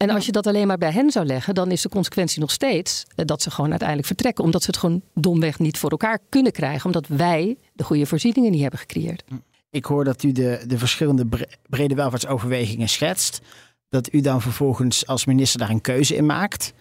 En 0.00 0.10
als 0.10 0.26
je 0.26 0.32
dat 0.32 0.46
alleen 0.46 0.66
maar 0.66 0.78
bij 0.78 0.92
hen 0.92 1.10
zou 1.10 1.26
leggen, 1.26 1.54
dan 1.54 1.70
is 1.70 1.82
de 1.82 1.88
consequentie 1.88 2.40
nog 2.40 2.50
steeds 2.50 3.04
eh, 3.14 3.24
dat 3.24 3.42
ze 3.42 3.50
gewoon 3.50 3.70
uiteindelijk 3.70 4.08
vertrekken. 4.08 4.44
Omdat 4.44 4.62
ze 4.62 4.70
het 4.70 4.78
gewoon 4.78 5.02
domweg 5.14 5.58
niet 5.58 5.78
voor 5.78 5.90
elkaar 5.90 6.18
kunnen 6.28 6.52
krijgen. 6.52 6.86
Omdat 6.86 7.06
wij 7.06 7.56
de 7.72 7.84
goede 7.84 8.06
voorzieningen 8.06 8.50
niet 8.50 8.60
hebben 8.60 8.78
gecreëerd. 8.78 9.22
Hm. 9.28 9.34
Ik 9.70 9.84
hoor 9.84 10.04
dat 10.04 10.22
u 10.22 10.32
de, 10.32 10.64
de 10.66 10.78
verschillende 10.78 11.26
brede 11.68 11.94
welvaartsoverwegingen 11.94 12.88
schetst. 12.88 13.40
Dat 13.88 14.12
u 14.12 14.20
dan 14.20 14.42
vervolgens 14.42 15.06
als 15.06 15.24
minister 15.24 15.58
daar 15.58 15.70
een 15.70 15.80
keuze 15.80 16.16
in 16.16 16.26
maakt. 16.26 16.72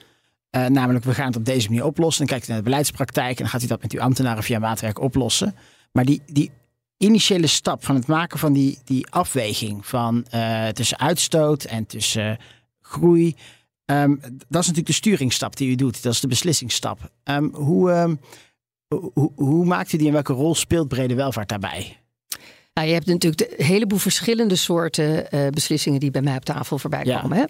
Uh, 0.55 0.65
namelijk, 0.65 1.05
we 1.05 1.13
gaan 1.13 1.27
het 1.27 1.35
op 1.35 1.45
deze 1.45 1.67
manier 1.67 1.85
oplossen. 1.85 2.25
Dan 2.25 2.35
kijkt 2.35 2.47
u 2.47 2.51
naar 2.51 2.61
de 2.63 2.69
beleidspraktijk 2.69 3.37
en 3.37 3.43
dan 3.43 3.49
gaat 3.49 3.63
u 3.63 3.67
dat 3.67 3.81
met 3.81 3.93
uw 3.93 4.01
ambtenaren 4.01 4.43
via 4.43 4.59
maatwerk 4.59 4.99
oplossen. 4.99 5.55
Maar 5.91 6.05
die, 6.05 6.21
die 6.25 6.51
initiële 6.97 7.47
stap 7.47 7.85
van 7.85 7.95
het 7.95 8.07
maken 8.07 8.39
van 8.39 8.53
die, 8.53 8.79
die 8.83 9.07
afweging 9.07 9.85
van 9.85 10.25
uh, 10.33 10.67
tussen 10.67 10.99
uitstoot 10.99 11.63
en 11.63 11.85
tussen 11.85 12.37
groei. 12.89 13.35
Ehm, 13.85 14.15
dat 14.21 14.61
is 14.61 14.67
natuurlijk 14.67 14.85
de 14.87 14.93
sturingsstap 14.93 15.55
die 15.55 15.69
u 15.69 15.75
doet. 15.75 16.03
Dat 16.03 16.13
is 16.13 16.19
de 16.19 16.27
beslissingsstap. 16.27 17.11
Um, 17.23 17.53
hoe, 17.53 17.91
um, 17.91 18.19
hoe, 19.13 19.31
hoe 19.35 19.65
maakt 19.65 19.93
u 19.93 19.97
die 19.97 20.07
en 20.07 20.13
welke 20.13 20.33
rol 20.33 20.55
speelt 20.55 20.87
brede 20.87 21.15
welvaart 21.15 21.49
daarbij? 21.49 21.97
Nou, 22.73 22.91
je 22.91 22.97
hebt 22.97 23.07
natuurlijk 23.07 23.53
een 23.57 23.65
heleboel 23.65 23.97
verschillende 23.97 24.55
soorten 24.55 25.25
uh, 25.35 25.47
beslissingen 25.47 25.99
die 25.99 26.11
bij 26.11 26.21
mij 26.21 26.35
op 26.35 26.45
tafel 26.45 26.77
voorbij 26.77 27.03
komen. 27.03 27.37
Hè? 27.37 27.43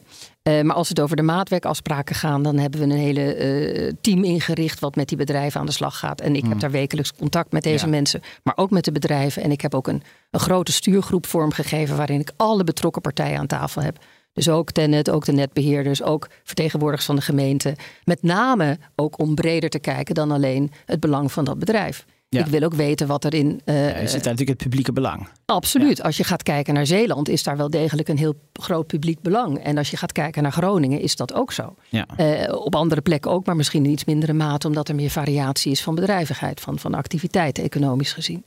Uh, 0.57 0.63
maar 0.63 0.75
als 0.75 0.89
het 0.89 0.99
over 0.99 1.15
de 1.15 1.21
maatwerkafspraken 1.21 2.15
gaan, 2.15 2.43
dan 2.43 2.57
hebben 2.57 2.79
we 2.79 2.85
een 2.85 2.99
hele 2.99 3.37
uh, 3.37 3.91
team 4.01 4.23
ingericht 4.23 4.79
wat 4.79 4.95
met 4.95 5.07
die 5.07 5.17
bedrijven 5.17 5.59
aan 5.59 5.65
de 5.65 5.71
slag 5.71 5.99
gaat. 5.99 6.21
En 6.21 6.35
ik 6.35 6.41
heb 6.41 6.51
hmm. 6.51 6.59
daar 6.59 6.71
wekelijks 6.71 7.13
contact 7.13 7.51
met 7.51 7.63
deze 7.63 7.87
mensen, 7.87 8.21
maar 8.43 8.57
ook 8.57 8.69
met 8.69 8.85
de 8.85 8.91
bedrijven. 8.91 9.43
En 9.43 9.51
ik 9.51 9.61
heb 9.61 9.75
ook 9.75 9.87
een, 9.87 10.03
een 10.31 10.39
grote 10.39 10.71
stuurgroep 10.71 11.25
vormgegeven 11.25 11.97
waarin 11.97 12.19
ik 12.19 12.31
alle 12.37 12.63
betrokken 12.63 13.01
partijen 13.01 13.39
aan 13.39 13.47
tafel 13.47 13.81
heb. 13.81 13.97
Dus 14.39 14.49
ook 14.49 14.71
Tennet, 14.71 15.09
ook 15.09 15.25
de 15.25 15.31
netbeheerders, 15.31 16.03
ook 16.03 16.27
vertegenwoordigers 16.43 17.05
van 17.05 17.15
de 17.15 17.21
gemeente. 17.21 17.75
Met 18.03 18.23
name 18.23 18.77
ook 18.95 19.19
om 19.19 19.35
breder 19.35 19.69
te 19.69 19.79
kijken 19.79 20.15
dan 20.15 20.31
alleen 20.31 20.71
het 20.85 20.99
belang 20.99 21.31
van 21.31 21.45
dat 21.45 21.59
bedrijf. 21.59 22.05
Ik 22.29 22.45
wil 22.45 22.63
ook 22.63 22.73
weten 22.73 23.07
wat 23.07 23.23
er 23.23 23.33
in. 23.33 23.61
Uh, 23.65 24.01
ja, 24.01 24.07
zit 24.07 24.23
natuurlijk 24.23 24.49
het 24.49 24.57
publieke 24.57 24.93
belang. 24.93 25.27
Absoluut. 25.45 26.03
Als 26.03 26.17
je 26.17 26.23
gaat 26.23 26.43
kijken 26.43 26.73
naar 26.73 26.85
Zeeland, 26.85 27.29
is 27.29 27.43
daar 27.43 27.57
wel 27.57 27.69
degelijk 27.69 28.07
een 28.07 28.17
heel 28.17 28.35
groot 28.53 28.87
publiek 28.87 29.21
belang. 29.21 29.57
En 29.63 29.77
als 29.77 29.91
je 29.91 29.97
gaat 29.97 30.11
kijken 30.11 30.43
naar 30.43 30.51
Groningen, 30.51 30.99
is 30.99 31.15
dat 31.15 31.33
ook 31.33 31.51
zo. 31.51 31.75
Ja. 31.89 32.05
Uh, 32.17 32.55
op 32.55 32.75
andere 32.75 33.01
plekken 33.01 33.31
ook, 33.31 33.45
maar 33.45 33.55
misschien 33.55 33.85
in 33.85 33.91
iets 33.91 34.05
mindere 34.05 34.33
mate, 34.33 34.67
omdat 34.67 34.89
er 34.89 34.95
meer 34.95 35.09
variatie 35.09 35.71
is 35.71 35.83
van 35.83 35.95
bedrijvigheid, 35.95 36.61
van, 36.61 36.79
van 36.79 36.93
activiteiten, 36.93 37.63
economisch 37.63 38.13
gezien. 38.13 38.45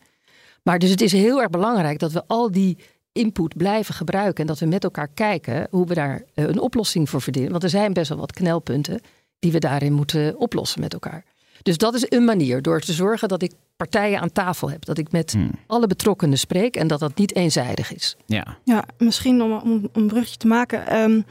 Maar 0.63 0.79
dus 0.79 0.91
het 0.91 1.01
is 1.01 1.13
heel 1.13 1.41
erg 1.41 1.51
belangrijk 1.51 1.99
dat 1.99 2.13
we 2.13 2.23
al 2.27 2.51
die 2.51 2.79
input 3.12 3.57
blijven 3.57 3.94
gebruiken. 3.94 4.40
En 4.40 4.46
dat 4.46 4.59
we 4.59 4.66
met 4.66 4.85
elkaar 4.85 5.09
kijken 5.09 5.66
hoe 5.70 5.87
we 5.87 5.94
daar 5.94 6.22
eh, 6.35 6.44
een 6.44 6.61
oplossing 6.61 7.11
voor 7.11 7.22
verdienen. 7.22 7.51
Want 7.51 7.62
er 7.62 7.70
zijn 7.70 7.92
best 7.92 8.09
wel 8.09 8.18
wat 8.18 8.33
knelpunten 8.33 9.01
die 9.38 9.53
we 9.53 9.59
daarin 9.59 9.92
moeten 9.92 10.38
oplossen 10.38 10.81
met 10.81 10.92
elkaar. 10.92 11.25
Dus 11.62 11.77
dat 11.77 11.94
is 11.94 12.05
een 12.09 12.25
manier 12.25 12.62
door 12.62 12.81
te 12.81 12.92
zorgen 12.92 13.29
dat 13.29 13.42
ik 13.42 13.53
partijen 13.77 14.20
aan 14.20 14.33
tafel 14.33 14.70
heb. 14.70 14.85
Dat 14.85 14.98
ik 14.98 15.12
met 15.12 15.33
hmm. 15.33 15.51
alle 15.66 15.87
betrokkenen 15.87 16.38
spreek 16.38 16.77
en 16.77 16.87
dat 16.87 17.01
dat 17.01 17.16
niet 17.16 17.35
eenzijdig 17.35 17.92
is. 17.92 18.16
Ja, 18.27 18.59
ja 18.64 18.85
misschien 18.98 19.42
om, 19.42 19.53
om, 19.53 19.88
een 19.92 20.07
brugje 20.07 20.37
te 20.37 20.46
maken. 20.46 21.01
Um, 21.01 21.25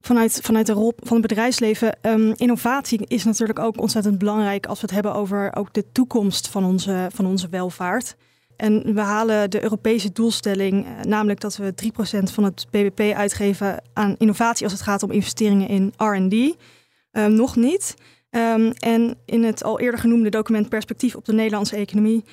vanuit, 0.00 0.40
vanuit 0.42 0.66
de 0.66 0.72
rol 0.72 0.92
van 0.96 1.16
het 1.16 1.26
bedrijfsleven. 1.26 1.96
Um, 2.02 2.32
innovatie 2.36 3.06
is 3.06 3.24
natuurlijk 3.24 3.58
ook 3.58 3.80
ontzettend 3.80 4.18
belangrijk 4.18 4.66
als 4.66 4.80
we 4.80 4.86
het 4.86 4.94
hebben 4.94 5.14
over 5.14 5.56
ook 5.56 5.72
de 5.72 5.84
toekomst 5.92 6.48
van 6.48 6.64
onze, 6.64 7.08
van 7.14 7.26
onze 7.26 7.48
welvaart. 7.48 8.16
En 8.58 8.94
we 8.94 9.00
halen 9.00 9.50
de 9.50 9.62
Europese 9.62 10.12
doelstelling, 10.12 10.84
eh, 10.84 11.02
namelijk 11.02 11.40
dat 11.40 11.56
we 11.56 11.74
3% 11.74 12.30
van 12.30 12.44
het 12.44 12.66
BBP 12.70 13.00
uitgeven 13.14 13.82
aan 13.92 14.14
innovatie 14.18 14.64
als 14.64 14.72
het 14.72 14.82
gaat 14.82 15.02
om 15.02 15.10
investeringen 15.10 15.68
in 15.68 15.92
RD. 15.96 16.56
Ehm, 17.10 17.34
nog 17.34 17.56
niet. 17.56 17.94
Ehm, 18.30 18.70
en 18.78 19.18
in 19.24 19.44
het 19.44 19.64
al 19.64 19.80
eerder 19.80 20.00
genoemde 20.00 20.28
document 20.28 20.68
Perspectief 20.68 21.14
op 21.14 21.24
de 21.24 21.32
Nederlandse 21.32 21.76
economie 21.76 22.24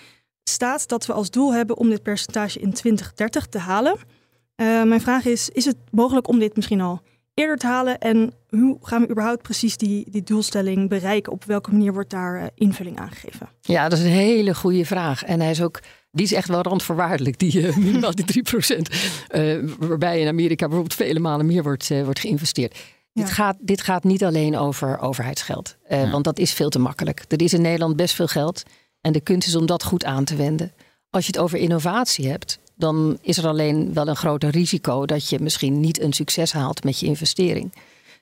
staat 0.43 0.87
dat 0.87 1.05
we 1.05 1.13
als 1.13 1.29
doel 1.29 1.53
hebben 1.53 1.77
om 1.77 1.89
dit 1.89 2.03
percentage 2.03 2.59
in 2.59 2.73
2030 2.73 3.45
te 3.45 3.57
halen. 3.57 3.93
Uh, 3.93 4.83
mijn 4.83 5.01
vraag 5.01 5.25
is: 5.25 5.49
is 5.49 5.65
het 5.65 5.77
mogelijk 5.91 6.27
om 6.27 6.39
dit 6.39 6.55
misschien 6.55 6.81
al 6.81 7.01
eerder 7.33 7.57
te 7.57 7.67
halen? 7.67 7.99
En 7.99 8.33
hoe 8.49 8.77
gaan 8.81 9.01
we 9.01 9.09
überhaupt 9.09 9.41
precies 9.41 9.77
die, 9.77 10.11
die 10.11 10.23
doelstelling 10.23 10.89
bereiken? 10.89 11.31
Op 11.31 11.43
welke 11.43 11.71
manier 11.71 11.93
wordt 11.93 12.09
daar 12.09 12.39
uh, 12.39 12.45
invulling 12.55 12.99
aangegeven? 12.99 13.49
Ja, 13.61 13.89
dat 13.89 13.99
is 13.99 14.05
een 14.05 14.11
hele 14.11 14.55
goede 14.55 14.85
vraag. 14.85 15.23
En 15.23 15.39
hij 15.41 15.49
is 15.49 15.61
ook 15.61 15.79
die 16.15 16.25
is 16.25 16.33
echt 16.33 16.47
wel 16.47 16.61
randvoorwaardelijk, 16.61 17.39
die 17.39 17.61
uh, 17.61 17.77
minimaal 17.77 18.15
die 18.15 18.25
3 18.25 18.43
procent. 18.43 18.89
Uh, 19.31 19.69
waarbij 19.79 20.19
in 20.19 20.27
Amerika 20.27 20.65
bijvoorbeeld 20.65 20.93
vele 20.93 21.19
malen 21.19 21.45
meer 21.45 21.63
wordt, 21.63 21.89
uh, 21.89 22.03
wordt 22.03 22.19
geïnvesteerd. 22.19 22.75
Ja. 23.11 23.21
Dit, 23.21 23.31
gaat, 23.31 23.57
dit 23.59 23.81
gaat 23.81 24.03
niet 24.03 24.23
alleen 24.23 24.57
over 24.57 24.99
overheidsgeld, 24.99 25.75
ja. 25.89 26.09
want 26.09 26.23
dat 26.23 26.39
is 26.39 26.53
veel 26.53 26.69
te 26.69 26.79
makkelijk. 26.79 27.25
Er 27.27 27.41
is 27.41 27.53
in 27.53 27.61
Nederland 27.61 27.95
best 27.95 28.15
veel 28.15 28.27
geld 28.27 28.63
en 29.01 29.13
de 29.13 29.19
kunst 29.19 29.47
is 29.47 29.55
om 29.55 29.65
dat 29.65 29.83
goed 29.83 30.05
aan 30.05 30.23
te 30.23 30.35
wenden. 30.35 30.71
Als 31.09 31.25
je 31.25 31.31
het 31.31 31.41
over 31.41 31.57
innovatie 31.57 32.27
hebt, 32.27 32.59
dan 32.75 33.17
is 33.21 33.37
er 33.37 33.47
alleen 33.47 33.93
wel 33.93 34.07
een 34.07 34.15
groter 34.15 34.49
risico 34.49 35.05
dat 35.05 35.29
je 35.29 35.39
misschien 35.39 35.79
niet 35.79 36.01
een 36.01 36.13
succes 36.13 36.53
haalt 36.53 36.83
met 36.83 36.99
je 36.99 37.05
investering. 37.05 37.73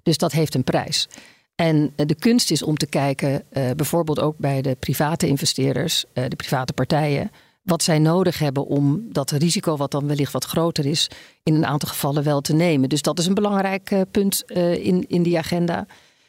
Dus 0.03 0.17
dat 0.17 0.31
heeft 0.31 0.55
een 0.55 0.63
prijs. 0.63 1.07
En 1.55 1.93
de 1.95 2.15
kunst 2.15 2.51
is 2.51 2.63
om 2.63 2.77
te 2.77 2.85
kijken, 2.85 3.43
bijvoorbeeld 3.75 4.19
ook 4.19 4.37
bij 4.37 4.61
de 4.61 4.75
private 4.79 5.27
investeerders, 5.27 6.05
de 6.13 6.35
private 6.35 6.73
partijen 6.73 7.31
wat 7.63 7.83
zij 7.83 7.99
nodig 7.99 8.39
hebben 8.39 8.65
om 8.65 9.05
dat 9.09 9.31
risico, 9.31 9.77
wat 9.77 9.91
dan 9.91 10.07
wellicht 10.07 10.31
wat 10.31 10.45
groter 10.45 10.85
is, 10.85 11.09
in 11.43 11.55
een 11.55 11.65
aantal 11.65 11.89
gevallen 11.89 12.23
wel 12.23 12.41
te 12.41 12.53
nemen. 12.53 12.89
Dus 12.89 13.01
dat 13.01 13.19
is 13.19 13.25
een 13.25 13.33
belangrijk 13.33 13.91
uh, 13.91 14.01
punt 14.11 14.43
uh, 14.47 14.85
in, 14.85 15.05
in 15.07 15.23
die 15.23 15.37
agenda. 15.37 15.85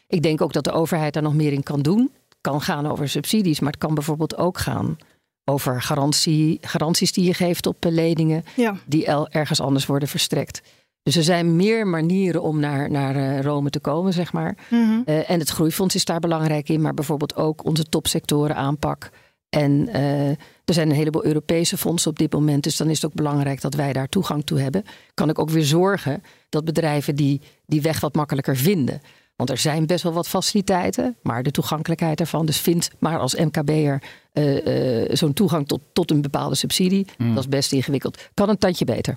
Ik 0.08 0.22
denk 0.22 0.40
ook 0.40 0.52
dat 0.52 0.64
de 0.64 0.72
overheid 0.72 1.12
daar 1.12 1.22
nog 1.22 1.34
meer 1.34 1.52
in 1.52 1.62
kan 1.62 1.82
doen. 1.82 2.10
Het 2.28 2.38
kan 2.40 2.60
gaan 2.60 2.86
over 2.86 3.08
subsidies, 3.08 3.60
maar 3.60 3.72
het 3.72 3.80
kan 3.80 3.94
bijvoorbeeld 3.94 4.36
ook 4.36 4.58
gaan 4.58 4.96
over 5.44 5.82
garantie, 5.82 6.58
garanties 6.60 7.12
die 7.12 7.24
je 7.24 7.34
geeft 7.34 7.66
op 7.66 7.76
leningen 7.80 8.44
ja. 8.56 8.76
die 8.86 9.06
ergens 9.28 9.60
anders 9.60 9.86
worden 9.86 10.08
verstrekt. 10.08 10.62
Dus 11.02 11.16
er 11.16 11.22
zijn 11.22 11.56
meer 11.56 11.86
manieren 11.86 12.42
om 12.42 12.60
naar, 12.60 12.90
naar 12.90 13.42
Rome 13.42 13.70
te 13.70 13.80
komen, 13.80 14.12
zeg 14.12 14.32
maar. 14.32 14.56
Mm 14.70 14.88
-hmm. 14.88 15.04
en 15.04 15.38
het 15.38 15.48
groeifonds 15.48 15.94
is 15.94 16.04
daar 16.04 16.20
belangrijk 16.20 16.68
in, 16.68 16.80
maar 16.80 16.94
bijvoorbeeld 16.94 17.36
ook 17.36 17.64
onze 17.64 17.84
topsectoren 17.84 18.56
aanpak. 18.56 19.10
En 19.54 19.88
uh, 19.88 20.28
er 20.64 20.74
zijn 20.74 20.90
een 20.90 20.96
heleboel 20.96 21.24
Europese 21.24 21.76
fondsen 21.76 22.10
op 22.10 22.18
dit 22.18 22.32
moment. 22.32 22.62
Dus 22.62 22.76
dan 22.76 22.90
is 22.90 22.96
het 22.96 23.04
ook 23.04 23.16
belangrijk 23.16 23.60
dat 23.60 23.74
wij 23.74 23.92
daar 23.92 24.08
toegang 24.08 24.46
toe 24.46 24.60
hebben. 24.60 24.84
Kan 25.14 25.28
ik 25.28 25.38
ook 25.38 25.50
weer 25.50 25.64
zorgen 25.64 26.22
dat 26.48 26.64
bedrijven 26.64 27.16
die, 27.16 27.40
die 27.66 27.82
weg 27.82 28.00
wat 28.00 28.14
makkelijker 28.14 28.56
vinden. 28.56 29.00
Want 29.36 29.50
er 29.50 29.58
zijn 29.58 29.86
best 29.86 30.02
wel 30.02 30.12
wat 30.12 30.28
faciliteiten, 30.28 31.16
maar 31.22 31.42
de 31.42 31.50
toegankelijkheid 31.50 32.18
daarvan. 32.18 32.46
Dus 32.46 32.58
vind 32.58 32.90
maar 32.98 33.18
als 33.18 33.34
MKB'er 33.34 34.02
uh, 34.32 35.04
uh, 35.04 35.10
zo'n 35.12 35.32
toegang 35.32 35.68
tot, 35.68 35.80
tot 35.92 36.10
een 36.10 36.22
bepaalde 36.22 36.54
subsidie. 36.54 37.06
Mm. 37.18 37.34
Dat 37.34 37.44
is 37.44 37.48
best 37.48 37.72
ingewikkeld. 37.72 38.28
Kan 38.34 38.48
een 38.48 38.58
tandje 38.58 38.84
beter. 38.84 39.16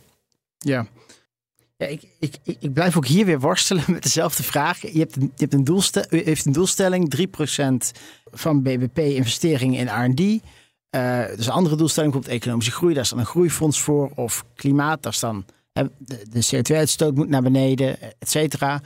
Ja. 0.57 0.87
Ik, 1.77 2.01
ik, 2.19 2.37
ik 2.43 2.73
blijf 2.73 2.97
ook 2.97 3.07
hier 3.07 3.25
weer 3.25 3.39
worstelen 3.39 3.83
met 3.91 4.03
dezelfde 4.03 4.43
vraag. 4.43 4.81
Je 4.81 4.99
hebt, 4.99 5.15
je 5.15 5.29
hebt 5.35 5.53
een, 5.53 5.83
heeft 6.09 6.45
een 6.45 6.53
doelstelling, 6.53 7.27
3% 7.93 7.99
van 8.31 8.61
BBP 8.61 8.97
investeringen 8.97 9.79
in 9.79 10.05
R&D. 10.05 10.19
Uh, 10.19 11.25
dus 11.35 11.45
een 11.45 11.51
andere 11.51 11.75
doelstelling, 11.75 12.11
bijvoorbeeld 12.11 12.41
economische 12.41 12.71
groei. 12.71 12.93
Daar 12.93 13.03
is 13.03 13.09
dan 13.09 13.19
een 13.19 13.25
groeifonds 13.25 13.81
voor. 13.81 14.11
Of 14.15 14.45
klimaat, 14.55 15.03
daar 15.03 15.11
is 15.11 15.19
dan 15.19 15.45
de, 15.73 16.25
de 16.29 16.45
CO2-uitstoot 16.55 17.15
moet 17.15 17.29
naar 17.29 17.41
beneden, 17.41 18.01
et 18.01 18.29
cetera. 18.29 18.81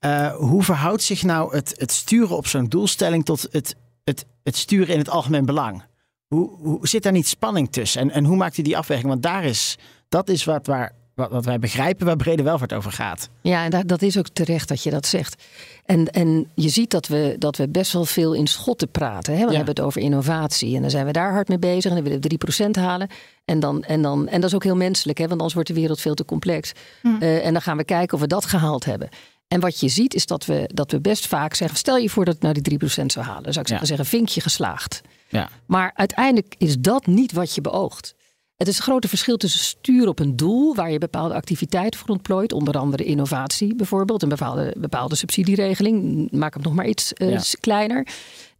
Uh, 0.00 0.34
hoe 0.34 0.62
verhoudt 0.62 1.02
zich 1.02 1.22
nou 1.22 1.54
het, 1.56 1.74
het 1.76 1.92
sturen 1.92 2.36
op 2.36 2.46
zo'n 2.46 2.68
doelstelling 2.68 3.24
tot 3.24 3.48
het, 3.50 3.76
het, 4.04 4.26
het 4.42 4.56
sturen 4.56 4.92
in 4.92 4.98
het 4.98 5.08
algemeen 5.08 5.44
belang? 5.44 5.82
Hoe, 6.26 6.50
hoe 6.56 6.88
zit 6.88 7.02
daar 7.02 7.12
niet 7.12 7.28
spanning 7.28 7.72
tussen? 7.72 8.00
En, 8.00 8.10
en 8.10 8.24
hoe 8.24 8.36
maakt 8.36 8.58
u 8.58 8.62
die 8.62 8.76
afweging? 8.76 9.08
Want 9.08 9.22
daar 9.22 9.44
is, 9.44 9.78
dat 10.08 10.28
is 10.28 10.44
wat 10.44 10.66
waar 10.66 10.92
wat, 11.18 11.30
wat 11.30 11.44
wij 11.44 11.58
begrijpen 11.58 12.06
waar 12.06 12.16
brede 12.16 12.42
welvaart 12.42 12.72
over 12.72 12.92
gaat. 12.92 13.28
Ja, 13.40 13.64
en 13.64 13.70
dat, 13.70 13.88
dat 13.88 14.02
is 14.02 14.18
ook 14.18 14.28
terecht 14.28 14.68
dat 14.68 14.82
je 14.82 14.90
dat 14.90 15.06
zegt. 15.06 15.42
En, 15.84 16.10
en 16.10 16.50
je 16.54 16.68
ziet 16.68 16.90
dat 16.90 17.06
we, 17.06 17.36
dat 17.38 17.56
we 17.56 17.68
best 17.68 17.92
wel 17.92 18.04
veel 18.04 18.34
in 18.34 18.46
schotten 18.46 18.90
praten. 18.90 19.32
Hè? 19.32 19.44
We 19.44 19.50
ja. 19.50 19.56
hebben 19.56 19.74
het 19.74 19.84
over 19.84 20.00
innovatie 20.00 20.74
en 20.74 20.80
dan 20.80 20.90
zijn 20.90 21.06
we 21.06 21.12
daar 21.12 21.32
hard 21.32 21.48
mee 21.48 21.58
bezig. 21.58 21.90
En 21.90 22.02
dan 22.02 22.04
willen 22.04 22.20
we 22.20 22.64
3% 22.66 22.70
halen. 22.70 23.08
En, 23.44 23.60
dan, 23.60 23.84
en, 23.84 24.02
dan, 24.02 24.28
en 24.28 24.40
dat 24.40 24.50
is 24.50 24.56
ook 24.56 24.64
heel 24.64 24.76
menselijk, 24.76 25.18
hè? 25.18 25.24
want 25.24 25.36
anders 25.36 25.54
wordt 25.54 25.68
de 25.68 25.74
wereld 25.74 26.00
veel 26.00 26.14
te 26.14 26.24
complex. 26.24 26.72
Hm. 27.02 27.08
Uh, 27.08 27.46
en 27.46 27.52
dan 27.52 27.62
gaan 27.62 27.76
we 27.76 27.84
kijken 27.84 28.14
of 28.14 28.20
we 28.20 28.26
dat 28.26 28.44
gehaald 28.44 28.84
hebben. 28.84 29.08
En 29.48 29.60
wat 29.60 29.80
je 29.80 29.88
ziet 29.88 30.14
is 30.14 30.26
dat 30.26 30.46
we, 30.46 30.70
dat 30.74 30.90
we 30.90 31.00
best 31.00 31.26
vaak 31.26 31.54
zeggen: 31.54 31.78
stel 31.78 31.96
je 31.96 32.10
voor 32.10 32.24
dat 32.24 32.34
het 32.34 32.42
nou 32.42 32.60
die 32.60 32.78
3% 32.78 33.06
zou 33.06 33.26
halen. 33.26 33.42
Dan 33.42 33.52
zou 33.52 33.66
ik 33.66 33.78
ja. 33.78 33.84
zeggen: 33.84 34.06
vinkje 34.06 34.40
geslaagd. 34.40 35.00
Ja. 35.28 35.48
Maar 35.66 35.92
uiteindelijk 35.94 36.54
is 36.58 36.78
dat 36.78 37.06
niet 37.06 37.32
wat 37.32 37.54
je 37.54 37.60
beoogt. 37.60 38.14
Het 38.58 38.68
is 38.68 38.76
een 38.76 38.82
grote 38.82 39.08
verschil 39.08 39.36
tussen 39.36 39.60
sturen 39.60 40.08
op 40.08 40.18
een 40.18 40.36
doel 40.36 40.74
waar 40.74 40.90
je 40.90 40.98
bepaalde 40.98 41.34
activiteiten 41.34 42.00
voor 42.00 42.08
ontplooit, 42.08 42.52
onder 42.52 42.78
andere 42.78 43.04
innovatie 43.04 43.74
bijvoorbeeld, 43.74 44.22
een 44.22 44.28
bepaalde, 44.28 44.74
bepaalde 44.78 45.14
subsidieregeling. 45.14 46.28
Maak 46.30 46.54
hem 46.54 46.62
nog 46.62 46.74
maar 46.74 46.86
iets 46.86 47.12
uh, 47.16 47.30
ja. 47.30 47.40
kleiner. 47.60 48.06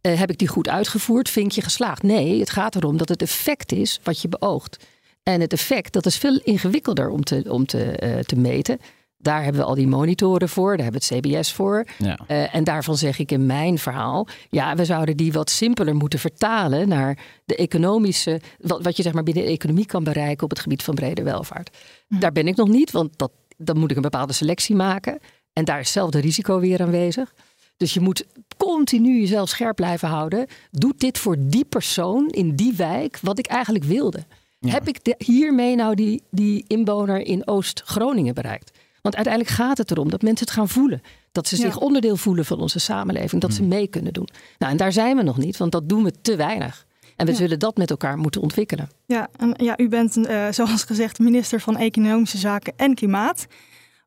Uh, 0.01 0.19
heb 0.19 0.29
ik 0.29 0.37
die 0.37 0.47
goed 0.47 0.69
uitgevoerd? 0.69 1.29
Vink 1.29 1.51
je 1.51 1.61
geslaagd? 1.61 2.03
Nee, 2.03 2.39
het 2.39 2.49
gaat 2.49 2.75
erom 2.75 2.97
dat 2.97 3.09
het 3.09 3.21
effect 3.21 3.71
is 3.71 3.99
wat 4.03 4.21
je 4.21 4.27
beoogt. 4.27 4.85
En 5.23 5.41
het 5.41 5.53
effect, 5.53 5.93
dat 5.93 6.05
is 6.05 6.17
veel 6.17 6.39
ingewikkelder 6.43 7.09
om 7.09 7.23
te, 7.23 7.43
om 7.47 7.65
te, 7.65 7.99
uh, 8.03 8.19
te 8.19 8.35
meten. 8.35 8.79
Daar 9.21 9.43
hebben 9.43 9.61
we 9.61 9.67
al 9.67 9.75
die 9.75 9.87
monitoren 9.87 10.49
voor, 10.49 10.77
daar 10.77 10.85
hebben 10.85 11.01
we 11.07 11.15
het 11.15 11.25
CBS 11.25 11.53
voor. 11.53 11.85
Ja. 11.97 12.19
Uh, 12.27 12.55
en 12.55 12.63
daarvan 12.63 12.97
zeg 12.97 13.19
ik 13.19 13.31
in 13.31 13.45
mijn 13.45 13.77
verhaal, 13.77 14.27
ja, 14.49 14.75
we 14.75 14.85
zouden 14.85 15.17
die 15.17 15.31
wat 15.31 15.49
simpeler 15.49 15.95
moeten 15.95 16.19
vertalen 16.19 16.87
naar 16.87 17.17
de 17.45 17.55
economische, 17.55 18.41
wat, 18.59 18.83
wat 18.83 18.97
je 18.97 19.03
zeg 19.03 19.13
maar 19.13 19.23
binnen 19.23 19.43
de 19.43 19.49
economie 19.49 19.85
kan 19.85 20.03
bereiken 20.03 20.43
op 20.43 20.49
het 20.49 20.59
gebied 20.59 20.83
van 20.83 20.95
brede 20.95 21.23
welvaart. 21.23 21.77
Hm. 22.07 22.19
Daar 22.19 22.31
ben 22.31 22.47
ik 22.47 22.55
nog 22.55 22.67
niet, 22.67 22.91
want 22.91 23.17
dat, 23.17 23.31
dan 23.57 23.77
moet 23.77 23.89
ik 23.91 23.95
een 23.95 24.01
bepaalde 24.01 24.33
selectie 24.33 24.75
maken. 24.75 25.19
En 25.53 25.65
daar 25.65 25.79
is 25.79 25.85
hetzelfde 25.85 26.19
risico 26.19 26.59
weer 26.59 26.81
aanwezig. 26.81 27.33
Dus 27.77 27.93
je 27.93 27.99
moet 27.99 28.25
continu 28.57 29.19
jezelf 29.19 29.49
scherp 29.49 29.75
blijven 29.75 30.07
houden. 30.07 30.47
Doet 30.71 30.99
dit 30.99 31.17
voor 31.17 31.35
die 31.39 31.65
persoon 31.65 32.27
in 32.29 32.55
die 32.55 32.73
wijk 32.75 33.19
wat 33.21 33.39
ik 33.39 33.47
eigenlijk 33.47 33.85
wilde? 33.85 34.25
Ja. 34.59 34.71
Heb 34.71 34.87
ik 34.87 35.03
de, 35.03 35.15
hiermee 35.17 35.75
nou 35.75 35.95
die, 35.95 36.21
die 36.31 36.63
inwoner 36.67 37.19
in 37.19 37.47
Oost-Groningen 37.47 38.33
bereikt? 38.33 38.71
Want 39.01 39.15
uiteindelijk 39.15 39.55
gaat 39.55 39.77
het 39.77 39.91
erom 39.91 40.09
dat 40.09 40.21
mensen 40.21 40.45
het 40.45 40.55
gaan 40.55 40.69
voelen. 40.69 41.01
Dat 41.31 41.47
ze 41.47 41.55
zich 41.55 41.73
ja. 41.73 41.79
onderdeel 41.79 42.17
voelen 42.17 42.45
van 42.45 42.59
onze 42.59 42.79
samenleving. 42.79 43.41
Dat 43.41 43.53
ze 43.53 43.63
mee 43.63 43.87
kunnen 43.87 44.13
doen. 44.13 44.27
Nou, 44.57 44.71
en 44.71 44.77
daar 44.77 44.91
zijn 44.91 45.17
we 45.17 45.23
nog 45.23 45.37
niet, 45.37 45.57
want 45.57 45.71
dat 45.71 45.89
doen 45.89 46.03
we 46.03 46.13
te 46.21 46.35
weinig. 46.35 46.85
En 47.15 47.25
we 47.25 47.31
ja. 47.31 47.37
zullen 47.37 47.59
dat 47.59 47.77
met 47.77 47.89
elkaar 47.89 48.17
moeten 48.17 48.41
ontwikkelen. 48.41 48.89
Ja, 49.05 49.29
en 49.37 49.53
ja 49.57 49.77
u 49.77 49.89
bent, 49.89 50.17
uh, 50.17 50.47
zoals 50.51 50.83
gezegd, 50.83 51.19
minister 51.19 51.59
van 51.61 51.77
Economische 51.77 52.37
Zaken 52.37 52.73
en 52.75 52.95
Klimaat. 52.95 53.47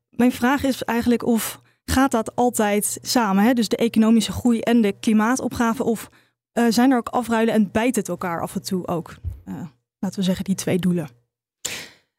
Mijn 0.09 0.31
vraag 0.31 0.63
is 0.63 0.83
eigenlijk 0.83 1.25
of 1.25 1.61
gaat 1.85 2.11
dat 2.11 2.35
altijd 2.35 2.97
samen? 3.01 3.43
Hè? 3.43 3.53
Dus 3.53 3.67
de 3.67 3.77
economische 3.77 4.31
groei 4.31 4.59
en 4.59 4.81
de 4.81 4.95
klimaatopgave? 4.99 5.83
Of 5.83 6.09
uh, 6.53 6.65
zijn 6.69 6.91
er 6.91 6.97
ook 6.97 7.07
afruilen 7.07 7.53
en 7.53 7.71
bijt 7.71 7.95
het 7.95 8.07
elkaar 8.07 8.41
af 8.41 8.55
en 8.55 8.63
toe 8.63 8.87
ook? 8.87 9.15
Uh, 9.45 9.53
laten 9.99 10.19
we 10.19 10.25
zeggen, 10.25 10.43
die 10.43 10.55
twee 10.55 10.79
doelen. 10.79 11.09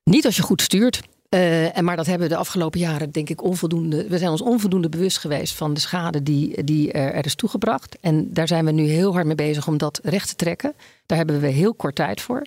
Niet 0.04 0.24
als 0.24 0.36
je 0.36 0.42
goed 0.42 0.62
stuurt. 0.62 1.02
Uh, 1.30 1.76
en 1.76 1.84
maar 1.84 1.96
dat 1.96 2.06
hebben 2.06 2.28
we 2.28 2.34
de 2.34 2.40
afgelopen 2.40 2.80
jaren, 2.80 3.10
denk 3.10 3.28
ik, 3.28 3.42
onvoldoende. 3.42 4.08
We 4.08 4.18
zijn 4.18 4.30
ons 4.30 4.42
onvoldoende 4.42 4.88
bewust 4.88 5.18
geweest 5.18 5.54
van 5.54 5.74
de 5.74 5.80
schade 5.80 6.22
die, 6.22 6.64
die 6.64 6.92
er 6.92 7.24
is 7.24 7.34
toegebracht. 7.34 7.98
En 8.00 8.32
daar 8.32 8.48
zijn 8.48 8.64
we 8.64 8.70
nu 8.70 8.86
heel 8.86 9.12
hard 9.12 9.26
mee 9.26 9.34
bezig 9.34 9.66
om 9.66 9.78
dat 9.78 10.00
recht 10.02 10.28
te 10.28 10.36
trekken. 10.36 10.74
Daar 11.06 11.18
hebben 11.18 11.40
we 11.40 11.46
heel 11.46 11.74
kort 11.74 11.94
tijd 11.94 12.20
voor. 12.20 12.42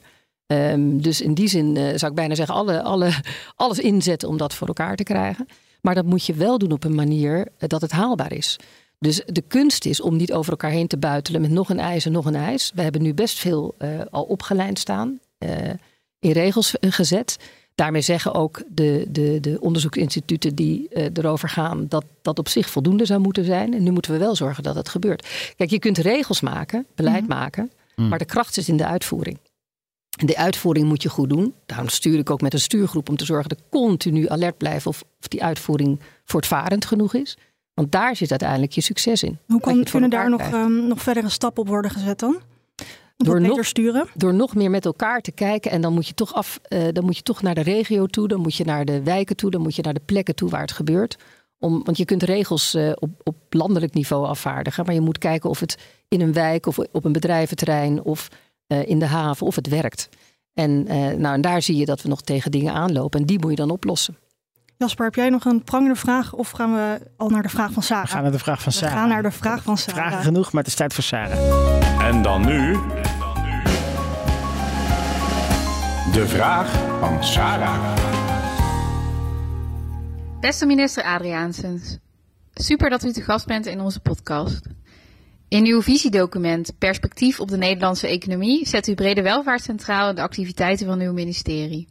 Um, 0.48 1.02
dus 1.02 1.22
in 1.22 1.34
die 1.34 1.48
zin 1.48 1.76
uh, 1.76 1.84
zou 1.96 2.12
ik 2.12 2.18
bijna 2.18 2.36
zeggen, 2.36 2.56
alle, 2.56 2.82
alle, 2.82 3.12
alles 3.56 3.80
inzetten 3.80 4.30
om 4.30 4.38
dat 4.38 4.54
voor 4.54 4.68
elkaar 4.68 4.96
te 4.96 5.04
krijgen. 5.04 5.48
Maar 5.82 5.96
dat 5.96 6.06
moet 6.06 6.26
je 6.26 6.34
wel 6.34 6.58
doen 6.58 6.72
op 6.72 6.84
een 6.84 6.96
manier 6.96 7.48
dat 7.58 7.82
het 7.82 7.92
haalbaar 7.92 8.34
is. 8.34 8.60
Dus 9.00 9.22
de 9.26 9.44
kunst 9.48 9.86
is 9.86 10.02
om 10.02 10.16
niet 10.16 10.34
over 10.34 10.52
elkaar 10.52 10.72
heen 10.72 10.88
te 10.88 10.98
buitelen 10.98 11.42
met 11.42 11.52
nog 11.52 11.70
een 11.70 11.80
ijs 11.80 12.06
en 12.06 12.12
nog 12.12 12.26
een 12.26 12.36
ijs. 12.36 12.72
We 12.76 12.82
hebben 12.82 13.02
nu 13.02 13.14
best 13.14 13.40
veel 13.40 13.76
al 14.12 14.24
opgeleid 14.24 14.80
staan, 14.80 15.20
in 16.20 16.32
regels 16.32 16.76
gezet. 16.80 17.38
Daarmee 17.78 18.02
zeggen 18.02 18.34
ook 18.34 18.62
de, 18.70 19.06
de, 19.10 19.40
de 19.40 19.58
onderzoeksinstituten 19.60 20.56
die 20.56 20.88
uh, 20.92 21.04
erover 21.14 21.50
gaan 21.50 21.86
dat 21.88 22.06
dat 22.22 22.40
op 22.40 22.48
zich 22.48 22.70
voldoende 22.70 23.06
zou 23.06 23.20
moeten 23.20 23.46
zijn. 23.46 23.74
En 23.74 23.84
nu 23.84 23.92
moeten 23.92 24.12
we 24.12 24.18
wel 24.18 24.36
zorgen 24.36 24.64
dat 24.64 24.76
het 24.76 24.90
gebeurt. 24.90 25.28
Kijk, 25.56 25.70
je 25.70 25.80
kunt 25.80 25.98
regels 25.98 26.42
maken, 26.42 26.86
beleid 26.96 27.22
mm. 27.22 27.28
maken, 27.28 27.72
mm. 27.96 28.08
maar 28.08 28.18
de 28.18 28.26
kracht 28.26 28.54
zit 28.54 28.68
in 28.68 28.78
de 28.78 28.86
uitvoering. 28.86 29.38
En 30.20 30.26
de 30.26 30.38
uitvoering 30.38 30.88
moet 30.88 31.02
je 31.02 31.10
goed 31.10 31.30
doen. 31.30 31.54
Daarom 31.66 31.88
stuur 31.88 32.20
ik 32.20 32.30
ook 32.30 32.42
met 32.42 32.54
een 32.54 32.60
stuurgroep 32.60 33.10
om 33.10 33.18
te 33.18 33.26
zorgen 33.26 33.50
dat 33.50 33.62
continu 33.70 34.30
alert 34.30 34.58
blijven 34.58 34.90
of, 34.90 35.04
of 35.20 35.28
die 35.28 35.44
uitvoering 35.44 36.00
voortvarend 36.24 36.86
genoeg 36.86 37.14
is. 37.14 37.38
Want 37.74 37.92
daar 37.92 38.16
zit 38.16 38.30
uiteindelijk 38.30 38.72
je 38.72 38.82
succes 38.82 39.24
in. 39.24 39.38
Hoe 39.46 39.60
kan, 39.60 39.84
kunnen 39.84 40.10
daar 40.10 40.30
nog, 40.30 40.52
um, 40.52 40.88
nog 40.88 41.02
verdere 41.02 41.30
stappen 41.30 41.62
op 41.62 41.68
worden 41.68 41.92
gezet 41.92 42.20
dan? 42.20 42.38
Door 43.18 43.42
nog, 43.42 43.66
sturen? 43.66 44.08
door 44.14 44.34
nog 44.34 44.56
meer 44.56 44.70
met 44.70 44.86
elkaar 44.86 45.22
te 45.22 45.32
kijken. 45.32 45.72
En 45.72 45.82
dan 45.82 45.94
moet 45.94 46.08
je 46.08 46.14
toch 46.14 46.34
af, 46.34 46.60
uh, 46.70 46.88
dan 46.92 47.06
moet 47.06 47.18
je 47.18 47.24
toch 47.24 47.42
naar 47.42 47.56
de 47.56 47.62
regio 47.62 48.06
toe, 48.06 48.28
dan 48.28 48.40
moet 48.40 48.56
je 48.56 48.66
naar 48.66 48.86
de 48.86 49.04
wijken 49.04 49.36
toe, 49.36 49.52
dan 49.52 49.62
moet 49.62 49.76
je 49.76 49.82
naar 49.82 49.94
de 49.94 50.02
plekken 50.06 50.36
toe 50.36 50.50
waar 50.50 50.62
het 50.62 50.72
gebeurt. 50.72 51.18
Om, 51.60 51.84
want 51.84 51.98
je 51.98 52.06
kunt 52.06 52.24
regels 52.24 52.76
uh, 52.76 52.92
op, 52.96 53.10
op 53.24 53.36
landelijk 53.50 53.94
niveau 53.94 54.26
afvaardigen. 54.26 54.86
Maar 54.86 54.94
je 54.94 55.02
moet 55.02 55.18
kijken 55.18 55.50
of 55.50 55.60
het 55.60 55.78
in 56.08 56.22
een 56.22 56.34
wijk 56.34 56.66
of 56.66 56.80
op 56.80 57.06
een 57.06 57.12
bedrijventerrein 57.12 58.04
of 58.04 58.28
uh, 58.68 58.88
in 58.88 59.00
de 59.00 59.06
haven 59.06 59.46
of 59.46 59.56
het 59.56 59.68
werkt. 59.68 60.10
En, 60.54 60.86
uh, 60.88 60.94
nou, 60.94 61.36
en 61.36 61.42
daar 61.42 61.62
zie 61.62 61.76
je 61.76 61.86
dat 61.86 62.02
we 62.02 62.10
nog 62.10 62.22
tegen 62.22 62.52
dingen 62.52 62.74
aanlopen. 62.74 63.20
En 63.20 63.26
die 63.26 63.40
moet 63.40 63.50
je 63.50 63.56
dan 63.56 63.70
oplossen. 63.70 64.18
Jasper, 64.78 65.06
heb 65.06 65.16
jij 65.16 65.30
nog 65.30 65.46
een 65.46 65.64
prangende 65.64 65.96
vraag? 65.96 66.34
Of 66.34 66.50
gaan 66.50 66.74
we 66.74 67.00
al 67.16 67.30
naar 67.30 67.42
de 67.42 67.50
vraag 67.50 67.72
van 67.72 67.84
Sarah? 67.84 68.04
We 68.04 68.10
gaan 68.10 68.22
naar 68.22 68.32
de 68.32 68.40
vraag 68.40 68.62
van 68.62 68.72
Sarah. 68.72 68.94
We 68.94 69.00
gaan 69.00 69.10
naar 69.10 69.24
de 69.24 69.32
vraag 69.32 69.64
van 69.64 69.78
Sarah. 69.78 70.08
Vragen 70.08 70.24
genoeg, 70.24 70.52
maar 70.52 70.62
het 70.62 70.72
is 70.72 70.78
tijd 70.78 70.94
voor 70.94 71.04
Sarah. 71.04 72.08
En 72.08 72.22
dan 72.22 72.46
nu... 72.46 72.78
De 76.14 76.28
vraag 76.28 77.00
van 77.00 77.24
Sarah. 77.24 77.98
Beste 80.40 80.66
minister 80.66 81.04
Adriaansens, 81.04 81.98
super 82.54 82.90
dat 82.90 83.04
u 83.04 83.12
te 83.12 83.22
gast 83.22 83.46
bent 83.46 83.66
in 83.66 83.82
onze 83.82 84.00
podcast. 84.00 84.68
In 85.48 85.66
uw 85.66 85.82
visiedocument 85.82 86.74
Perspectief 86.78 87.40
op 87.40 87.48
de 87.48 87.58
Nederlandse 87.58 88.08
economie 88.08 88.68
zet 88.68 88.88
u 88.88 88.94
brede 88.94 89.22
welvaart 89.22 89.64
centraal 89.64 90.10
in 90.10 90.16
de 90.16 90.22
activiteiten 90.22 90.86
van 90.86 91.00
uw 91.00 91.14
ministerie. 91.14 91.88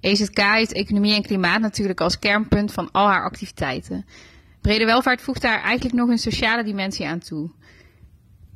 EZK 0.00 0.40
heeft 0.40 0.72
economie 0.72 1.14
en 1.14 1.22
klimaat 1.22 1.60
natuurlijk 1.60 2.00
als 2.00 2.18
kernpunt 2.18 2.72
van 2.72 2.88
al 2.92 3.06
haar 3.06 3.24
activiteiten. 3.24 4.04
Brede 4.60 4.84
welvaart 4.84 5.20
voegt 5.20 5.42
daar 5.42 5.62
eigenlijk 5.62 5.94
nog 5.94 6.08
een 6.08 6.18
sociale 6.18 6.64
dimensie 6.64 7.06
aan 7.06 7.18
toe. 7.18 7.50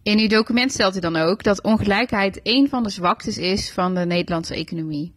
In 0.04 0.18
uw 0.18 0.28
document 0.28 0.72
stelt 0.72 0.96
u 0.96 1.00
dan 1.00 1.16
ook 1.16 1.42
dat 1.42 1.62
ongelijkheid 1.62 2.40
een 2.42 2.68
van 2.68 2.82
de 2.82 2.90
zwaktes 2.90 3.38
is 3.38 3.72
van 3.72 3.94
de 3.94 4.06
Nederlandse 4.06 4.54
economie. 4.54 5.12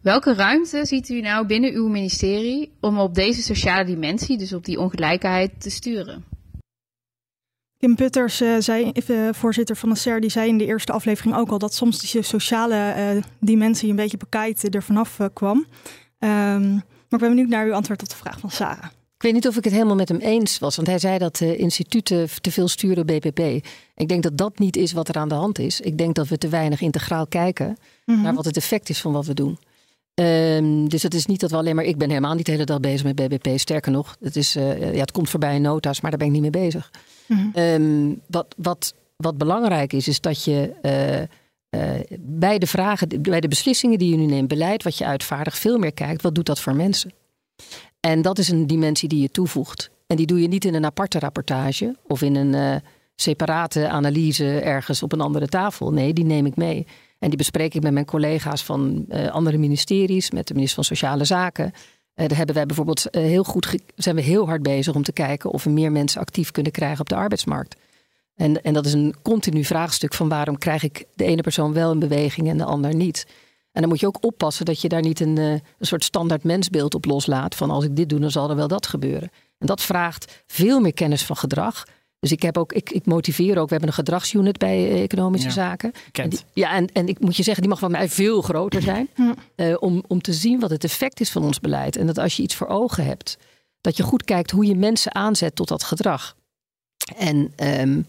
Welke 0.00 0.34
ruimte 0.34 0.84
ziet 0.84 1.08
u 1.08 1.20
nou 1.20 1.46
binnen 1.46 1.72
uw 1.72 1.88
ministerie 1.88 2.72
om 2.80 2.98
op 2.98 3.14
deze 3.14 3.42
sociale 3.42 3.84
dimensie, 3.84 4.38
dus 4.38 4.52
op 4.52 4.64
die 4.64 4.78
ongelijkheid, 4.78 5.60
te 5.60 5.70
sturen? 5.70 6.24
Kim 7.78 7.94
Putters, 7.94 8.40
uh, 8.40 8.56
zei, 8.58 8.92
uh, 9.10 9.28
voorzitter 9.32 9.76
van 9.76 9.88
de 9.88 9.94
SER, 9.94 10.20
die 10.20 10.30
zei 10.30 10.48
in 10.48 10.58
de 10.58 10.66
eerste 10.66 10.92
aflevering 10.92 11.36
ook 11.36 11.50
al 11.50 11.58
dat 11.58 11.74
soms 11.74 11.98
die 11.98 12.22
sociale 12.22 12.94
uh, 13.14 13.22
dimensie 13.40 13.90
een 13.90 13.96
beetje 13.96 14.16
bekijkt 14.16 14.74
er 14.74 14.82
vanaf 14.82 15.18
kwam. 15.32 15.66
Um, 16.18 16.72
maar 17.08 17.10
ik 17.10 17.18
ben 17.18 17.28
benieuwd 17.28 17.48
naar 17.48 17.66
uw 17.66 17.74
antwoord 17.74 18.02
op 18.02 18.08
de 18.08 18.16
vraag 18.16 18.38
van 18.40 18.50
Sarah. 18.50 18.90
Ik 19.16 19.22
weet 19.22 19.32
niet 19.32 19.46
of 19.46 19.56
ik 19.56 19.64
het 19.64 19.72
helemaal 19.72 19.94
met 19.94 20.08
hem 20.08 20.18
eens 20.18 20.58
was, 20.58 20.76
want 20.76 20.88
hij 20.88 20.98
zei 20.98 21.18
dat 21.18 21.36
de 21.36 21.56
instituten 21.56 22.28
te 22.40 22.50
veel 22.50 22.68
sturen 22.68 23.06
BPP. 23.06 23.40
Ik 23.94 24.08
denk 24.08 24.22
dat 24.22 24.38
dat 24.38 24.58
niet 24.58 24.76
is 24.76 24.92
wat 24.92 25.08
er 25.08 25.14
aan 25.14 25.28
de 25.28 25.34
hand 25.34 25.58
is. 25.58 25.80
Ik 25.80 25.98
denk 25.98 26.14
dat 26.14 26.28
we 26.28 26.38
te 26.38 26.48
weinig 26.48 26.80
integraal 26.80 27.26
kijken 27.26 27.66
mm 27.66 28.14
-hmm. 28.14 28.22
naar 28.22 28.34
wat 28.34 28.44
het 28.44 28.56
effect 28.56 28.88
is 28.88 29.00
van 29.00 29.12
wat 29.12 29.26
we 29.26 29.34
doen. 29.34 29.58
Um, 30.20 30.88
dus 30.88 31.02
het 31.02 31.14
is 31.14 31.26
niet 31.26 31.40
dat 31.40 31.50
we 31.50 31.56
alleen 31.56 31.74
maar. 31.74 31.84
Ik 31.84 31.96
ben 31.96 32.08
helemaal 32.08 32.34
niet 32.34 32.46
de 32.46 32.52
hele 32.52 32.64
dag 32.64 32.80
bezig 32.80 33.04
met 33.04 33.14
BBP. 33.14 33.58
Sterker 33.58 33.92
nog, 33.92 34.16
het, 34.20 34.36
is, 34.36 34.56
uh, 34.56 34.94
ja, 34.94 35.00
het 35.00 35.12
komt 35.12 35.30
voorbij 35.30 35.54
in 35.54 35.62
nota's, 35.62 36.00
maar 36.00 36.10
daar 36.10 36.18
ben 36.18 36.28
ik 36.28 36.32
niet 36.32 36.52
mee 36.52 36.62
bezig. 36.62 36.90
Mm 37.26 37.52
-hmm. 37.54 37.62
um, 37.62 38.20
wat, 38.26 38.54
wat, 38.56 38.94
wat 39.16 39.38
belangrijk 39.38 39.92
is, 39.92 40.08
is 40.08 40.20
dat 40.20 40.44
je 40.44 40.72
uh, 40.82 41.20
uh, 41.82 42.00
bij 42.18 42.58
de 42.58 42.66
vragen, 42.66 43.22
bij 43.22 43.40
de 43.40 43.48
beslissingen 43.48 43.98
die 43.98 44.10
je 44.10 44.16
nu 44.16 44.26
neemt, 44.26 44.48
beleid 44.48 44.82
wat 44.82 44.98
je 44.98 45.04
uitvaardigt, 45.04 45.58
veel 45.58 45.78
meer 45.78 45.92
kijkt. 45.92 46.22
Wat 46.22 46.34
doet 46.34 46.46
dat 46.46 46.60
voor 46.60 46.74
mensen? 46.74 47.12
En 48.06 48.22
dat 48.22 48.38
is 48.38 48.48
een 48.48 48.66
dimensie 48.66 49.08
die 49.08 49.20
je 49.20 49.30
toevoegt. 49.30 49.90
En 50.06 50.16
die 50.16 50.26
doe 50.26 50.40
je 50.40 50.48
niet 50.48 50.64
in 50.64 50.74
een 50.74 50.84
aparte 50.84 51.18
rapportage 51.18 51.96
of 52.06 52.22
in 52.22 52.34
een 52.34 52.82
separate 53.16 53.88
analyse 53.88 54.60
ergens 54.60 55.02
op 55.02 55.12
een 55.12 55.20
andere 55.20 55.46
tafel. 55.46 55.92
Nee, 55.92 56.12
die 56.12 56.24
neem 56.24 56.46
ik 56.46 56.56
mee. 56.56 56.86
En 57.18 57.28
die 57.28 57.38
bespreek 57.38 57.74
ik 57.74 57.82
met 57.82 57.92
mijn 57.92 58.04
collega's 58.04 58.64
van 58.64 59.04
uh, 59.08 59.28
andere 59.28 59.58
ministeries, 59.58 60.30
met 60.30 60.46
de 60.46 60.54
minister 60.54 60.84
van 60.84 60.96
Sociale 60.96 61.24
Zaken. 61.24 61.64
Uh, 61.64 62.26
daar 62.26 62.36
hebben 62.36 62.54
wij 62.54 62.66
bijvoorbeeld 62.66 63.06
heel 63.10 63.44
goed 63.44 63.78
zijn 63.94 64.16
we 64.16 64.22
heel 64.22 64.46
hard 64.46 64.62
bezig 64.62 64.94
om 64.94 65.02
te 65.02 65.12
kijken 65.12 65.50
of 65.50 65.64
we 65.64 65.70
meer 65.70 65.92
mensen 65.92 66.20
actief 66.20 66.50
kunnen 66.50 66.72
krijgen 66.72 67.00
op 67.00 67.08
de 67.08 67.14
arbeidsmarkt. 67.14 67.76
En, 68.34 68.62
en 68.62 68.74
dat 68.74 68.86
is 68.86 68.92
een 68.92 69.14
continu 69.22 69.64
vraagstuk 69.64 70.14
van 70.14 70.28
waarom 70.28 70.58
krijg 70.58 70.82
ik 70.82 71.04
de 71.14 71.24
ene 71.24 71.42
persoon 71.42 71.72
wel 71.72 71.92
in 71.92 71.98
beweging 71.98 72.48
en 72.48 72.58
de 72.58 72.64
ander 72.64 72.94
niet. 72.94 73.26
En 73.76 73.82
dan 73.82 73.90
moet 73.90 74.00
je 74.00 74.06
ook 74.06 74.24
oppassen 74.24 74.64
dat 74.64 74.80
je 74.80 74.88
daar 74.88 75.02
niet 75.02 75.20
een, 75.20 75.36
een 75.36 75.62
soort 75.80 76.04
standaard 76.04 76.44
mensbeeld 76.44 76.94
op 76.94 77.04
loslaat. 77.04 77.54
Van 77.54 77.70
als 77.70 77.84
ik 77.84 77.96
dit 77.96 78.08
doe, 78.08 78.20
dan 78.20 78.30
zal 78.30 78.50
er 78.50 78.56
wel 78.56 78.68
dat 78.68 78.86
gebeuren. 78.86 79.30
En 79.58 79.66
dat 79.66 79.82
vraagt 79.82 80.42
veel 80.46 80.80
meer 80.80 80.94
kennis 80.94 81.24
van 81.24 81.36
gedrag. 81.36 81.84
Dus 82.18 82.32
ik 82.32 82.42
heb 82.42 82.58
ook, 82.58 82.72
ik, 82.72 82.90
ik 82.90 83.06
motiveer 83.06 83.58
ook. 83.58 83.64
We 83.64 83.70
hebben 83.70 83.88
een 83.88 83.94
gedragsunit 83.94 84.58
bij 84.58 85.02
economische 85.02 85.48
ja, 85.48 85.54
zaken. 85.54 85.92
En 86.12 86.28
die, 86.28 86.40
ja, 86.52 86.72
en, 86.72 86.86
en 86.92 87.08
ik 87.08 87.20
moet 87.20 87.36
je 87.36 87.42
zeggen, 87.42 87.62
die 87.62 87.70
mag 87.70 87.80
van 87.80 87.90
mij 87.90 88.08
veel 88.08 88.42
groter 88.42 88.82
zijn. 88.92 89.08
uh, 89.56 89.76
om, 89.78 90.04
om 90.06 90.20
te 90.20 90.32
zien 90.32 90.60
wat 90.60 90.70
het 90.70 90.84
effect 90.84 91.20
is 91.20 91.30
van 91.30 91.44
ons 91.44 91.60
beleid. 91.60 91.96
En 91.96 92.06
dat 92.06 92.18
als 92.18 92.36
je 92.36 92.42
iets 92.42 92.54
voor 92.54 92.66
ogen 92.66 93.04
hebt, 93.04 93.38
dat 93.80 93.96
je 93.96 94.02
goed 94.02 94.24
kijkt 94.24 94.50
hoe 94.50 94.66
je 94.66 94.74
mensen 94.74 95.14
aanzet 95.14 95.54
tot 95.54 95.68
dat 95.68 95.82
gedrag. 95.82 96.36
En, 97.16 97.52
um, 97.80 98.06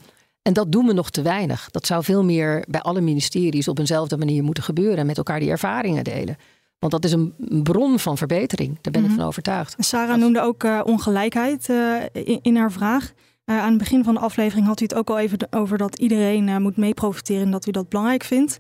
en 0.48 0.54
dat 0.54 0.72
doen 0.72 0.86
we 0.86 0.94
nog 0.94 1.10
te 1.10 1.22
weinig. 1.22 1.70
Dat 1.72 1.86
zou 1.86 2.04
veel 2.04 2.24
meer 2.24 2.66
bij 2.70 2.82
alle 2.82 3.02
ministeries 3.02 3.68
op 3.68 3.80
eenzelfde 3.80 4.18
manier 4.18 4.44
moeten 4.44 4.64
gebeuren. 4.64 4.98
En 4.98 5.06
met 5.06 5.18
elkaar 5.18 5.40
die 5.40 5.50
ervaringen 5.50 6.04
delen. 6.04 6.36
Want 6.80 6.92
dat 6.92 7.04
is 7.04 7.12
een 7.12 7.34
bron 7.64 8.00
van 8.00 8.18
verbetering. 8.18 8.78
Daar 8.82 8.92
ben 8.92 8.94
ik 8.94 9.00
mm 9.02 9.08
-hmm. 9.08 9.18
van 9.18 9.28
overtuigd. 9.28 9.76
Sarah 9.78 10.18
noemde 10.18 10.42
ook 10.42 10.64
uh, 10.64 10.82
ongelijkheid 10.84 11.70
uh, 11.70 12.04
in, 12.12 12.40
in 12.42 12.56
haar 12.56 12.72
vraag. 12.72 13.14
Uh, 13.46 13.60
aan 13.60 13.70
het 13.70 13.78
begin 13.78 14.04
van 14.04 14.14
de 14.14 14.20
aflevering 14.20 14.68
had 14.68 14.80
u 14.80 14.84
het 14.84 14.94
ook 14.94 15.10
al 15.10 15.20
even 15.20 15.38
over 15.50 15.78
dat 15.78 16.00
iedereen 16.00 16.62
moet 16.62 16.78
mee 16.78 16.94
profiteren 16.94 17.44
en 17.44 17.52
dat 17.52 17.68
u 17.68 17.72
dat 17.72 17.90
belangrijk 17.90 18.24
vindt. 18.24 18.60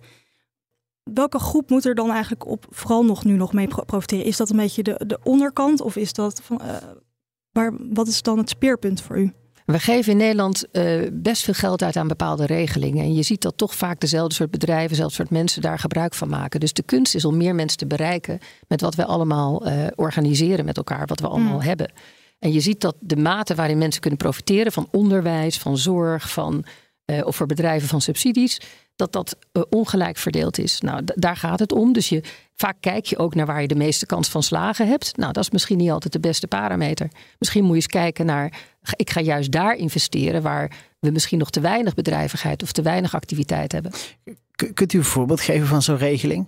Welke 1.03 1.39
groep 1.39 1.69
moet 1.69 1.85
er 1.85 1.95
dan 1.95 2.11
eigenlijk 2.11 2.47
op 2.47 2.65
vooral 2.69 3.05
nog 3.05 3.25
nu 3.25 3.33
nog 3.33 3.53
mee 3.53 3.67
profiteren? 3.85 4.25
Is 4.25 4.37
dat 4.37 4.49
een 4.49 4.57
beetje 4.57 4.83
de, 4.83 5.01
de 5.07 5.19
onderkant 5.23 5.81
of 5.81 5.95
is 5.95 6.13
dat 6.13 6.41
van, 6.43 6.61
waar, 7.51 7.73
wat 7.93 8.07
is 8.07 8.21
dan 8.21 8.37
het 8.37 8.49
speerpunt 8.49 9.01
voor 9.01 9.19
u? 9.19 9.33
We 9.67 9.79
geven 9.79 10.11
in 10.11 10.17
Nederland 10.17 10.65
uh, 10.71 11.01
best 11.11 11.43
veel 11.43 11.53
geld 11.53 11.83
uit 11.83 11.95
aan 11.95 12.07
bepaalde 12.07 12.45
regelingen. 12.45 13.03
En 13.03 13.13
je 13.13 13.23
ziet 13.23 13.41
dat 13.41 13.57
toch 13.57 13.75
vaak 13.75 13.99
dezelfde 13.99 14.33
soort 14.33 14.51
bedrijven, 14.51 14.89
dezelfde 14.89 15.15
soort 15.15 15.29
mensen 15.29 15.61
daar 15.61 15.79
gebruik 15.79 16.13
van 16.13 16.29
maken. 16.29 16.59
Dus 16.59 16.73
de 16.73 16.83
kunst 16.83 17.15
is 17.15 17.25
om 17.25 17.37
meer 17.37 17.55
mensen 17.55 17.77
te 17.77 17.87
bereiken 17.87 18.39
met 18.67 18.81
wat 18.81 18.95
we 18.95 19.05
allemaal 19.05 19.67
uh, 19.67 19.87
organiseren 19.95 20.65
met 20.65 20.77
elkaar, 20.77 21.05
wat 21.05 21.19
we 21.19 21.27
allemaal 21.27 21.53
mm. 21.53 21.61
hebben. 21.61 21.91
En 22.39 22.51
je 22.51 22.59
ziet 22.59 22.81
dat 22.81 22.95
de 22.99 23.15
mate 23.15 23.55
waarin 23.55 23.77
mensen 23.77 24.01
kunnen 24.01 24.19
profiteren 24.19 24.71
van 24.71 24.87
onderwijs, 24.91 25.57
van 25.57 25.77
zorg, 25.77 26.29
van, 26.29 26.65
uh, 27.05 27.25
of 27.25 27.35
voor 27.35 27.47
bedrijven 27.47 27.87
van 27.87 28.01
subsidies, 28.01 28.61
dat 28.95 29.11
dat 29.13 29.37
ongelijk 29.69 30.17
verdeeld 30.17 30.57
is. 30.57 30.81
Nou, 30.81 31.01
daar 31.15 31.37
gaat 31.37 31.59
het 31.59 31.71
om. 31.71 31.93
Dus 31.93 32.09
je, 32.09 32.21
vaak 32.55 32.77
kijk 32.79 33.05
je 33.05 33.17
ook 33.17 33.35
naar 33.35 33.45
waar 33.45 33.61
je 33.61 33.67
de 33.67 33.75
meeste 33.75 34.05
kans 34.05 34.29
van 34.29 34.43
slagen 34.43 34.87
hebt. 34.87 35.17
Nou, 35.17 35.33
dat 35.33 35.43
is 35.43 35.51
misschien 35.51 35.77
niet 35.77 35.91
altijd 35.91 36.13
de 36.13 36.19
beste 36.19 36.47
parameter. 36.47 37.11
Misschien 37.39 37.61
moet 37.61 37.69
je 37.69 37.75
eens 37.75 37.87
kijken 37.87 38.25
naar, 38.25 38.53
ik 38.95 39.09
ga 39.09 39.21
juist 39.21 39.51
daar 39.51 39.75
investeren 39.75 40.41
waar 40.41 40.71
we 40.99 41.11
misschien 41.11 41.39
nog 41.39 41.49
te 41.49 41.59
weinig 41.59 41.93
bedrijvigheid 41.93 42.63
of 42.63 42.71
te 42.71 42.81
weinig 42.81 43.15
activiteit 43.15 43.71
hebben. 43.71 43.91
K 44.51 44.71
kunt 44.73 44.93
u 44.93 44.97
een 44.97 45.03
voorbeeld 45.03 45.41
geven 45.41 45.67
van 45.67 45.81
zo'n 45.81 45.97
regeling? 45.97 46.47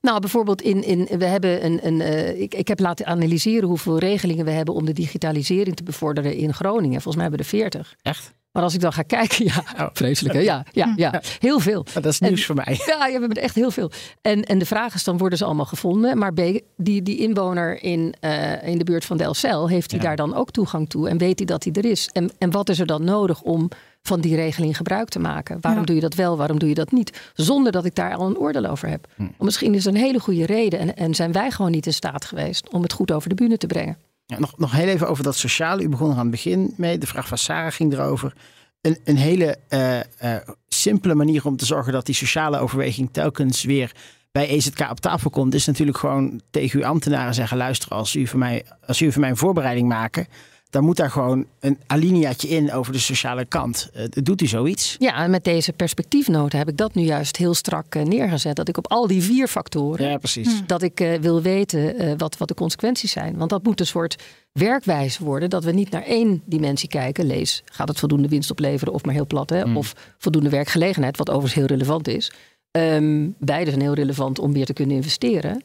Nou, 0.00 0.20
bijvoorbeeld 0.20 0.62
in, 0.62 0.84
in 0.84 1.18
we 1.18 1.24
hebben 1.24 1.64
een, 1.64 1.86
een 1.86 2.00
uh, 2.00 2.40
ik, 2.40 2.54
ik 2.54 2.68
heb 2.68 2.80
laten 2.80 3.06
analyseren 3.06 3.68
hoeveel 3.68 3.98
regelingen 3.98 4.44
we 4.44 4.50
hebben 4.50 4.74
om 4.74 4.84
de 4.84 4.92
digitalisering 4.92 5.76
te 5.76 5.82
bevorderen 5.82 6.34
in 6.34 6.54
Groningen. 6.54 7.02
Volgens 7.02 7.14
mij 7.14 7.24
hebben 7.24 7.40
we 7.40 7.52
er 7.52 7.60
40. 7.60 7.96
Echt? 8.02 8.32
Maar 8.52 8.62
als 8.62 8.74
ik 8.74 8.80
dan 8.80 8.92
ga 8.92 9.02
kijken, 9.02 9.44
ja, 9.54 9.64
oh. 9.78 9.86
vreselijk 9.92 10.34
hè? 10.34 10.40
Ja, 10.40 10.64
ja, 10.72 10.92
ja, 10.96 11.22
heel 11.38 11.60
veel. 11.60 11.84
Dat 11.92 12.06
is 12.06 12.18
nieuws 12.18 12.40
en, 12.40 12.46
voor 12.46 12.54
mij. 12.54 12.80
Ja, 12.86 13.06
we 13.06 13.10
hebben 13.10 13.42
echt 13.42 13.54
heel 13.54 13.70
veel. 13.70 13.90
En, 14.22 14.44
en 14.44 14.58
de 14.58 14.66
vraag 14.66 14.94
is 14.94 15.04
dan, 15.04 15.18
worden 15.18 15.38
ze 15.38 15.44
allemaal 15.44 15.64
gevonden? 15.64 16.18
Maar 16.18 16.34
die, 16.34 17.02
die 17.02 17.16
inwoner 17.16 17.82
in, 17.82 18.14
uh, 18.20 18.68
in 18.68 18.78
de 18.78 18.84
buurt 18.84 19.04
van 19.04 19.16
Delcel, 19.16 19.68
heeft 19.68 19.90
hij 19.90 20.00
ja. 20.00 20.06
daar 20.06 20.16
dan 20.16 20.34
ook 20.34 20.50
toegang 20.50 20.88
toe? 20.88 21.08
En 21.08 21.18
weet 21.18 21.38
hij 21.38 21.46
dat 21.46 21.64
hij 21.64 21.72
er 21.72 21.84
is? 21.84 22.08
En, 22.12 22.30
en 22.38 22.50
wat 22.50 22.68
is 22.68 22.78
er 22.78 22.86
dan 22.86 23.04
nodig 23.04 23.42
om 23.42 23.68
van 24.02 24.20
die 24.20 24.36
regeling 24.36 24.76
gebruik 24.76 25.08
te 25.08 25.18
maken. 25.18 25.58
Waarom 25.60 25.80
ja. 25.80 25.86
doe 25.86 25.94
je 25.94 26.00
dat 26.00 26.14
wel, 26.14 26.36
waarom 26.36 26.58
doe 26.58 26.68
je 26.68 26.74
dat 26.74 26.92
niet? 26.92 27.30
Zonder 27.34 27.72
dat 27.72 27.84
ik 27.84 27.94
daar 27.94 28.14
al 28.14 28.26
een 28.26 28.38
oordeel 28.38 28.64
over 28.64 28.88
heb. 28.88 29.06
Hm. 29.16 29.22
Misschien 29.38 29.74
is 29.74 29.86
er 29.86 29.94
een 29.94 30.00
hele 30.00 30.20
goede 30.20 30.46
reden 30.46 30.78
en, 30.78 30.96
en, 30.96 31.14
zijn 31.14 31.32
wij 31.32 31.50
gewoon 31.50 31.70
niet 31.70 31.86
in 31.86 31.92
staat 31.92 32.24
geweest 32.24 32.72
om 32.72 32.82
het 32.82 32.92
goed 32.92 33.12
over 33.12 33.28
de 33.28 33.34
bühne 33.34 33.56
te 33.56 33.66
brengen. 33.66 33.96
Nog, 34.36 34.58
nog 34.58 34.72
heel 34.72 34.86
even 34.86 35.08
over 35.08 35.24
dat 35.24 35.36
sociale. 35.36 35.82
U 35.82 35.88
begon 35.88 36.10
er 36.10 36.16
aan 36.16 36.20
het 36.20 36.30
begin 36.30 36.74
mee. 36.76 36.98
De 36.98 37.06
vraag 37.06 37.28
van 37.28 37.38
Sarah 37.38 37.72
ging 37.72 37.92
erover. 37.92 38.32
Een, 38.80 38.98
een 39.04 39.16
hele 39.16 39.58
uh, 39.68 39.96
uh, 39.96 40.36
simpele 40.68 41.14
manier 41.14 41.46
om 41.46 41.56
te 41.56 41.64
zorgen 41.64 41.92
dat 41.92 42.06
die 42.06 42.14
sociale 42.14 42.58
overweging 42.58 43.08
telkens 43.12 43.64
weer 43.64 43.92
bij 44.32 44.48
EZK 44.48 44.90
op 44.90 45.00
tafel 45.00 45.30
komt, 45.30 45.54
is 45.54 45.66
natuurlijk 45.66 45.98
gewoon 45.98 46.40
tegen 46.50 46.80
uw 46.80 46.86
ambtenaren 46.86 47.34
zeggen: 47.34 47.56
luister, 47.56 47.90
als 47.90 48.14
u 48.14 48.26
voor 48.26 48.38
mij, 48.38 48.64
als 48.86 49.00
u 49.00 49.12
voor 49.12 49.20
mij 49.20 49.30
een 49.30 49.36
voorbereiding 49.36 49.88
maken 49.88 50.26
dan 50.70 50.84
moet 50.84 50.96
daar 50.96 51.10
gewoon 51.10 51.46
een 51.60 51.78
alineaatje 51.86 52.48
in 52.48 52.72
over 52.72 52.92
de 52.92 52.98
sociale 52.98 53.44
kant. 53.44 53.90
Uh, 53.96 54.04
doet 54.10 54.42
u 54.42 54.46
zoiets? 54.46 54.96
Ja, 54.98 55.14
en 55.14 55.30
met 55.30 55.44
deze 55.44 55.72
perspectiefnota 55.72 56.58
heb 56.58 56.68
ik 56.68 56.76
dat 56.76 56.94
nu 56.94 57.02
juist 57.02 57.36
heel 57.36 57.54
strak 57.54 57.94
uh, 57.94 58.02
neergezet. 58.02 58.56
Dat 58.56 58.68
ik 58.68 58.76
op 58.76 58.86
al 58.86 59.06
die 59.06 59.22
vier 59.22 59.48
factoren, 59.48 60.08
ja, 60.08 60.16
precies. 60.18 60.62
dat 60.66 60.82
ik 60.82 61.00
uh, 61.00 61.14
wil 61.14 61.42
weten 61.42 62.16
wat, 62.18 62.36
wat 62.36 62.48
de 62.48 62.54
consequenties 62.54 63.12
zijn. 63.12 63.36
Want 63.36 63.50
dat 63.50 63.62
moet 63.62 63.80
een 63.80 63.86
soort 63.86 64.22
werkwijze 64.52 65.24
worden. 65.24 65.50
Dat 65.50 65.64
we 65.64 65.72
niet 65.72 65.90
naar 65.90 66.02
één 66.04 66.42
dimensie 66.44 66.88
kijken. 66.88 67.26
Lees, 67.26 67.62
gaat 67.64 67.88
het 67.88 67.98
voldoende 67.98 68.28
winst 68.28 68.50
opleveren 68.50 68.94
of 68.94 69.04
maar 69.04 69.14
heel 69.14 69.26
plat. 69.26 69.50
Hè? 69.50 69.64
Mm. 69.64 69.76
Of 69.76 69.94
voldoende 70.18 70.50
werkgelegenheid, 70.50 71.16
wat 71.16 71.28
overigens 71.28 71.54
heel 71.54 71.76
relevant 71.76 72.08
is. 72.08 72.32
Um, 72.70 73.34
beide 73.38 73.70
zijn 73.70 73.82
heel 73.82 73.94
relevant 73.94 74.38
om 74.38 74.52
weer 74.52 74.66
te 74.66 74.72
kunnen 74.72 74.96
investeren. 74.96 75.62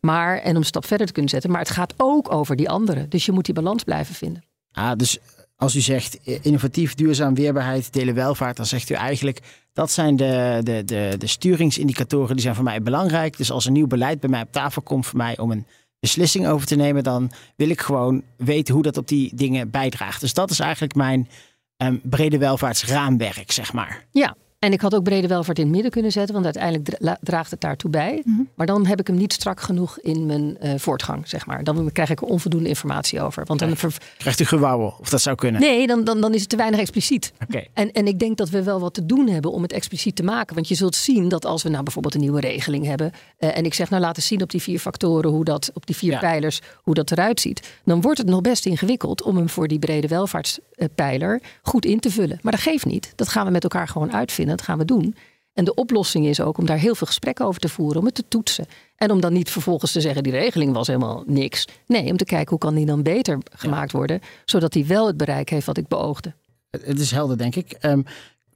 Maar, 0.00 0.38
en 0.38 0.50
om 0.50 0.56
een 0.56 0.64
stap 0.64 0.86
verder 0.86 1.06
te 1.06 1.12
kunnen 1.12 1.30
zetten. 1.30 1.50
Maar 1.50 1.60
het 1.60 1.70
gaat 1.70 1.94
ook 1.96 2.32
over 2.32 2.56
die 2.56 2.70
anderen. 2.70 3.08
Dus 3.08 3.26
je 3.26 3.32
moet 3.32 3.44
die 3.44 3.54
balans 3.54 3.84
blijven 3.84 4.14
vinden. 4.14 4.42
Ah, 4.72 4.92
dus 4.96 5.18
als 5.56 5.74
u 5.76 5.80
zegt 5.80 6.22
eh, 6.22 6.38
innovatief, 6.42 6.94
duurzaam, 6.94 7.34
weerbaarheid, 7.34 7.92
delen 7.92 8.14
welvaart, 8.14 8.56
dan 8.56 8.66
zegt 8.66 8.90
u 8.90 8.94
eigenlijk 8.94 9.40
dat 9.72 9.90
zijn 9.90 10.16
de, 10.16 10.60
de, 10.62 10.84
de, 10.84 11.14
de 11.18 11.26
sturingsindicatoren 11.26 12.34
die 12.34 12.42
zijn 12.42 12.54
voor 12.54 12.64
mij 12.64 12.82
belangrijk. 12.82 13.36
Dus 13.36 13.50
als 13.50 13.64
een 13.64 13.72
nieuw 13.72 13.86
beleid 13.86 14.20
bij 14.20 14.30
mij 14.30 14.42
op 14.42 14.52
tafel 14.52 14.82
komt 14.82 15.06
voor 15.06 15.18
mij 15.18 15.38
om 15.38 15.50
een 15.50 15.66
beslissing 16.00 16.46
over 16.46 16.66
te 16.66 16.76
nemen, 16.76 17.02
dan 17.02 17.30
wil 17.56 17.68
ik 17.68 17.80
gewoon 17.80 18.22
weten 18.36 18.74
hoe 18.74 18.82
dat 18.82 18.96
op 18.96 19.08
die 19.08 19.32
dingen 19.34 19.70
bijdraagt. 19.70 20.20
Dus 20.20 20.34
dat 20.34 20.50
is 20.50 20.60
eigenlijk 20.60 20.94
mijn 20.94 21.28
um, 21.76 22.00
brede 22.04 22.38
welvaartsraamwerk, 22.38 23.52
zeg 23.52 23.72
maar. 23.72 24.04
Ja, 24.10 24.36
en 24.58 24.72
ik 24.72 24.80
had 24.80 24.94
ook 24.94 25.02
brede 25.02 25.26
welvaart 25.26 25.58
in 25.58 25.64
het 25.64 25.72
midden 25.72 25.90
kunnen 25.90 26.12
zetten, 26.12 26.32
want 26.32 26.44
uiteindelijk 26.44 27.18
draagt 27.20 27.50
het 27.50 27.60
daartoe 27.60 27.90
bij. 27.90 28.22
Mhm. 28.24 28.42
Maar 28.54 28.66
dan 28.66 28.86
heb 28.86 29.00
ik 29.00 29.06
hem 29.06 29.16
niet 29.16 29.32
strak 29.32 29.60
genoeg 29.60 29.98
in 29.98 30.26
mijn 30.26 30.56
uh, 30.62 30.72
voortgang, 30.76 31.28
zeg 31.28 31.46
maar. 31.46 31.64
Dan 31.64 31.92
krijg 31.92 32.10
ik 32.10 32.20
er 32.20 32.26
onvoldoende 32.26 32.68
informatie 32.68 33.20
over. 33.20 33.44
Want 33.46 33.60
dan 33.60 33.76
Krijgt 34.16 34.40
u 34.40 34.44
gewauwel, 34.44 34.96
of 35.00 35.08
dat 35.08 35.20
zou 35.20 35.36
kunnen? 35.36 35.60
Nee, 35.60 35.86
dan, 35.86 36.04
dan, 36.04 36.20
dan 36.20 36.34
is 36.34 36.40
het 36.40 36.48
te 36.48 36.56
weinig 36.56 36.80
expliciet. 36.80 37.32
Okay. 37.48 37.68
En, 37.72 37.92
en 37.92 38.06
ik 38.06 38.18
denk 38.18 38.36
dat 38.36 38.48
we 38.48 38.62
wel 38.62 38.80
wat 38.80 38.94
te 38.94 39.06
doen 39.06 39.28
hebben 39.28 39.52
om 39.52 39.62
het 39.62 39.72
expliciet 39.72 40.16
te 40.16 40.22
maken. 40.22 40.54
Want 40.54 40.68
je 40.68 40.74
zult 40.74 40.94
zien 40.94 41.28
dat 41.28 41.44
als 41.44 41.62
we 41.62 41.68
nou 41.68 41.82
bijvoorbeeld 41.82 42.14
een 42.14 42.20
nieuwe 42.20 42.40
regeling 42.40 42.84
hebben. 42.84 43.12
Uh, 43.38 43.56
en 43.56 43.64
ik 43.64 43.74
zeg 43.74 43.90
nou 43.90 44.02
laten 44.02 44.22
zien 44.22 44.42
op 44.42 44.50
die 44.50 44.62
vier 44.62 44.78
factoren, 44.78 45.30
hoe 45.30 45.44
dat, 45.44 45.70
op 45.74 45.86
die 45.86 45.96
vier 45.96 46.18
pijlers, 46.18 46.60
hoe 46.82 46.94
dat 46.94 47.10
eruit 47.10 47.40
ziet. 47.40 47.78
Dan 47.84 48.00
wordt 48.00 48.18
het 48.18 48.26
nog 48.26 48.40
best 48.40 48.66
ingewikkeld 48.66 49.22
om 49.22 49.36
hem 49.36 49.48
voor 49.48 49.68
die 49.68 49.78
brede 49.78 50.08
welvaartspijler 50.08 51.40
goed 51.62 51.84
in 51.84 52.00
te 52.00 52.10
vullen. 52.10 52.38
Maar 52.42 52.52
dat 52.52 52.60
geeft 52.60 52.86
niet. 52.86 53.12
Dat 53.16 53.28
gaan 53.28 53.46
we 53.46 53.50
met 53.50 53.62
elkaar 53.62 53.88
gewoon 53.88 54.12
uitvinden. 54.12 54.47
Dat 54.56 54.62
gaan 54.62 54.78
we 54.78 54.84
doen. 54.84 55.14
En 55.58 55.64
de 55.64 55.74
oplossing 55.74 56.26
is 56.26 56.40
ook 56.40 56.58
om 56.58 56.66
daar 56.66 56.78
heel 56.78 56.94
veel 56.94 57.06
gesprekken 57.06 57.44
over 57.44 57.60
te 57.60 57.68
voeren, 57.68 57.98
om 58.00 58.04
het 58.06 58.14
te 58.14 58.24
toetsen. 58.28 58.66
En 58.96 59.10
om 59.10 59.20
dan 59.20 59.32
niet 59.32 59.50
vervolgens 59.50 59.92
te 59.92 60.00
zeggen, 60.00 60.22
die 60.22 60.32
regeling 60.32 60.72
was 60.72 60.86
helemaal 60.86 61.22
niks. 61.26 61.64
Nee, 61.86 62.10
om 62.10 62.16
te 62.16 62.24
kijken 62.24 62.48
hoe 62.48 62.58
kan 62.58 62.74
die 62.74 62.86
dan 62.86 63.02
beter 63.02 63.38
gemaakt 63.50 63.92
worden, 63.92 64.20
zodat 64.44 64.72
die 64.72 64.84
wel 64.84 65.06
het 65.06 65.16
bereik 65.16 65.48
heeft 65.48 65.66
wat 65.66 65.76
ik 65.76 65.88
beoogde. 65.88 66.34
Het 66.70 67.00
is 67.00 67.10
helder, 67.10 67.38
denk 67.38 67.56
ik. 67.56 67.76
Um, 67.80 68.04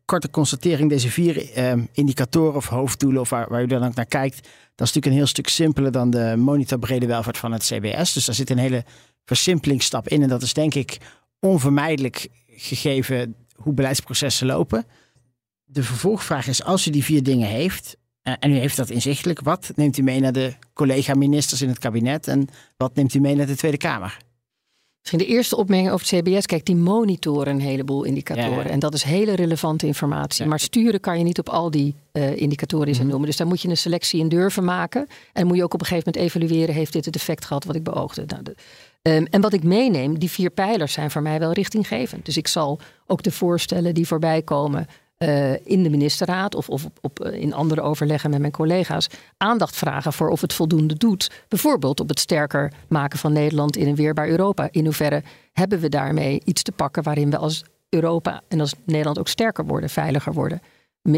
korte 0.04 0.30
constatering, 0.30 0.88
deze 0.90 1.10
vier 1.10 1.58
um, 1.58 1.88
indicatoren 1.92 2.56
of 2.56 2.68
hoofddoelen, 2.68 3.20
of 3.20 3.30
waar, 3.30 3.48
waar 3.48 3.62
u 3.62 3.66
dan 3.66 3.84
ook 3.84 3.94
naar 3.94 4.06
kijkt, 4.06 4.36
dat 4.74 4.86
is 4.88 4.94
natuurlijk 4.94 5.06
een 5.06 5.12
heel 5.12 5.26
stuk 5.26 5.48
simpeler 5.48 5.92
dan 5.92 6.10
de 6.10 6.34
monitor 6.36 6.78
brede 6.78 7.06
welvaart 7.06 7.38
van 7.38 7.52
het 7.52 7.62
CBS. 7.62 8.12
Dus 8.12 8.24
daar 8.24 8.34
zit 8.34 8.50
een 8.50 8.58
hele 8.58 8.84
versimpelingsstap 9.24 10.08
in. 10.08 10.22
En 10.22 10.28
dat 10.28 10.42
is 10.42 10.52
denk 10.52 10.74
ik 10.74 10.98
onvermijdelijk 11.40 12.28
gegeven 12.46 13.34
hoe 13.54 13.72
beleidsprocessen 13.72 14.46
lopen 14.46 14.86
de 15.72 15.82
vervolgvraag 15.82 16.46
is, 16.46 16.64
als 16.64 16.86
u 16.86 16.90
die 16.90 17.04
vier 17.04 17.22
dingen 17.22 17.48
heeft, 17.48 17.96
uh, 18.22 18.34
en 18.38 18.50
u 18.50 18.54
heeft 18.54 18.76
dat 18.76 18.90
inzichtelijk, 18.90 19.40
wat 19.40 19.72
neemt 19.74 19.98
u 19.98 20.02
mee 20.02 20.20
naar 20.20 20.32
de 20.32 20.54
collega-ministers 20.72 21.62
in 21.62 21.68
het 21.68 21.78
kabinet 21.78 22.28
en 22.28 22.48
wat 22.76 22.94
neemt 22.94 23.14
u 23.14 23.20
mee 23.20 23.34
naar 23.34 23.46
de 23.46 23.56
Tweede 23.56 23.76
Kamer? 23.76 24.16
Misschien 24.98 25.18
de 25.18 25.26
eerste 25.26 25.56
opmerking 25.56 25.90
over 25.90 26.06
het 26.08 26.24
CBS. 26.24 26.46
Kijk, 26.46 26.64
die 26.64 26.76
monitoren 26.76 27.54
een 27.54 27.60
heleboel 27.60 28.04
indicatoren. 28.04 28.70
En 28.70 28.78
dat 28.78 28.94
is 28.94 29.02
hele 29.02 29.34
relevante 29.34 29.86
informatie. 29.86 30.46
Maar 30.46 30.60
sturen 30.60 31.00
kan 31.00 31.18
je 31.18 31.24
niet 31.24 31.38
op 31.38 31.48
al 31.48 31.70
die 31.70 31.94
uh, 32.12 32.36
indicatoren 32.36 32.96
mm 32.96 33.06
noemen. 33.06 33.26
Dus 33.26 33.36
daar 33.36 33.46
moet 33.46 33.60
je 33.60 33.68
een 33.68 33.76
selectie 33.76 34.20
in 34.20 34.28
durven 34.28 34.64
maken. 34.64 35.06
En 35.32 35.46
moet 35.46 35.56
je 35.56 35.62
ook 35.62 35.74
op 35.74 35.80
een 35.80 35.86
gegeven 35.86 36.12
moment 36.12 36.32
evalueren: 36.32 36.74
heeft 36.74 36.92
dit 36.92 37.04
het 37.04 37.14
effect 37.14 37.44
gehad 37.44 37.64
wat 37.64 37.76
ik 37.76 37.82
beoogde? 37.82 38.24
Nou, 38.26 38.42
de, 38.42 38.54
um, 39.02 39.26
en 39.26 39.40
wat 39.40 39.52
ik 39.52 39.62
meeneem, 39.62 40.18
die 40.18 40.30
vier 40.30 40.50
pijlers 40.50 40.92
zijn 40.92 41.10
voor 41.10 41.22
mij 41.22 41.38
wel 41.38 41.52
richtinggevend. 41.52 42.24
Dus 42.24 42.36
ik 42.36 42.48
zal 42.48 42.78
ook 43.06 43.22
de 43.22 43.30
voorstellen 43.30 43.94
die 43.94 44.06
voorbij 44.06 44.42
komen 44.42 44.86
uh, 45.22 45.66
in 45.66 45.82
de 45.82 45.90
ministerraad 45.90 46.54
of, 46.54 46.68
of 46.68 46.84
op, 46.84 46.98
op, 47.00 47.20
eh, 47.20 47.40
in 47.40 47.54
andere 47.54 47.80
overleggen 47.80 48.30
met 48.30 48.40
mijn 48.40 48.52
collega's 48.52 49.08
aandacht 49.36 49.76
vragen 49.76 50.12
voor 50.12 50.28
of 50.28 50.40
het 50.40 50.52
voldoende 50.52 50.94
doet. 50.94 51.30
Bijvoorbeeld 51.48 52.00
op 52.00 52.08
het 52.08 52.20
sterker 52.20 52.72
maken 52.88 53.18
van 53.18 53.32
Nederland 53.32 53.76
in 53.76 53.88
een 53.88 53.94
weerbaar 53.94 54.28
Europa. 54.28 54.68
In 54.70 54.84
hoeverre 54.84 55.22
hebben 55.52 55.80
we 55.80 55.88
daarmee 55.88 56.42
iets 56.44 56.62
te 56.62 56.72
pakken 56.72 57.02
waarin 57.02 57.30
we 57.30 57.36
als 57.36 57.64
Europa 57.88 58.42
en 58.48 58.60
als 58.60 58.74
Nederland 58.84 59.18
ook 59.18 59.28
sterker 59.28 59.66
worden, 59.66 59.90
veiliger 59.90 60.32
worden, 60.32 60.62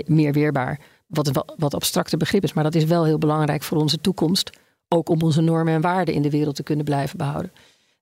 meer 0.06 0.32
weerbaar. 0.32 0.80
Wat 1.06 1.26
een 1.26 1.42
wat 1.56 1.74
abstracte 1.74 2.16
begrip 2.16 2.42
is, 2.42 2.52
maar 2.52 2.64
dat 2.64 2.74
is 2.74 2.84
wel 2.84 3.04
heel 3.04 3.18
belangrijk 3.18 3.62
voor 3.62 3.78
onze 3.78 4.00
toekomst. 4.00 4.50
Ook 4.88 5.08
om 5.08 5.22
onze 5.22 5.40
normen 5.40 5.74
en 5.74 5.80
waarden 5.80 6.14
in 6.14 6.22
de 6.22 6.30
wereld 6.30 6.54
te 6.54 6.62
kunnen 6.62 6.84
blijven 6.84 7.18
behouden. 7.18 7.52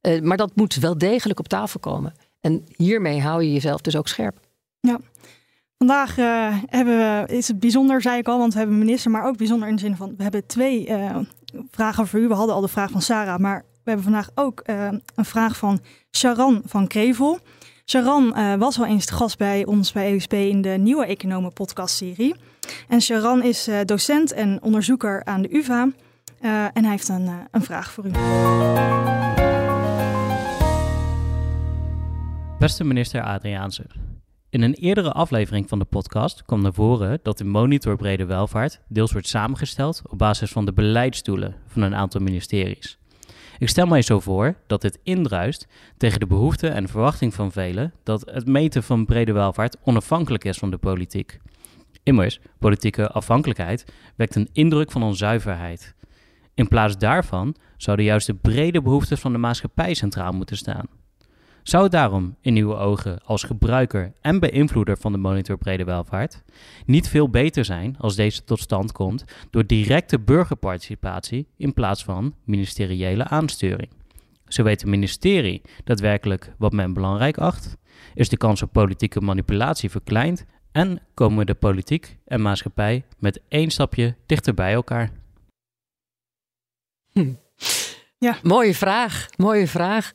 Uh, 0.03 0.21
maar 0.21 0.37
dat 0.37 0.51
moet 0.55 0.75
wel 0.75 0.99
degelijk 0.99 1.39
op 1.39 1.49
tafel 1.49 1.81
komen. 1.81 2.15
En 2.41 2.65
hiermee 2.77 3.21
hou 3.21 3.43
je 3.43 3.53
jezelf 3.53 3.81
dus 3.81 3.97
ook 3.97 4.09
scherp. 4.09 4.41
Ja, 4.81 4.99
Vandaag 5.83 6.19
uh, 6.19 6.57
hebben 6.67 6.97
we, 6.97 7.33
is 7.33 7.49
het 7.49 7.61
bijzonder, 7.61 8.03
zei 8.03 8.19
ik 8.19 8.29
al, 8.29 8.39
want 8.39 8.53
we 8.53 8.59
hebben 8.59 8.79
minister, 8.79 9.11
maar 9.11 9.25
ook 9.25 9.37
bijzonder 9.37 9.69
in 9.69 9.75
de 9.75 9.81
zin 9.81 9.97
van 9.97 10.15
we 10.17 10.23
hebben 10.23 10.47
twee 10.47 10.89
uh, 10.89 11.17
vragen 11.71 12.07
voor 12.07 12.21
u. 12.21 12.29
We 12.29 12.35
hadden 12.35 12.55
al 12.55 12.61
de 12.61 12.69
vraag 12.69 12.91
van 12.91 13.03
Sarah, 13.03 13.39
maar 13.39 13.59
we 13.59 13.91
hebben 13.91 14.03
vandaag 14.03 14.31
ook 14.35 14.63
uh, 14.67 14.89
een 15.15 15.25
vraag 15.25 15.57
van 15.57 15.81
Sharan 16.17 16.63
van 16.65 16.87
Krevel. 16.87 17.39
Sharan 17.85 18.59
was 18.59 18.79
al 18.79 18.87
eens 18.87 19.11
gast 19.11 19.39
bij 19.39 19.65
ons 19.67 19.93
bij 19.93 20.13
EUSP 20.13 20.33
in 20.33 20.63
de 20.63 20.69
Nieuwe 20.69 21.07
Economen 21.07 21.53
podcastserie. 21.53 22.35
En 22.89 23.01
Sharan 23.01 23.43
is 23.43 23.69
docent 23.85 24.33
en 24.33 24.63
onderzoeker 24.63 25.25
aan 25.25 25.43
de 25.43 25.57
UvA 25.57 25.89
en 26.41 26.83
hij 26.83 26.91
heeft 26.91 27.09
een, 27.09 27.31
een 27.51 27.63
vraag 27.63 27.93
voor 27.93 28.07
u. 28.07 28.11
Beste 32.59 32.85
minister 32.85 33.23
Adriaanse. 33.23 34.02
In 34.53 34.63
een 34.63 34.75
eerdere 34.75 35.13
aflevering 35.13 35.69
van 35.69 35.79
de 35.79 35.85
podcast 35.85 36.45
kwam 36.45 36.63
naar 36.63 36.73
voren 36.73 37.19
dat 37.23 37.39
de 37.39 37.45
monitor 37.45 37.97
brede 37.97 38.25
welvaart 38.25 38.81
deels 38.89 39.13
wordt 39.13 39.29
samengesteld 39.29 40.03
op 40.07 40.19
basis 40.19 40.51
van 40.51 40.65
de 40.65 40.73
beleidsdoelen 40.73 41.55
van 41.67 41.83
een 41.83 41.95
aantal 41.95 42.21
ministeries. 42.21 42.99
Ik 43.59 43.69
stel 43.69 43.87
mij 43.87 44.03
zo 44.03 44.21
voor 44.21 44.55
dat 44.67 44.81
dit 44.81 44.99
indruist 45.03 45.67
tegen 45.97 46.21
de 46.21 46.27
behoefte 46.27 46.69
en 46.69 46.89
verwachting 46.89 47.35
van 47.35 47.53
velen 47.53 47.93
dat 48.03 48.31
het 48.31 48.47
meten 48.47 48.83
van 48.83 49.05
brede 49.05 49.33
welvaart 49.33 49.77
onafhankelijk 49.85 50.45
is 50.45 50.59
van 50.59 50.71
de 50.71 50.79
politiek. 50.79 51.39
Immers, 52.03 52.41
politieke 52.59 53.09
afhankelijkheid 53.09 53.93
wekt 54.17 54.35
een 54.35 54.49
indruk 54.53 54.91
van 54.91 55.03
onzuiverheid. 55.03 55.95
In 56.55 56.69
plaats 56.69 56.99
daarvan 56.99 57.55
zouden 57.77 58.05
juist 58.05 58.27
de 58.27 58.35
brede 58.35 58.83
behoeften 58.83 59.19
van 59.19 59.33
de 59.33 59.39
maatschappij 59.39 59.95
centraal 59.95 60.33
moeten 60.33 60.57
staan. 60.57 60.87
Zou 61.63 61.83
het 61.83 61.93
daarom, 61.93 62.37
in 62.41 62.57
uw 62.57 62.77
ogen, 62.77 63.21
als 63.25 63.43
gebruiker 63.43 64.13
en 64.21 64.41
beïnvloeder 64.41 64.97
van 64.97 65.13
de 65.13 65.19
monitor 65.19 65.59
brede 65.59 65.85
welvaart, 65.85 66.43
niet 66.87 67.09
veel 67.09 67.31
beter 67.31 67.65
zijn 67.65 67.97
als 67.99 68.17
deze 68.17 68.45
tot 68.45 68.61
stand 68.61 68.93
komt 68.93 69.25
door 69.51 69.67
directe 69.67 70.21
burgerparticipatie 70.21 71.49
in 71.57 71.73
plaats 71.73 72.05
van 72.05 72.35
ministeriële 72.45 73.25
aansturing? 73.25 73.91
Zo 74.47 74.63
weet 74.63 74.81
het 74.81 74.91
ministerie 74.91 75.63
daadwerkelijk 75.85 76.55
wat 76.59 76.73
men 76.73 76.93
belangrijk 76.93 77.39
acht, 77.39 77.77
is 78.15 78.29
de 78.29 78.37
kans 78.37 78.63
op 78.63 78.73
politieke 78.73 79.21
manipulatie 79.21 79.91
verkleind 79.91 80.45
en 80.73 81.01
komen 81.15 81.47
de 81.47 81.55
politiek 81.55 82.19
en 82.25 82.43
maatschappij 82.43 83.05
met 83.19 83.41
één 83.49 83.71
stapje 83.71 84.17
dichter 84.27 84.55
bij 84.55 84.73
elkaar. 84.73 85.11
Hm. 87.13 87.33
Ja. 88.19 88.37
Mooie 88.43 88.75
vraag, 88.75 89.27
mooie 89.37 89.69
vraag. 89.69 90.13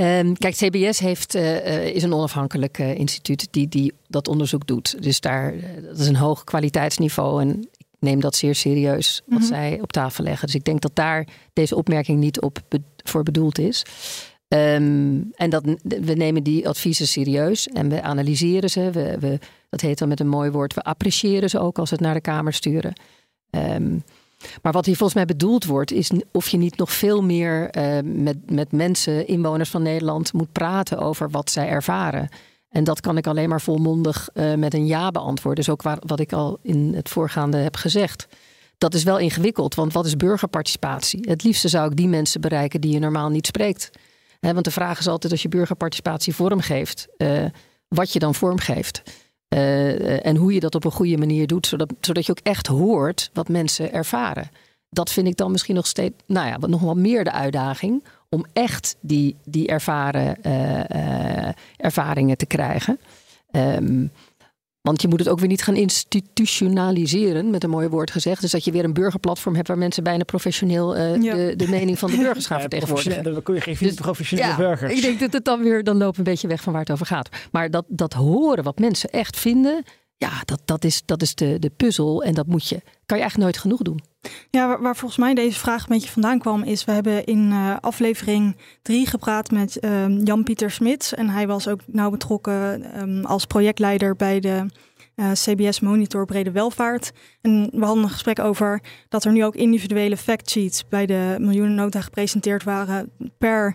Um, 0.00 0.36
kijk, 0.36 0.54
CBS 0.54 0.98
heeft, 0.98 1.34
uh, 1.34 1.86
is 1.86 2.02
een 2.02 2.14
onafhankelijk 2.14 2.78
uh, 2.78 2.94
instituut 2.94 3.48
die, 3.50 3.68
die 3.68 3.92
dat 4.06 4.28
onderzoek 4.28 4.66
doet. 4.66 5.02
Dus 5.02 5.20
daar, 5.20 5.54
dat 5.82 5.98
is 5.98 6.06
een 6.06 6.16
hoog 6.16 6.44
kwaliteitsniveau. 6.44 7.40
En 7.40 7.60
ik 7.60 7.86
neem 7.98 8.20
dat 8.20 8.36
zeer 8.36 8.54
serieus 8.54 9.22
wat 9.26 9.38
mm 9.38 9.44
-hmm. 9.44 9.54
zij 9.54 9.78
op 9.82 9.92
tafel 9.92 10.24
leggen. 10.24 10.46
Dus 10.46 10.54
ik 10.54 10.64
denk 10.64 10.80
dat 10.80 10.94
daar 10.94 11.26
deze 11.52 11.76
opmerking 11.76 12.18
niet 12.18 12.40
op 12.40 12.58
be 12.68 12.80
voor 13.04 13.22
bedoeld 13.22 13.58
is. 13.58 13.82
Um, 14.48 15.30
en 15.34 15.50
dat, 15.50 15.62
we 15.82 16.12
nemen 16.12 16.42
die 16.42 16.68
adviezen 16.68 17.06
serieus 17.06 17.66
en 17.66 17.88
we 17.88 18.02
analyseren 18.02 18.70
ze. 18.70 18.90
We, 18.90 19.16
we, 19.20 19.38
dat 19.70 19.80
heet 19.80 19.98
dan 19.98 20.08
met 20.08 20.20
een 20.20 20.28
mooi 20.28 20.50
woord, 20.50 20.74
we 20.74 20.82
appreciëren 20.82 21.50
ze 21.50 21.58
ook 21.58 21.78
als 21.78 21.90
we 21.90 21.96
het 21.96 22.04
naar 22.04 22.14
de 22.14 22.20
Kamer 22.20 22.52
sturen. 22.52 22.92
Um, 23.50 24.02
maar 24.62 24.72
wat 24.72 24.86
hier 24.86 24.96
volgens 24.96 25.18
mij 25.18 25.26
bedoeld 25.26 25.64
wordt, 25.64 25.92
is 25.92 26.10
of 26.32 26.48
je 26.48 26.56
niet 26.56 26.76
nog 26.76 26.92
veel 26.92 27.22
meer 27.22 27.76
uh, 27.76 27.98
met, 28.04 28.50
met 28.50 28.72
mensen, 28.72 29.26
inwoners 29.26 29.70
van 29.70 29.82
Nederland, 29.82 30.32
moet 30.32 30.52
praten 30.52 30.98
over 30.98 31.30
wat 31.30 31.50
zij 31.50 31.68
ervaren. 31.68 32.28
En 32.68 32.84
dat 32.84 33.00
kan 33.00 33.16
ik 33.16 33.26
alleen 33.26 33.48
maar 33.48 33.60
volmondig 33.60 34.28
uh, 34.34 34.54
met 34.54 34.74
een 34.74 34.86
ja 34.86 35.10
beantwoorden. 35.10 35.64
Dus 35.64 35.72
ook 35.72 35.82
wat 36.06 36.20
ik 36.20 36.32
al 36.32 36.58
in 36.62 36.92
het 36.94 37.08
voorgaande 37.08 37.56
heb 37.56 37.76
gezegd. 37.76 38.26
Dat 38.78 38.94
is 38.94 39.02
wel 39.02 39.18
ingewikkeld, 39.18 39.74
want 39.74 39.92
wat 39.92 40.06
is 40.06 40.16
burgerparticipatie? 40.16 41.20
Het 41.28 41.42
liefste 41.42 41.68
zou 41.68 41.90
ik 41.90 41.96
die 41.96 42.08
mensen 42.08 42.40
bereiken 42.40 42.80
die 42.80 42.92
je 42.92 42.98
normaal 42.98 43.28
niet 43.28 43.46
spreekt. 43.46 43.90
Want 44.40 44.64
de 44.64 44.70
vraag 44.70 44.98
is 44.98 45.08
altijd 45.08 45.32
als 45.32 45.42
je 45.42 45.48
burgerparticipatie 45.48 46.34
vormgeeft, 46.34 47.08
uh, 47.16 47.44
wat 47.88 48.12
je 48.12 48.18
dan 48.18 48.34
vormgeeft. 48.34 49.02
Uh, 49.48 50.26
en 50.26 50.36
hoe 50.36 50.52
je 50.52 50.60
dat 50.60 50.74
op 50.74 50.84
een 50.84 50.90
goede 50.90 51.18
manier 51.18 51.46
doet, 51.46 51.66
zodat, 51.66 51.92
zodat 52.00 52.26
je 52.26 52.32
ook 52.32 52.40
echt 52.42 52.66
hoort 52.66 53.30
wat 53.32 53.48
mensen 53.48 53.92
ervaren. 53.92 54.50
Dat 54.90 55.10
vind 55.10 55.26
ik 55.26 55.36
dan 55.36 55.50
misschien 55.50 55.74
nog 55.74 55.86
steeds, 55.86 56.14
nou 56.26 56.46
ja, 56.46 56.56
nog 56.66 56.80
wel 56.80 56.94
meer 56.94 57.24
de 57.24 57.32
uitdaging 57.32 58.04
om 58.28 58.44
echt 58.52 58.96
die, 59.00 59.36
die 59.44 59.66
ervaren, 59.66 60.36
uh, 60.46 61.52
ervaringen 61.76 62.36
te 62.36 62.46
krijgen. 62.46 63.00
Um, 63.50 64.10
Want 64.80 65.02
je 65.02 65.08
moet 65.08 65.18
het 65.18 65.28
ook 65.28 65.38
weer 65.38 65.48
niet 65.48 65.62
gaan 65.62 65.76
institutionaliseren, 65.76 67.50
met 67.50 67.64
een 67.64 67.70
mooi 67.70 67.88
woord 67.88 68.10
gezegd. 68.10 68.40
Dus 68.40 68.50
dat 68.50 68.64
je 68.64 68.72
weer 68.72 68.84
een 68.84 68.92
burgerplatform 68.92 69.54
hebt 69.54 69.68
waar 69.68 69.78
mensen 69.78 70.02
bijna 70.02 70.24
professioneel 70.24 70.96
uh, 70.96 71.22
ja. 71.22 71.34
de, 71.34 71.56
de, 71.56 71.68
mening 71.68 71.98
van 71.98 72.10
de 72.10 72.16
burgers 72.26 72.46
gaan 72.46 72.60
vertegenwoordigen. 72.60 73.22
Dan 73.22 73.42
kun 73.42 73.54
je 73.54 73.60
geen 73.60 73.76
dus, 73.78 73.94
professionele 73.94 74.48
ja, 74.48 74.56
burgers. 74.56 74.92
Ik 74.92 75.02
denk 75.02 75.20
dat 75.20 75.32
het 75.32 75.44
dan 75.44 75.62
weer, 75.62 75.84
dan 75.84 75.96
lopen 75.96 76.12
we 76.12 76.18
een 76.18 76.32
beetje 76.32 76.48
weg 76.48 76.60
van 76.60 76.72
waar 76.72 76.82
het 76.82 76.90
over 76.90 77.06
gaat. 77.06 77.28
Maar 77.52 77.70
dat, 77.70 77.84
dat 77.88 78.12
horen 78.12 78.64
wat 78.64 78.78
mensen 78.78 79.10
echt 79.10 79.38
vinden, 79.38 79.84
ja, 80.18 80.42
dat, 80.44 80.60
dat 80.64 80.84
is, 80.84 81.02
dat 81.04 81.22
is 81.22 81.34
de, 81.34 81.58
de 81.58 81.70
puzzel. 81.70 82.22
En 82.22 82.34
dat 82.34 82.46
moet 82.46 82.68
je, 82.68 82.80
kan 83.06 83.16
je 83.16 83.22
eigenlijk 83.22 83.36
nooit 83.36 83.58
genoeg 83.58 83.82
doen. 83.82 84.00
Ja, 84.50 84.80
waar, 84.80 84.96
volgens 84.96 85.20
mij 85.20 85.34
deze 85.34 85.58
vraag 85.58 85.82
een 85.82 85.94
beetje 85.94 86.10
vandaan 86.10 86.38
kwam, 86.38 86.62
is 86.62 86.84
we 86.84 86.92
hebben 86.92 87.24
in 87.24 87.50
uh, 87.50 87.76
aflevering 87.80 88.56
drie 88.82 89.06
gepraat 89.06 89.50
met 89.50 89.78
uh, 89.80 90.24
Jan-Pieter 90.24 90.70
Smits. 90.70 91.14
En 91.14 91.28
hij 91.28 91.46
was 91.46 91.68
ook 91.68 91.80
nauw 91.86 92.10
betrokken 92.10 92.84
um, 93.00 93.24
als 93.24 93.44
projectleider 93.44 94.16
bij 94.16 94.40
de 94.40 94.66
uh, 95.16 95.32
CBS 95.32 95.80
Monitor 95.80 96.24
Brede 96.24 96.50
Welvaart. 96.50 97.12
En 97.40 97.68
we 97.72 97.84
hadden 97.84 98.04
een 98.04 98.10
gesprek 98.10 98.38
over 98.38 98.82
dat 99.08 99.24
er 99.24 99.32
nu 99.32 99.44
ook 99.44 99.54
individuele 99.54 100.16
factsheets 100.16 100.88
bij 100.88 101.06
de 101.06 101.36
miljoenennota 101.38 102.00
gepresenteerd 102.00 102.64
waren 102.64 103.10
per 103.38 103.74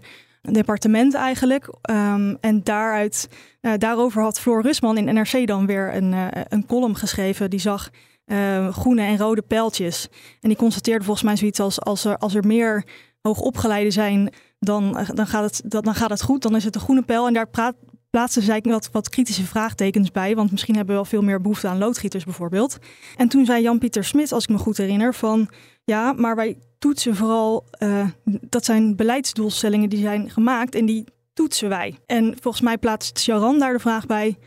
departement 0.52 1.14
eigenlijk. 1.14 1.74
Um, 1.90 2.38
en 2.42 2.64
daaruit, 2.64 3.30
uh, 3.62 3.72
daarover 3.78 4.22
had 4.22 4.40
Floor 4.40 4.62
Rusman 4.62 4.98
in 4.98 5.14
NRC 5.14 5.48
dan 5.48 5.66
weer 5.66 5.96
een, 5.96 6.12
uh, 6.12 6.28
een 6.48 6.66
column 6.66 6.96
geschreven. 6.96 7.50
Die 7.50 7.60
zag 7.60 7.90
uh, 8.26 8.68
groene 8.68 9.02
en 9.02 9.18
rode 9.18 9.42
pijltjes. 9.42 10.08
En 10.42 10.50
die 10.50 10.58
constateerde 10.58 11.04
volgens 11.04 11.26
mij 11.26 11.36
zoiets 11.36 11.60
als 11.60 11.82
als 11.82 12.06
er, 12.06 12.18
als 12.18 12.36
er 12.36 12.48
meer 12.48 12.84
hoogopgeleiden 13.22 13.92
zijn, 13.92 14.34
dan, 14.60 15.08
dan, 15.14 15.28
gaat 15.28 15.44
het, 15.44 15.84
dan 15.84 15.96
gaat 15.96 16.10
het 16.10 16.24
goed. 16.24 16.42
Dan 16.42 16.56
is 16.56 16.64
het 16.64 16.76
een 16.76 16.82
groene 16.82 17.02
pijl. 17.02 17.28
En 17.28 17.34
daar 17.34 17.50
praat, 17.50 17.76
plaatste 18.10 18.42
zij 18.42 18.60
wat, 18.64 18.90
wat 18.92 19.10
kritische 19.10 19.46
vraagtekens 19.46 20.12
bij. 20.12 20.36
Want 20.36 20.52
misschien 20.52 20.76
hebben 20.76 20.96
we 20.96 21.02
wel 21.02 21.10
veel 21.10 21.22
meer 21.22 21.42
behoefte 21.42 21.68
aan 21.68 21.78
loodgieters 21.78 22.24
bijvoorbeeld. 22.24 22.78
En 23.18 23.28
toen 23.28 23.46
zei 23.46 23.62
Jan-Pieter 23.62 24.04
Smit, 24.04 24.32
als 24.32 24.44
ik 24.44 24.50
me 24.50 24.58
goed 24.58 24.78
herinner, 24.78 25.14
van 25.14 25.50
ja, 25.84 26.14
maar 26.14 26.36
wij 26.36 26.58
toetsen 26.84 27.16
vooral, 27.16 27.66
uh, 27.80 28.08
dat 28.26 28.66
zijn 28.66 28.96
beleidsdoelstellingen 28.96 29.90
die 29.90 30.00
zijn 30.00 30.30
gemaakt 30.30 30.76
en 30.76 30.86
die 30.86 31.04
toetsen 31.34 31.70
wij. 31.70 31.98
En 32.06 32.36
volgens 32.42 32.64
mij 32.64 32.78
plaatst 32.78 33.20
Sharon 33.20 33.60
daar 33.60 33.74
de 33.74 33.80
vraag 33.80 34.06
bij, 34.06 34.38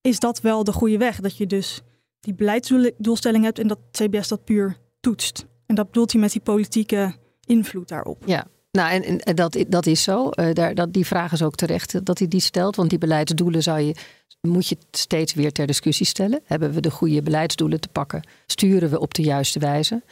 is 0.00 0.18
dat 0.18 0.40
wel 0.40 0.64
de 0.64 0.72
goede 0.72 0.98
weg? 0.98 1.20
Dat 1.20 1.36
je 1.36 1.46
dus 1.46 1.80
die 2.20 2.34
beleidsdoelstelling 2.34 3.44
hebt 3.44 3.58
en 3.58 3.66
dat 3.66 3.78
CBS 3.90 4.28
dat 4.28 4.44
puur 4.44 4.76
toetst. 5.00 5.46
En 5.66 5.74
dat 5.74 5.86
bedoelt 5.86 6.12
hij 6.12 6.20
met 6.20 6.32
die 6.32 6.40
politieke 6.40 7.14
invloed 7.46 7.88
daarop. 7.88 8.22
Ja, 8.26 8.46
nou, 8.70 9.02
en, 9.02 9.34
dat, 9.34 9.64
dat 9.68 9.86
is 9.86 10.02
zo. 10.02 10.28
Uh, 10.30 10.52
daar, 10.52 10.74
dat, 10.74 10.92
die 10.92 11.06
vraag 11.06 11.32
is 11.32 11.42
ook 11.42 11.54
terecht 11.54 12.04
dat 12.04 12.18
hij 12.18 12.28
die 12.28 12.40
stelt. 12.40 12.76
Want 12.76 12.90
die 12.90 12.98
beleidsdoelen 12.98 13.62
zou 13.62 13.80
je, 13.80 13.94
moet 14.40 14.68
je 14.68 14.76
steeds 14.90 15.34
weer 15.34 15.52
ter 15.52 15.66
discussie 15.66 16.06
stellen. 16.06 16.40
Hebben 16.44 16.72
we 16.72 16.80
de 16.80 16.90
goede 16.90 17.22
beleidsdoelen 17.22 17.80
te 17.80 17.88
pakken? 17.88 18.22
Sturen 18.46 18.90
we 18.90 19.00
op 19.00 19.14
de 19.14 19.22
juiste 19.22 19.58
wijze? 19.58 20.02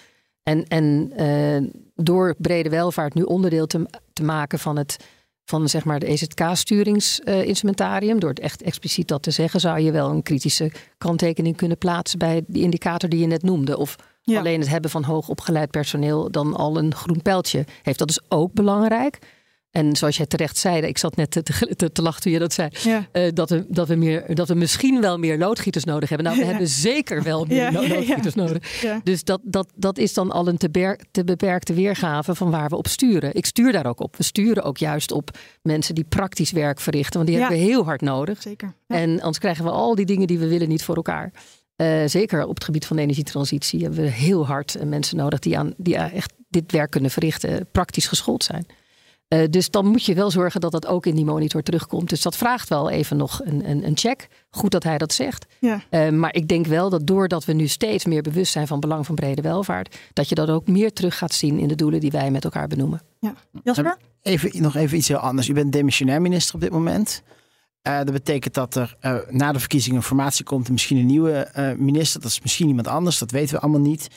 En, 0.43 0.65
en 0.65 1.13
uh, 1.21 1.71
door 1.95 2.35
brede 2.39 2.69
welvaart 2.69 3.15
nu 3.15 3.23
onderdeel 3.23 3.67
te, 3.67 3.87
te 4.13 4.23
maken 4.23 4.59
van 4.59 4.77
het 4.77 4.97
van 5.51 5.69
zeg 5.69 5.85
maar 5.85 5.99
de 5.99 6.07
EZK-sturingsinstrumentarium, 6.07 8.21
door 8.21 8.31
het 8.31 8.41
echt 8.41 8.63
expliciet 8.63 9.09
dat 9.09 9.23
te 9.23 9.31
zeggen, 9.31 9.61
zou 9.61 9.81
je 9.81 9.93
wel 9.93 10.11
een 10.11 10.23
kritische 10.23 10.73
kanttekening 10.99 11.57
kunnen 11.57 11.79
plaatsen 11.79 12.19
bij 12.19 12.43
die 12.47 12.63
indicator 12.63 13.09
die 13.09 13.21
je 13.21 13.27
net 13.27 13.43
noemde. 13.43 13.79
Of 13.79 13.97
alleen 14.25 14.61
het 14.61 14.69
hebben 14.69 14.91
van 14.91 15.05
hoogopgeleid 15.05 15.71
personeel 15.71 16.31
dan 16.31 16.55
al 16.55 16.79
een 16.79 16.95
groen 16.95 17.23
pijltje 17.23 17.65
heeft. 17.83 17.99
Dat 17.99 18.11
is 18.11 18.21
ook 18.29 18.53
belangrijk. 18.53 19.19
En 19.71 19.97
zoals 19.97 20.17
jij 20.17 20.27
terecht 20.27 20.57
zei, 20.57 20.83
ik 20.83 20.99
zat 20.99 21.17
net 21.17 21.31
te, 21.31 21.43
te, 21.77 21.93
te 21.93 22.03
lachen 22.03 22.23
toen 22.23 22.33
je 22.33 22.39
dat 22.39 22.53
zei, 22.53 22.69
uh, 23.13 23.29
dat, 23.35 23.51
we, 23.51 23.65
dat, 23.69 23.89
we 23.89 23.95
meer, 23.95 24.35
dat 24.35 24.49
we 24.49 24.55
misschien 24.55 25.01
wel 25.01 25.19
meer 25.19 25.39
loodgieters 25.39 25.85
nodig 25.85 26.09
hebben. 26.09 26.27
Nou, 26.27 26.39
we 26.39 26.47
hebben 26.51 26.69
zeker 26.69 27.23
wel 27.23 27.45
meer 27.45 27.73
loodgieters 27.73 28.35
nodig. 28.35 28.83
Dus 29.03 29.25
dat, 29.25 29.41
dat, 29.45 29.73
dat 29.77 29.99
is 29.99 30.15
dan 30.15 30.31
al 30.31 30.49
een 30.49 30.57
te, 30.57 30.97
te, 31.11 31.25
beperkte 31.25 31.75
weergave 31.75 32.35
van 32.35 32.51
waar 32.51 32.69
we 32.69 32.77
op 32.77 32.87
sturen. 32.87 33.35
Ik 33.35 33.47
stuur 33.47 33.73
daar 33.73 33.87
ook 33.87 34.01
op. 34.01 34.17
We 34.17 34.23
sturen 34.23 34.63
ook 34.63 34.79
juist 34.79 35.13
op 35.13 35.39
mensen 35.63 35.95
die 35.95 36.05
praktisch 36.05 36.51
werk 36.51 36.81
verrichten, 36.81 37.15
want 37.15 37.27
die 37.27 37.39
hebben 37.39 37.59
we 37.59 37.65
heel 37.65 37.85
hard 37.85 38.01
nodig. 38.01 38.43
Zeker. 38.43 38.75
En 38.87 39.11
anders 39.11 39.39
krijgen 39.39 39.65
we 39.65 39.71
al 39.71 39.95
die 39.95 40.07
dingen 40.07 40.27
die 40.27 40.39
we 40.39 40.49
willen 40.49 40.69
niet 40.69 40.85
voor 40.85 40.97
elkaar. 40.97 41.33
Uh, 41.77 42.03
zeker 42.07 42.47
op 42.47 42.55
het 42.55 42.65
gebied 42.65 42.87
van 42.87 42.97
de 42.97 43.03
energietransitie 43.03 43.83
hebben 43.83 44.01
we 44.01 44.11
heel 44.11 44.47
hard 44.47 44.85
mensen 44.85 45.17
nodig 45.17 45.39
die, 45.39 45.59
aan, 45.59 45.75
die 45.77 45.97
echt 45.97 46.33
dit 46.49 46.73
werk 46.73 46.91
kunnen 46.91 47.11
verrichten, 47.11 47.69
praktisch 47.73 48.07
geschoold 48.07 48.45
zijn. 48.45 48.67
Uh, 49.35 49.45
dus 49.51 49.71
dan 49.71 49.87
moet 49.87 50.05
je 50.05 50.15
wel 50.15 50.31
zorgen 50.31 50.61
dat 50.61 50.73
dat 50.73 50.87
ook 50.87 51.07
in 51.07 51.15
die 51.15 51.25
monitor 51.25 51.63
terugkomt. 51.63 52.09
Dus 52.09 52.23
dat 52.23 52.37
vraagt 52.37 52.69
wel 52.69 52.91
even 52.91 53.17
nog 53.17 53.41
een, 53.45 53.71
een, 53.71 53.87
een 53.87 53.97
check. 53.97 54.29
Goed 54.51 54.71
dat 54.71 54.83
hij 54.83 54.99
dat 54.99 55.13
zegt. 55.13 55.47
Ja. 55.59 55.83
Uh, 55.91 56.09
maar 56.09 56.35
ik 56.35 56.49
denk 56.49 56.67
wel 56.67 56.91
dat 56.91 57.07
doordat 57.07 57.45
we 57.45 57.53
nu 57.53 57.67
steeds 57.67 58.05
meer 58.05 58.23
bewust 58.23 58.53
zijn 58.53 58.67
van 58.67 58.81
belang 58.81 59.07
van 59.07 59.15
brede 59.15 59.43
welvaart, 59.43 59.97
dat 60.13 60.29
je 60.29 60.35
dat 60.35 60.49
ook 60.49 60.67
meer 60.69 60.93
terug 60.93 61.19
gaat 61.19 61.33
zien 61.33 61.59
in 61.59 61.69
de 61.69 61.75
doelen 61.75 62.01
die 62.01 62.11
wij 62.11 62.31
met 62.31 62.45
elkaar 62.45 62.67
benoemen. 62.69 63.01
Ja. 63.19 63.35
Jasper? 63.65 63.97
Even, 64.23 64.63
nog 64.63 64.77
even 64.77 64.97
iets 64.99 65.09
heel 65.09 65.17
anders. 65.17 65.49
U 65.49 65.53
bent 65.53 65.73
demissionair 65.73 66.21
minister 66.21 66.55
op 66.55 66.61
dit 66.61 66.71
moment. 66.71 67.23
Uh, 67.89 67.97
dat 67.97 68.13
betekent 68.13 68.55
dat 68.55 68.75
er 68.75 68.97
na 69.29 69.53
de 69.53 69.59
verkiezingen 69.59 69.97
informatie 69.97 70.45
komt 70.45 70.67
en 70.67 70.73
misschien 70.73 70.97
een 70.97 71.07
nieuwe 71.07 71.75
minister. 71.79 72.21
Dat 72.21 72.31
is 72.31 72.41
misschien 72.41 72.69
iemand 72.69 72.89
anders, 72.89 73.19
dat 73.19 73.31
weten 73.31 73.55
we 73.55 73.61
allemaal 73.61 73.81
niet. 73.81 74.09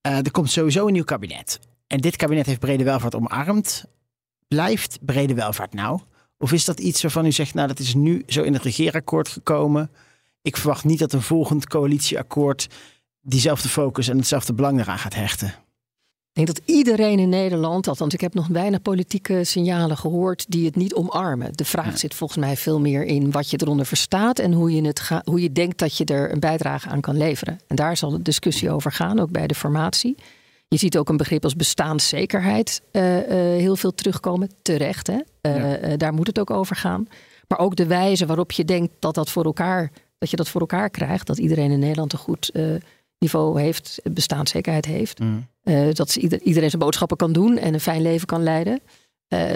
er 0.00 0.30
komt 0.30 0.50
sowieso 0.50 0.86
een 0.86 0.92
nieuw 0.92 1.04
kabinet. 1.04 1.58
En 1.86 2.00
dit 2.00 2.16
kabinet 2.16 2.46
heeft 2.46 2.60
brede 2.60 2.84
welvaart 2.84 3.14
omarmd 3.14 3.84
blijft 4.48 4.98
brede 5.00 5.34
welvaart 5.34 5.74
nou? 5.74 6.00
Of 6.38 6.52
is 6.52 6.64
dat 6.64 6.80
iets 6.80 7.02
waarvan 7.02 7.26
u 7.26 7.32
zegt, 7.32 7.54
nou 7.54 7.68
dat 7.68 7.78
is 7.78 7.94
nu 7.94 8.22
zo 8.26 8.42
in 8.42 8.52
het 8.52 8.62
regeerakkoord 8.62 9.28
gekomen. 9.28 9.90
Ik 10.42 10.56
verwacht 10.56 10.84
niet 10.84 10.98
dat 10.98 11.12
een 11.12 11.22
volgend 11.22 11.68
coalitieakkoord 11.68 12.68
diezelfde 13.20 13.68
focus 13.68 14.08
en 14.08 14.16
hetzelfde 14.16 14.52
belang 14.52 14.80
eraan 14.80 14.98
gaat 14.98 15.14
hechten. 15.14 15.54
Ik 16.36 16.46
denk 16.46 16.58
dat 16.58 16.76
iedereen 16.76 17.18
in 17.18 17.28
Nederland, 17.28 17.88
althans 17.88 18.14
ik 18.14 18.20
heb 18.20 18.34
nog 18.34 18.46
weinig 18.46 18.82
politieke 18.82 19.44
signalen 19.44 19.96
gehoord 19.96 20.44
die 20.48 20.64
het 20.64 20.76
niet 20.76 20.94
omarmen. 20.94 21.52
De 21.52 21.64
vraag 21.64 21.98
zit 21.98 22.14
volgens 22.14 22.38
mij 22.38 22.56
veel 22.56 22.80
meer 22.80 23.04
in 23.04 23.30
wat 23.30 23.50
je 23.50 23.58
eronder 23.60 23.86
verstaat 23.86 24.38
en 24.38 24.52
hoe 24.52 24.74
je, 24.74 24.82
het 24.82 25.00
ga, 25.00 25.22
hoe 25.24 25.42
je 25.42 25.52
denkt 25.52 25.78
dat 25.78 25.96
je 25.96 26.04
er 26.04 26.32
een 26.32 26.40
bijdrage 26.40 26.88
aan 26.88 27.00
kan 27.00 27.16
leveren. 27.16 27.60
En 27.66 27.76
daar 27.76 27.96
zal 27.96 28.10
de 28.10 28.22
discussie 28.22 28.70
over 28.70 28.92
gaan, 28.92 29.20
ook 29.20 29.30
bij 29.30 29.46
de 29.46 29.54
formatie. 29.54 30.16
Je 30.68 30.76
ziet 30.76 30.98
ook 30.98 31.08
een 31.08 31.16
begrip 31.16 31.44
als 31.44 31.56
bestaanszekerheid 31.56 32.82
uh, 32.92 33.16
uh, 33.16 33.22
heel 33.32 33.76
veel 33.76 33.94
terugkomen. 33.94 34.50
Terecht, 34.62 35.06
hè? 35.06 35.18
Uh, 35.42 35.92
daar 35.96 36.12
moet 36.12 36.26
het 36.26 36.38
ook 36.38 36.50
over 36.50 36.76
gaan. 36.76 37.08
Maar 37.48 37.58
ook 37.58 37.76
de 37.76 37.86
wijze 37.86 38.26
waarop 38.26 38.52
je 38.52 38.64
denkt 38.64 38.92
dat, 38.98 39.14
dat, 39.14 39.30
voor 39.30 39.44
elkaar, 39.44 39.92
dat 40.18 40.30
je 40.30 40.36
dat 40.36 40.48
voor 40.48 40.60
elkaar 40.60 40.90
krijgt. 40.90 41.26
Dat 41.26 41.38
iedereen 41.38 41.70
in 41.70 41.78
Nederland 41.78 42.12
een 42.12 42.18
goed 42.18 42.52
niveau 43.18 43.60
heeft, 43.60 44.00
bestaanszekerheid 44.10 44.84
heeft. 44.84 45.18
Mm. 45.18 45.46
dat 45.92 46.16
iedereen 46.16 46.70
zijn 46.70 46.82
boodschappen 46.82 47.16
kan 47.16 47.32
doen 47.32 47.58
en 47.58 47.74
een 47.74 47.80
fijn 47.80 48.02
leven 48.02 48.26
kan 48.26 48.42
leiden. 48.42 48.80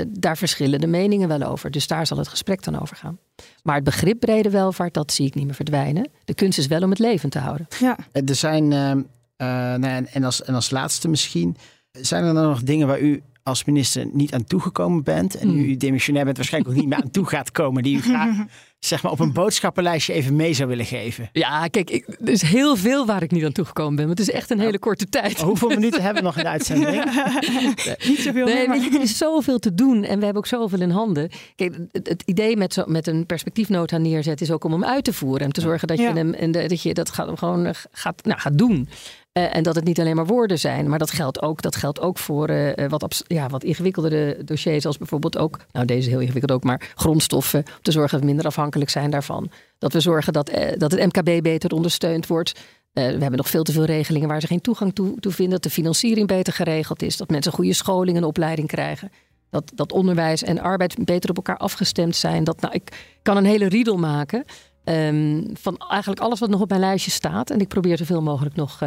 daar 0.08 0.36
verschillen 0.36 0.80
de 0.80 0.86
meningen 0.86 1.28
wel 1.28 1.42
over. 1.42 1.70
Dus 1.70 1.86
daar 1.86 2.06
zal 2.06 2.18
het 2.18 2.28
gesprek 2.28 2.62
dan 2.62 2.80
over 2.80 2.96
gaan. 2.96 3.18
Maar 3.62 3.74
het 3.74 3.84
begrip 3.84 4.20
brede 4.20 4.50
welvaart, 4.50 4.94
dat 4.94 5.12
zie 5.12 5.26
ik 5.26 5.34
niet 5.34 5.44
meer 5.44 5.54
verdwijnen. 5.54 6.10
De 6.24 6.34
kunst 6.34 6.58
is 6.58 6.66
wel 6.66 6.82
om 6.82 6.90
het 6.90 6.98
leven 6.98 7.30
te 7.30 7.38
houden. 7.38 7.66
Ja. 7.80 7.98
Er 8.12 8.34
zijn 8.34 8.72
ehm, 8.72 8.98
uh, 8.98 9.04
nou, 9.46 9.84
en, 9.84 10.06
en, 10.06 10.24
als, 10.24 10.42
en 10.42 10.54
als 10.54 10.70
laatste 10.70 11.08
misschien, 11.08 11.56
zijn 11.92 12.24
er 12.24 12.34
dan 12.34 12.44
nog 12.44 12.62
dingen 12.62 12.86
waar 12.86 13.00
u 13.00 13.22
als 13.42 13.64
minister 13.64 14.06
niet 14.12 14.34
aan 14.34 14.44
toegekomen 14.44 15.02
bent 15.02 15.34
en 15.34 15.54
nu 15.54 15.60
hmm. 15.60 15.70
u 15.70 15.76
demissionair 15.76 16.24
bent 16.24 16.36
waarschijnlijk 16.36 16.74
ook 16.74 16.80
niet 16.80 16.90
meer 16.90 17.02
aan 17.02 17.10
toe 17.10 17.26
gaat 17.26 17.52
komen, 17.52 17.82
die 17.82 17.96
u 17.96 18.00
graag 18.00 18.36
zeg 18.80 19.02
maar, 19.02 19.12
op 19.12 19.20
een 19.20 19.32
boodschappenlijstje 19.32 20.12
even 20.12 20.36
mee 20.36 20.54
zou 20.54 20.68
willen 20.68 20.84
geven? 20.84 21.28
Ja, 21.32 21.66
kijk, 21.66 21.90
ik, 21.90 22.06
er 22.08 22.28
is 22.28 22.42
heel 22.42 22.76
veel 22.76 23.06
waar 23.06 23.22
ik 23.22 23.30
niet 23.30 23.44
aan 23.44 23.52
toegekomen 23.52 23.96
ben. 23.96 24.06
Want 24.06 24.18
het 24.18 24.28
is 24.28 24.34
echt 24.34 24.50
een 24.50 24.60
hele 24.60 24.78
korte 24.78 25.08
tijd. 25.08 25.40
Hoeveel 25.40 25.68
minuten 25.78 26.02
hebben 26.02 26.22
we 26.22 26.28
nog 26.28 26.36
in 26.36 26.42
de 26.42 26.48
uitzending? 26.48 27.04
niet 28.08 28.18
zoveel 28.18 28.44
nee, 28.44 28.68
meer. 28.68 28.94
er 28.94 29.00
is 29.00 29.16
zoveel 29.16 29.58
te 29.58 29.74
doen 29.74 30.04
en 30.04 30.18
we 30.18 30.24
hebben 30.24 30.42
ook 30.42 30.46
zoveel 30.46 30.80
in 30.80 30.90
handen. 30.90 31.30
Kijk, 31.56 31.78
het, 31.92 32.22
idee 32.26 32.56
met, 32.56 32.72
zo, 32.72 32.84
met 32.86 33.06
een 33.06 33.26
perspectiefnota 33.26 33.98
neerzetten 33.98 34.46
is 34.46 34.52
ook 34.52 34.64
om 34.64 34.72
hem 34.72 34.84
uit 34.84 35.04
te 35.04 35.12
voeren. 35.12 35.46
En 35.46 35.52
te 35.52 35.60
zorgen 35.60 35.88
dat 35.88 35.98
je, 35.98 36.06
hem, 36.12 36.34
en 36.34 36.52
dat, 36.52 36.82
je 36.82 36.94
dat 36.94 37.10
gaat, 37.10 37.38
gewoon 37.38 37.66
eh, 37.66 37.74
gaat, 37.92 38.24
nou, 38.24 38.40
gaat 38.40 38.58
doen. 38.58 38.88
Uh, 39.38 39.56
en 39.56 39.62
dat 39.62 39.74
het 39.74 39.84
niet 39.84 40.00
alleen 40.00 40.16
maar 40.16 40.26
woorden 40.26 40.58
zijn. 40.58 40.88
Maar 40.88 40.98
dat 40.98 41.10
geldt 41.10 41.42
ook, 41.42 41.62
dat 41.62 41.76
geldt 41.76 42.00
ook 42.00 42.18
voor 42.18 42.50
uh, 42.50 42.72
wat, 42.88 43.24
ja, 43.26 43.48
wat 43.48 43.64
ingewikkeldere 43.64 44.44
dossiers. 44.44 44.86
Als 44.86 44.98
bijvoorbeeld 44.98 45.38
ook, 45.38 45.58
nou 45.72 45.86
deze 45.86 46.10
heel 46.10 46.20
ingewikkeld 46.20 46.52
ook, 46.52 46.64
maar 46.64 46.92
grondstoffen. 46.94 47.64
Om 47.66 47.82
te 47.82 47.90
zorgen 47.90 48.10
dat 48.10 48.20
we 48.20 48.26
minder 48.26 48.46
afhankelijk 48.46 48.90
zijn 48.90 49.10
daarvan. 49.10 49.50
Dat 49.78 49.92
we 49.92 50.00
zorgen 50.00 50.32
dat, 50.32 50.50
dat 50.76 50.90
het 50.90 51.06
MKB 51.06 51.42
beter 51.42 51.72
ondersteund 51.72 52.26
wordt. 52.26 52.60
we 52.92 53.00
hebben 53.02 53.36
nog 53.36 53.48
veel 53.48 53.62
te 53.62 53.72
veel 53.72 53.84
regelingen 53.84 54.28
waar 54.28 54.40
ze 54.40 54.46
geen 54.46 54.60
toegang 54.60 54.94
toe, 54.94 55.16
vinden. 55.20 55.54
Dat 55.54 55.62
de 55.62 55.70
financiering 55.70 56.26
beter 56.26 56.52
geregeld 56.52 57.02
is. 57.02 57.16
Dat 57.16 57.30
mensen 57.30 57.52
goede 57.52 57.72
scholing 57.72 58.16
en 58.16 58.24
opleiding 58.24 58.68
krijgen. 58.68 59.10
Dat, 59.50 59.72
dat 59.74 59.92
onderwijs 59.92 60.42
en 60.42 60.60
arbeid 60.60 61.04
beter 61.04 61.30
op 61.30 61.36
elkaar 61.36 61.56
afgestemd 61.56 62.16
zijn. 62.16 62.44
Dat, 62.44 62.60
nou, 62.60 62.74
ik 62.74 63.18
kan 63.22 63.36
een 63.36 63.44
hele 63.44 63.68
riedel 63.68 63.96
maken. 63.96 64.44
Um, 64.84 65.50
van 65.52 65.76
eigenlijk 65.88 66.20
alles 66.20 66.40
wat 66.40 66.50
nog 66.50 66.60
op 66.60 66.68
mijn 66.68 66.80
lijstje 66.80 67.10
staat. 67.10 67.50
En 67.50 67.60
ik 67.60 67.68
probeer 67.68 67.96
zoveel 67.96 68.22
mogelijk 68.22 68.56
nog 68.56 68.80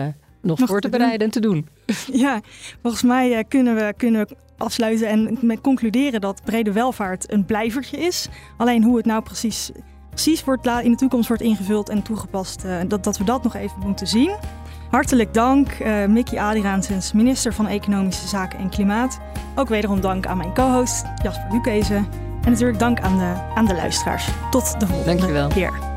nog, 0.43 0.59
voor 0.63 0.81
te, 0.81 0.89
bereiden 0.89 1.25
en 1.25 1.31
te 1.31 1.39
doen. 1.39 1.67
Ja, 2.11 2.41
volgens 2.81 3.03
mij 3.03 3.37
uh, 3.37 3.39
kunnen, 3.47 3.75
we, 3.75 3.93
kunnen 3.97 4.27
we 4.27 4.35
afsluiten 4.57 5.07
en 5.07 5.37
met 5.41 5.61
concluderen 5.61 6.21
dat 6.21 6.41
brede 6.43 6.71
welvaart 6.71 7.31
een 7.31 7.45
blijvertje 7.45 7.97
is. 7.97 8.27
Alleen 8.57 8.83
hoe 8.83 8.97
het 8.97 9.05
nou 9.05 9.23
precies 9.23 9.71
precies 10.09 10.43
wordt 10.43 10.67
in 10.67 10.91
de 10.91 10.97
toekomst 10.97 11.27
wordt 11.27 11.43
ingevuld 11.43 11.89
en 11.89 12.01
toegepast, 12.01 12.65
dat, 12.87 13.03
dat 13.03 13.17
we 13.17 13.23
dat 13.23 13.43
nog 13.43 13.55
even 13.55 13.79
moeten 13.79 14.07
zien. 14.07 14.35
Hartelijk 14.93 15.33
dank, 15.33 15.79
uh, 15.79 16.05
Mickey 16.05 16.39
Adriaansens, 16.39 17.13
minister 17.13 17.53
van 17.53 17.67
Economische 17.67 18.27
Zaken 18.27 18.59
en 18.59 18.69
Klimaat. 18.69 19.19
Ook 19.55 19.67
wederom 19.67 20.01
dank 20.01 20.25
aan 20.25 20.37
mijn 20.37 20.53
co-host 20.53 21.03
Jasper 21.23 21.51
Lukezen. 21.51 22.07
En 22.43 22.51
natuurlijk 22.51 22.79
dank 22.79 22.99
aan 22.99 23.17
de, 23.17 23.33
aan 23.55 23.65
de 23.65 23.75
luisteraars. 23.75 24.27
Tot 24.51 24.79
de 24.79 24.87
volgende 24.87 25.15
Dankjewel. 25.15 25.47
keer. 25.47 25.92